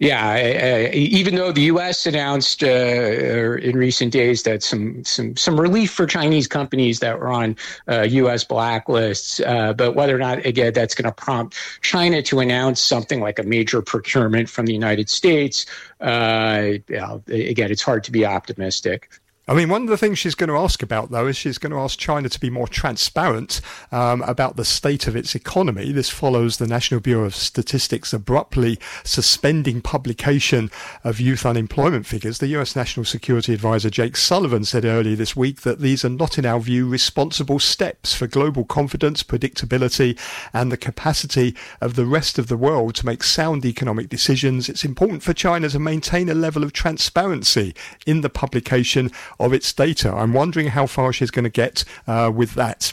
Yeah, 0.00 0.88
uh, 0.88 0.90
even 0.94 1.34
though 1.34 1.52
the 1.52 1.60
U.S. 1.64 2.06
announced 2.06 2.62
uh, 2.62 2.66
in 2.66 3.76
recent 3.76 4.14
days 4.14 4.44
that 4.44 4.62
some 4.62 5.04
some 5.04 5.36
some 5.36 5.60
relief 5.60 5.90
for 5.90 6.06
Chinese 6.06 6.48
companies 6.48 7.00
that 7.00 7.18
were 7.18 7.28
on 7.28 7.54
uh, 7.86 8.06
U.S. 8.08 8.42
blacklists, 8.42 9.46
uh, 9.46 9.74
but 9.74 9.94
whether 9.94 10.16
or 10.16 10.18
not 10.18 10.46
again 10.46 10.72
that's 10.72 10.94
going 10.94 11.04
to 11.04 11.12
prompt 11.12 11.54
China 11.82 12.22
to 12.22 12.40
announce 12.40 12.80
something 12.80 13.20
like 13.20 13.38
a 13.38 13.42
major 13.42 13.82
procurement 13.82 14.48
from 14.48 14.64
the 14.64 14.72
United 14.72 15.10
States, 15.10 15.66
uh, 16.00 16.78
again, 16.88 17.70
it's 17.70 17.82
hard 17.82 18.02
to 18.04 18.10
be 18.10 18.24
optimistic. 18.24 19.19
I 19.50 19.54
mean, 19.54 19.68
one 19.68 19.82
of 19.82 19.88
the 19.88 19.98
things 19.98 20.16
she's 20.16 20.36
going 20.36 20.48
to 20.48 20.56
ask 20.56 20.80
about, 20.80 21.10
though, 21.10 21.26
is 21.26 21.36
she's 21.36 21.58
going 21.58 21.72
to 21.72 21.80
ask 21.80 21.98
China 21.98 22.28
to 22.28 22.38
be 22.38 22.50
more 22.50 22.68
transparent 22.68 23.60
um, 23.90 24.22
about 24.22 24.54
the 24.54 24.64
state 24.64 25.08
of 25.08 25.16
its 25.16 25.34
economy. 25.34 25.90
This 25.90 26.08
follows 26.08 26.58
the 26.58 26.68
National 26.68 27.00
Bureau 27.00 27.24
of 27.24 27.34
Statistics 27.34 28.12
abruptly 28.12 28.78
suspending 29.02 29.82
publication 29.82 30.70
of 31.02 31.18
youth 31.18 31.44
unemployment 31.44 32.06
figures. 32.06 32.38
The 32.38 32.46
US 32.58 32.76
National 32.76 33.04
Security 33.04 33.52
Advisor 33.52 33.90
Jake 33.90 34.16
Sullivan 34.16 34.64
said 34.64 34.84
earlier 34.84 35.16
this 35.16 35.34
week 35.34 35.62
that 35.62 35.80
these 35.80 36.04
are 36.04 36.10
not, 36.10 36.38
in 36.38 36.46
our 36.46 36.60
view, 36.60 36.88
responsible 36.88 37.58
steps 37.58 38.14
for 38.14 38.28
global 38.28 38.64
confidence, 38.64 39.24
predictability, 39.24 40.16
and 40.52 40.70
the 40.70 40.76
capacity 40.76 41.56
of 41.80 41.96
the 41.96 42.06
rest 42.06 42.38
of 42.38 42.46
the 42.46 42.56
world 42.56 42.94
to 42.94 43.06
make 43.06 43.24
sound 43.24 43.64
economic 43.64 44.08
decisions. 44.08 44.68
It's 44.68 44.84
important 44.84 45.24
for 45.24 45.34
China 45.34 45.68
to 45.70 45.80
maintain 45.80 46.28
a 46.28 46.34
level 46.34 46.62
of 46.62 46.72
transparency 46.72 47.74
in 48.06 48.20
the 48.20 48.30
publication 48.30 49.10
of 49.40 49.52
its 49.52 49.72
data. 49.72 50.12
I'm 50.12 50.32
wondering 50.32 50.68
how 50.68 50.86
far 50.86 51.12
she's 51.12 51.30
going 51.30 51.44
to 51.44 51.50
get 51.50 51.84
uh, 52.06 52.30
with 52.34 52.54
that. 52.54 52.92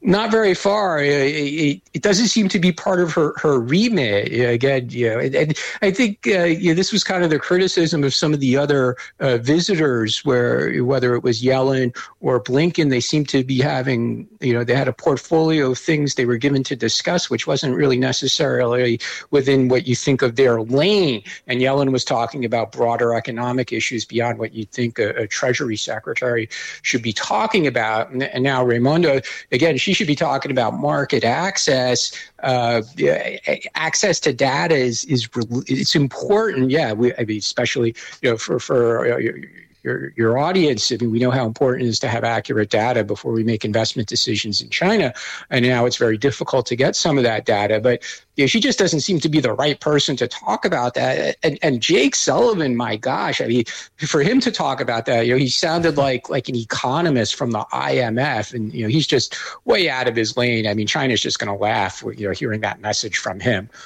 Not 0.00 0.30
very 0.30 0.54
far. 0.54 1.02
It, 1.02 1.82
it, 1.92 2.02
doesn't 2.02 2.28
seem 2.28 2.48
to 2.50 2.60
be 2.60 2.70
part 2.70 3.00
of 3.00 3.12
her, 3.14 3.34
her 3.36 3.58
remit. 3.58 4.32
Again, 4.32 4.88
you 4.90 5.08
know, 5.08 5.18
and, 5.18 5.34
and 5.34 5.58
I 5.82 5.90
think 5.90 6.24
uh, 6.28 6.44
you 6.44 6.68
know, 6.68 6.74
this 6.74 6.92
was 6.92 7.02
kind 7.02 7.24
of 7.24 7.30
the 7.30 7.38
criticism 7.40 8.04
of 8.04 8.14
some 8.14 8.32
of 8.32 8.38
the 8.38 8.56
other 8.56 8.96
uh, 9.18 9.38
visitors, 9.38 10.24
where 10.24 10.84
whether 10.84 11.16
it 11.16 11.24
was 11.24 11.42
Yellen 11.42 11.96
or 12.20 12.40
Blinken, 12.40 12.90
they 12.90 13.00
seemed 13.00 13.28
to 13.30 13.42
be 13.42 13.60
having, 13.60 14.28
you 14.40 14.52
know, 14.52 14.62
they 14.62 14.76
had 14.76 14.86
a 14.86 14.92
portfolio 14.92 15.72
of 15.72 15.78
things 15.78 16.14
they 16.14 16.26
were 16.26 16.36
given 16.36 16.62
to 16.62 16.76
discuss, 16.76 17.28
which 17.28 17.48
wasn't 17.48 17.74
really 17.74 17.98
necessarily 17.98 19.00
within 19.32 19.66
what 19.66 19.88
you 19.88 19.96
think 19.96 20.22
of 20.22 20.36
their 20.36 20.62
lane. 20.62 21.24
And 21.48 21.60
Yellen 21.60 21.90
was 21.90 22.04
talking 22.04 22.44
about 22.44 22.70
broader 22.70 23.14
economic 23.14 23.72
issues 23.72 24.04
beyond 24.04 24.38
what 24.38 24.54
you'd 24.54 24.70
think 24.70 25.00
a, 25.00 25.10
a 25.16 25.26
Treasury 25.26 25.76
Secretary 25.76 26.48
should 26.82 27.02
be 27.02 27.12
talking 27.12 27.66
about. 27.66 28.10
And, 28.10 28.22
and 28.22 28.44
now 28.44 28.64
Raimondo, 28.64 29.20
again, 29.50 29.76
she 29.88 29.94
should 29.94 30.06
be 30.06 30.14
talking 30.14 30.50
about 30.50 30.74
market 30.74 31.24
access. 31.24 32.12
Uh, 32.42 32.82
access 33.74 34.20
to 34.20 34.34
data 34.34 34.74
is 34.74 35.06
is 35.06 35.26
it's 35.66 35.94
important. 35.94 36.70
Yeah, 36.70 36.92
we, 36.92 37.14
I 37.14 37.24
mean, 37.24 37.38
especially 37.38 37.94
you 38.20 38.30
know 38.30 38.36
for 38.36 38.58
for. 38.58 39.14
Uh, 39.14 39.32
your, 39.84 40.12
your 40.16 40.36
audience. 40.36 40.90
I 40.90 40.96
mean, 40.96 41.12
we 41.12 41.20
know 41.20 41.30
how 41.30 41.46
important 41.46 41.86
it 41.86 41.90
is 41.90 42.00
to 42.00 42.08
have 42.08 42.24
accurate 42.24 42.68
data 42.68 43.04
before 43.04 43.32
we 43.32 43.44
make 43.44 43.64
investment 43.64 44.08
decisions 44.08 44.60
in 44.60 44.68
China. 44.70 45.14
And 45.50 45.64
now 45.64 45.86
it's 45.86 45.96
very 45.96 46.18
difficult 46.18 46.66
to 46.66 46.76
get 46.76 46.96
some 46.96 47.16
of 47.16 47.22
that 47.22 47.46
data. 47.46 47.78
But 47.80 48.02
you 48.38 48.44
know, 48.44 48.46
she 48.46 48.60
just 48.60 48.78
doesn't 48.78 49.00
seem 49.00 49.18
to 49.18 49.28
be 49.28 49.40
the 49.40 49.52
right 49.52 49.80
person 49.80 50.14
to 50.16 50.28
talk 50.28 50.64
about 50.64 50.94
that. 50.94 51.36
And, 51.42 51.58
and 51.60 51.80
Jake 51.80 52.14
Sullivan, 52.14 52.76
my 52.76 52.96
gosh, 52.96 53.40
I 53.40 53.48
mean, 53.48 53.64
for 53.96 54.22
him 54.22 54.38
to 54.38 54.52
talk 54.52 54.80
about 54.80 55.06
that, 55.06 55.26
you 55.26 55.32
know, 55.32 55.38
he 55.38 55.48
sounded 55.48 55.96
like 55.96 56.30
like 56.30 56.48
an 56.48 56.54
economist 56.54 57.34
from 57.34 57.50
the 57.50 57.66
IMF, 57.72 58.54
and 58.54 58.72
you 58.72 58.84
know, 58.84 58.88
he's 58.88 59.08
just 59.08 59.36
way 59.64 59.90
out 59.90 60.06
of 60.06 60.14
his 60.14 60.36
lane. 60.36 60.68
I 60.68 60.74
mean, 60.74 60.86
China's 60.86 61.20
just 61.20 61.40
going 61.40 61.52
to 61.52 61.60
laugh, 61.60 62.04
you 62.16 62.28
know, 62.28 62.32
hearing 62.32 62.60
that 62.60 62.80
message 62.80 63.18
from 63.18 63.40
him. 63.40 63.68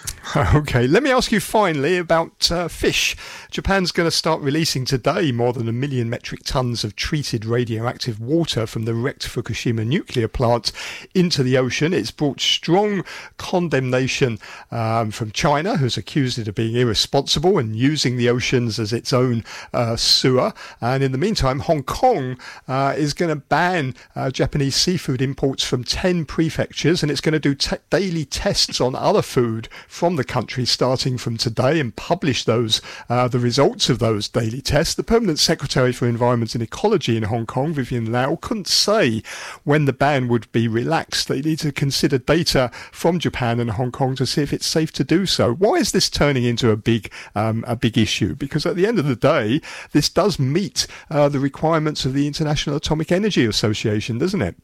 Okay, 0.55 0.87
let 0.87 1.03
me 1.03 1.11
ask 1.11 1.33
you 1.33 1.41
finally 1.41 1.99
about 1.99 2.51
uh, 2.51 2.69
fish. 2.69 3.17
Japan's 3.51 3.91
going 3.91 4.07
to 4.07 4.11
start 4.11 4.41
releasing 4.41 4.85
today 4.85 5.33
more 5.33 5.53
than 5.53 5.69
a 5.69 5.73
million 5.73 6.11
metric 6.11 6.43
tons 6.45 6.85
of 6.85 6.95
treated 6.95 7.45
radioactive 7.45 8.21
water 8.21 8.67
from 8.67 8.85
the 8.85 8.95
wrecked 8.95 9.27
Fukushima 9.27 9.87
nuclear 9.87 10.29
plant 10.29 10.73
into 11.15 11.43
the 11.43 11.57
ocean. 11.57 11.93
It's 11.93 12.11
brought 12.11 12.41
strong 12.41 13.05
condemnation 13.39 14.39
um, 14.71 15.11
from 15.11 15.31
China, 15.31 15.77
who's 15.77 15.97
accused 15.97 16.39
it 16.39 16.49
of 16.49 16.55
being 16.55 16.77
irresponsible 16.77 17.59
and 17.59 17.77
using 17.77 18.17
the 18.17 18.29
oceans 18.29 18.79
as 18.79 18.93
its 18.93 19.13
own 19.13 19.45
uh, 19.73 19.97
sewer. 19.97 20.53
And 20.81 21.03
in 21.03 21.13
the 21.13 21.19
meantime, 21.19 21.61
Hong 21.61 21.83
Kong 21.83 22.39
uh, 22.69 22.95
is 22.97 23.15
going 23.15 23.29
to 23.29 23.37
ban 23.37 23.95
uh, 24.15 24.31
Japanese 24.31 24.77
seafood 24.77 25.23
imports 25.23 25.65
from 25.65 25.85
10 25.85 26.25
prefectures 26.25 27.03
and 27.03 27.11
it's 27.11 27.21
going 27.21 27.39
to 27.39 27.55
do 27.55 27.55
daily 27.91 28.25
tests 28.25 28.81
on 28.81 28.95
other 28.95 29.23
food 29.23 29.69
from 29.89 30.17
the 30.17 30.25
country 30.25 30.65
starting 30.65 31.19
from 31.19 31.37
today 31.37 31.81
and 31.81 31.97
publish 31.97 32.45
those, 32.45 32.81
uh, 33.09 33.29
the 33.29 33.39
results 33.39 33.89
of 33.89 33.99
those 33.99 34.29
daily 34.29 34.61
tests. 34.61 34.95
The 34.95 35.03
Permanent 35.03 35.39
Secretary 35.39 35.93
for 35.93 36.07
Environment 36.07 36.55
and 36.55 36.63
Ecology 36.63 37.17
in 37.17 37.25
Hong 37.25 37.47
Kong, 37.47 37.73
Vivian 37.73 38.11
Lau, 38.11 38.37
couldn't 38.37 38.69
say 38.69 39.23
when 39.65 39.85
the 39.85 39.93
ban 39.93 40.29
would 40.29 40.51
be 40.53 40.69
relaxed. 40.69 41.29
They 41.29 41.41
need 41.41 41.59
to 41.61 41.73
consider 41.73 42.19
data 42.19 42.71
from 42.91 43.19
Japan 43.19 43.61
and 43.61 43.71
Hong 43.73 43.93
Kong 43.93 44.15
to 44.17 44.27
see 44.33 44.43
if 44.43 44.53
it's 44.53 44.67
safe 44.67 44.93
to 44.93 45.05
do 45.05 45.27
so. 45.27 45.55
Why 45.55 45.75
is 45.75 45.93
this 45.93 46.11
turning 46.11 46.45
into 46.45 46.71
a 46.71 46.77
big 46.77 47.13
um, 47.35 47.65
a 47.67 47.77
big 47.77 47.99
issue? 47.99 48.35
Because 48.35 48.67
at 48.67 48.77
the 48.77 48.87
end 48.87 48.99
of 48.99 49.07
the 49.07 49.17
day, 49.17 49.61
this 49.93 50.09
does 50.09 50.39
meet 50.39 50.87
uh, 51.11 51.29
the 51.29 51.41
requirements 51.41 52.05
of 52.05 52.15
the 52.15 52.27
International 52.27 52.77
Atomic 52.77 53.13
Energy 53.13 53.45
Association, 53.45 54.19
doesn't 54.19 54.43
it? 54.43 54.57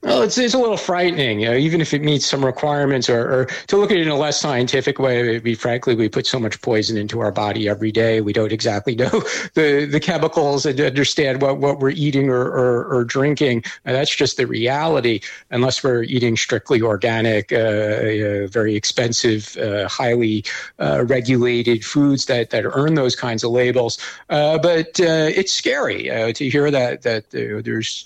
Well, 0.00 0.22
it's, 0.22 0.38
it's 0.38 0.54
a 0.54 0.58
little 0.58 0.76
frightening, 0.76 1.40
you 1.40 1.48
know, 1.48 1.56
even 1.56 1.80
if 1.80 1.92
it 1.92 2.02
meets 2.02 2.24
some 2.24 2.44
requirements, 2.44 3.10
or, 3.10 3.20
or 3.32 3.44
to 3.66 3.76
look 3.76 3.90
at 3.90 3.96
it 3.96 4.06
in 4.06 4.08
a 4.12 4.16
less 4.16 4.40
scientific 4.40 5.00
way. 5.00 5.40
We 5.40 5.56
frankly, 5.56 5.96
we 5.96 6.08
put 6.08 6.24
so 6.24 6.38
much 6.38 6.62
poison 6.62 6.96
into 6.96 7.18
our 7.18 7.32
body 7.32 7.68
every 7.68 7.90
day. 7.90 8.20
We 8.20 8.32
don't 8.32 8.52
exactly 8.52 8.94
know 8.94 9.08
the, 9.54 9.88
the 9.90 9.98
chemicals 9.98 10.66
and 10.66 10.80
understand 10.80 11.42
what, 11.42 11.58
what 11.58 11.80
we're 11.80 11.90
eating 11.90 12.28
or, 12.28 12.42
or, 12.42 12.84
or 12.84 13.04
drinking. 13.04 13.64
And 13.84 13.96
that's 13.96 14.14
just 14.14 14.36
the 14.36 14.46
reality, 14.46 15.18
unless 15.50 15.82
we're 15.82 16.04
eating 16.04 16.36
strictly 16.36 16.80
organic, 16.80 17.52
uh, 17.52 17.56
uh, 17.56 18.46
very 18.46 18.76
expensive, 18.76 19.56
uh, 19.56 19.88
highly 19.88 20.44
uh, 20.78 21.06
regulated 21.08 21.84
foods 21.84 22.26
that, 22.26 22.50
that 22.50 22.64
earn 22.64 22.94
those 22.94 23.16
kinds 23.16 23.42
of 23.42 23.50
labels. 23.50 23.98
Uh, 24.30 24.58
but 24.58 25.00
uh, 25.00 25.28
it's 25.34 25.50
scary 25.52 26.04
to 26.34 26.48
hear 26.48 26.70
that 26.70 27.02
that 27.02 27.30
there's 27.30 28.04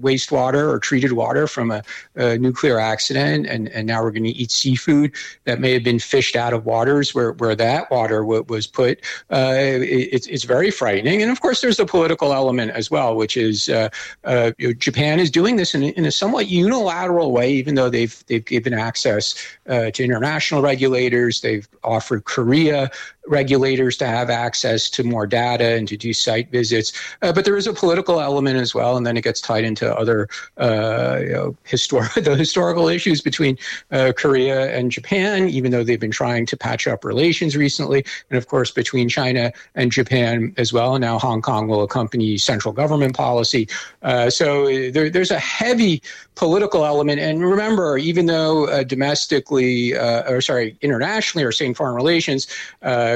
wastewater 0.00 0.68
or 0.68 0.80
treated 0.80 1.12
water 1.12 1.27
water 1.28 1.46
from 1.46 1.70
a, 1.70 1.82
a 2.16 2.38
nuclear 2.38 2.78
accident, 2.80 3.46
and, 3.46 3.68
and 3.68 3.86
now 3.86 4.02
we're 4.02 4.10
going 4.10 4.24
to 4.24 4.30
eat 4.30 4.50
seafood 4.50 5.12
that 5.44 5.60
may 5.60 5.72
have 5.74 5.84
been 5.84 5.98
fished 5.98 6.36
out 6.36 6.54
of 6.54 6.64
waters 6.64 7.14
where, 7.14 7.32
where 7.32 7.54
that 7.54 7.90
water 7.90 8.20
w- 8.20 8.44
was 8.48 8.66
put. 8.66 8.98
Uh, 9.30 9.54
it, 9.58 10.26
it's, 10.26 10.48
very 10.48 10.70
frightening. 10.70 11.20
And 11.20 11.30
of 11.30 11.42
course, 11.42 11.60
there's 11.60 11.76
the 11.76 11.84
political 11.84 12.32
element 12.32 12.70
as 12.70 12.90
well, 12.90 13.14
which 13.14 13.36
is 13.36 13.68
uh, 13.68 13.90
uh, 14.24 14.52
you 14.56 14.68
know, 14.68 14.72
Japan 14.72 15.20
is 15.20 15.30
doing 15.30 15.56
this 15.56 15.74
in, 15.74 15.82
in 15.82 16.06
a 16.06 16.10
somewhat 16.10 16.46
unilateral 16.48 17.32
way, 17.32 17.52
even 17.52 17.74
though 17.74 17.90
they've, 17.90 18.16
they've 18.28 18.44
given 18.44 18.72
access 18.72 19.34
uh, 19.68 19.90
to 19.90 20.02
international 20.02 20.62
regulators. 20.62 21.42
They've 21.42 21.68
offered 21.84 22.24
Korea 22.24 22.90
regulators 23.28 23.96
to 23.98 24.06
have 24.06 24.30
access 24.30 24.90
to 24.90 25.04
more 25.04 25.26
data 25.26 25.76
and 25.76 25.86
to 25.88 25.96
do 25.96 26.12
site 26.12 26.50
visits. 26.50 26.92
Uh, 27.22 27.32
but 27.32 27.44
there 27.44 27.56
is 27.56 27.66
a 27.66 27.72
political 27.72 28.20
element 28.20 28.56
as 28.56 28.74
well, 28.74 28.96
and 28.96 29.06
then 29.06 29.16
it 29.16 29.24
gets 29.24 29.40
tied 29.40 29.64
into 29.64 29.94
other 29.96 30.28
uh, 30.56 31.17
you 31.20 31.32
know, 31.32 31.56
histor- 31.66 32.12
the 32.24 32.36
historical 32.36 32.88
issues 32.88 33.20
between 33.20 33.56
uh, 33.90 34.12
Korea 34.16 34.76
and 34.76 34.90
Japan, 34.90 35.48
even 35.48 35.70
though 35.70 35.84
they've 35.84 36.00
been 36.00 36.10
trying 36.10 36.46
to 36.46 36.56
patch 36.56 36.86
up 36.86 37.04
relations 37.04 37.56
recently, 37.56 38.04
and 38.30 38.38
of 38.38 38.48
course 38.48 38.70
between 38.70 39.08
China 39.08 39.52
and 39.74 39.92
Japan 39.92 40.52
as 40.56 40.72
well. 40.72 40.94
And 40.94 41.02
now 41.02 41.18
Hong 41.18 41.42
Kong 41.42 41.68
will 41.68 41.82
accompany 41.82 42.38
central 42.38 42.72
government 42.72 43.16
policy. 43.16 43.68
Uh, 44.02 44.30
so 44.30 44.66
there, 44.90 45.10
there's 45.10 45.30
a 45.30 45.38
heavy 45.38 46.02
political 46.34 46.84
element. 46.84 47.20
And 47.20 47.42
remember, 47.42 47.98
even 47.98 48.26
though 48.26 48.66
uh, 48.66 48.84
domestically, 48.84 49.96
uh, 49.96 50.30
or 50.30 50.40
sorry, 50.40 50.76
internationally, 50.80 51.44
or 51.44 51.52
saying 51.52 51.74
foreign 51.74 51.94
relations, 51.94 52.46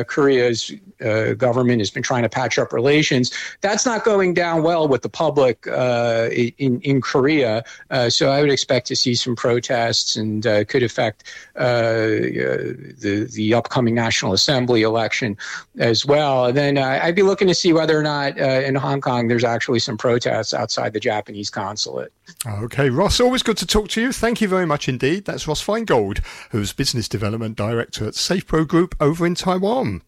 Korea's 0.07 0.73
uh, 1.03 1.35
government 1.35 1.81
has 1.81 1.91
been 1.91 2.03
trying 2.03 2.23
to 2.23 2.29
patch 2.29 2.59
up 2.59 2.73
relations. 2.73 3.33
That's 3.61 3.85
not 3.85 4.05
going 4.05 4.35
down 4.35 4.63
well 4.63 4.89
with 4.89 5.03
the 5.03 5.09
public 5.09 5.67
uh, 5.67 6.29
in 6.33 6.81
in 6.81 7.01
Korea. 7.01 7.65
Uh, 7.93 8.11
so 8.11 8.31
I 8.31 8.41
would 8.41 8.51
expect 8.51 8.87
to 8.89 8.97
see 8.97 9.15
some 9.15 9.37
protests, 9.37 10.17
and 10.17 10.47
uh, 10.47 10.65
could 10.65 10.83
affect 10.83 11.25
uh, 11.57 11.93
the 11.93 13.29
the 13.33 13.55
upcoming 13.55 13.95
National 13.95 14.33
Assembly 14.33 14.83
election 14.83 15.37
as 15.79 16.05
well. 16.05 16.47
And 16.47 16.57
then 16.57 16.79
I'd 16.79 17.15
be 17.15 17.23
looking 17.23 17.49
to 17.49 17.55
see 17.55 17.73
whether 17.73 17.97
or 17.97 18.03
not 18.03 18.39
in 18.39 18.75
Hong 18.75 19.01
Kong 19.01 19.29
there's 19.29 19.45
actually 19.45 19.79
some 19.79 19.97
protests 19.97 20.55
outside 20.55 20.95
the 20.95 21.01
Japanese 21.01 21.51
consulate. 21.51 22.13
Okay, 22.47 22.91
Ross, 22.91 23.21
always 23.21 23.43
good 23.43 23.59
to 23.59 23.67
talk 23.67 23.89
to 23.91 24.01
you. 24.01 24.11
Thank 24.11 24.41
you 24.41 24.49
very 24.49 24.67
much 24.67 24.89
indeed. 24.89 25.27
That's 25.27 25.47
Ross 25.47 25.65
Feingold, 25.65 26.25
who's 26.51 26.73
Business 26.73 27.09
Development 27.09 27.57
Director 27.57 28.07
at 28.07 28.15
SafePro 28.15 28.67
Group 28.67 28.97
over 29.01 29.27
in 29.27 29.35
Taiwan. 29.35 30.03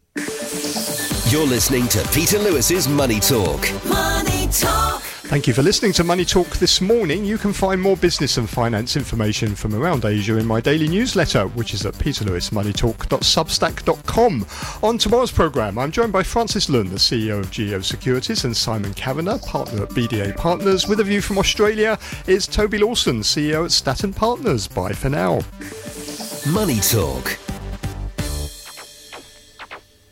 You're 1.29 1.47
listening 1.47 1.89
to 1.89 2.09
Peter 2.13 2.39
Lewis's 2.39 2.89
Money 2.89 3.21
Talk. 3.21 3.61
Money 3.85 4.49
Talk. 4.53 4.84
Thank 5.27 5.47
you 5.49 5.55
for 5.55 5.63
listening 5.63 5.95
to 5.95 6.05
Money 6.05 6.27
Talk 6.27 6.49
this 6.59 6.83
morning. 6.83 7.25
You 7.25 7.39
can 7.39 7.55
find 7.55 7.81
more 7.81 7.97
business 7.97 8.37
and 8.37 8.47
finance 8.49 8.95
information 8.95 9.55
from 9.55 9.75
around 9.75 10.05
Asia 10.05 10.37
in 10.37 10.45
my 10.47 10.61
daily 10.61 10.87
newsletter, 10.87 11.47
which 11.49 11.73
is 11.73 11.87
at 11.87 11.95
peterlewismoneytalk.substack.com. 11.95 14.47
On 14.83 14.99
tomorrow's 14.99 15.33
programme, 15.33 15.79
I'm 15.79 15.91
joined 15.91 16.13
by 16.13 16.23
Francis 16.23 16.69
Lun, 16.69 16.91
the 16.91 16.97
CEO 16.97 17.41
of 17.41 17.51
Geo 17.51 17.81
Securities, 17.81 18.45
and 18.45 18.55
Simon 18.55 18.93
Kavanagh, 18.93 19.39
partner 19.39 19.85
at 19.85 19.89
BDA 19.89 20.37
Partners. 20.37 20.87
With 20.87 21.01
a 21.01 21.05
view 21.05 21.23
from 21.23 21.39
Australia 21.39 21.99
is 22.27 22.47
Toby 22.47 22.77
Lawson, 22.79 23.21
CEO 23.21 23.65
at 23.65 23.73
Staten 23.73 24.13
Partners. 24.13 24.69
Bye 24.69 24.93
for 24.93 25.09
now. 25.09 25.41
Money 26.47 26.81
Talk 26.81 27.39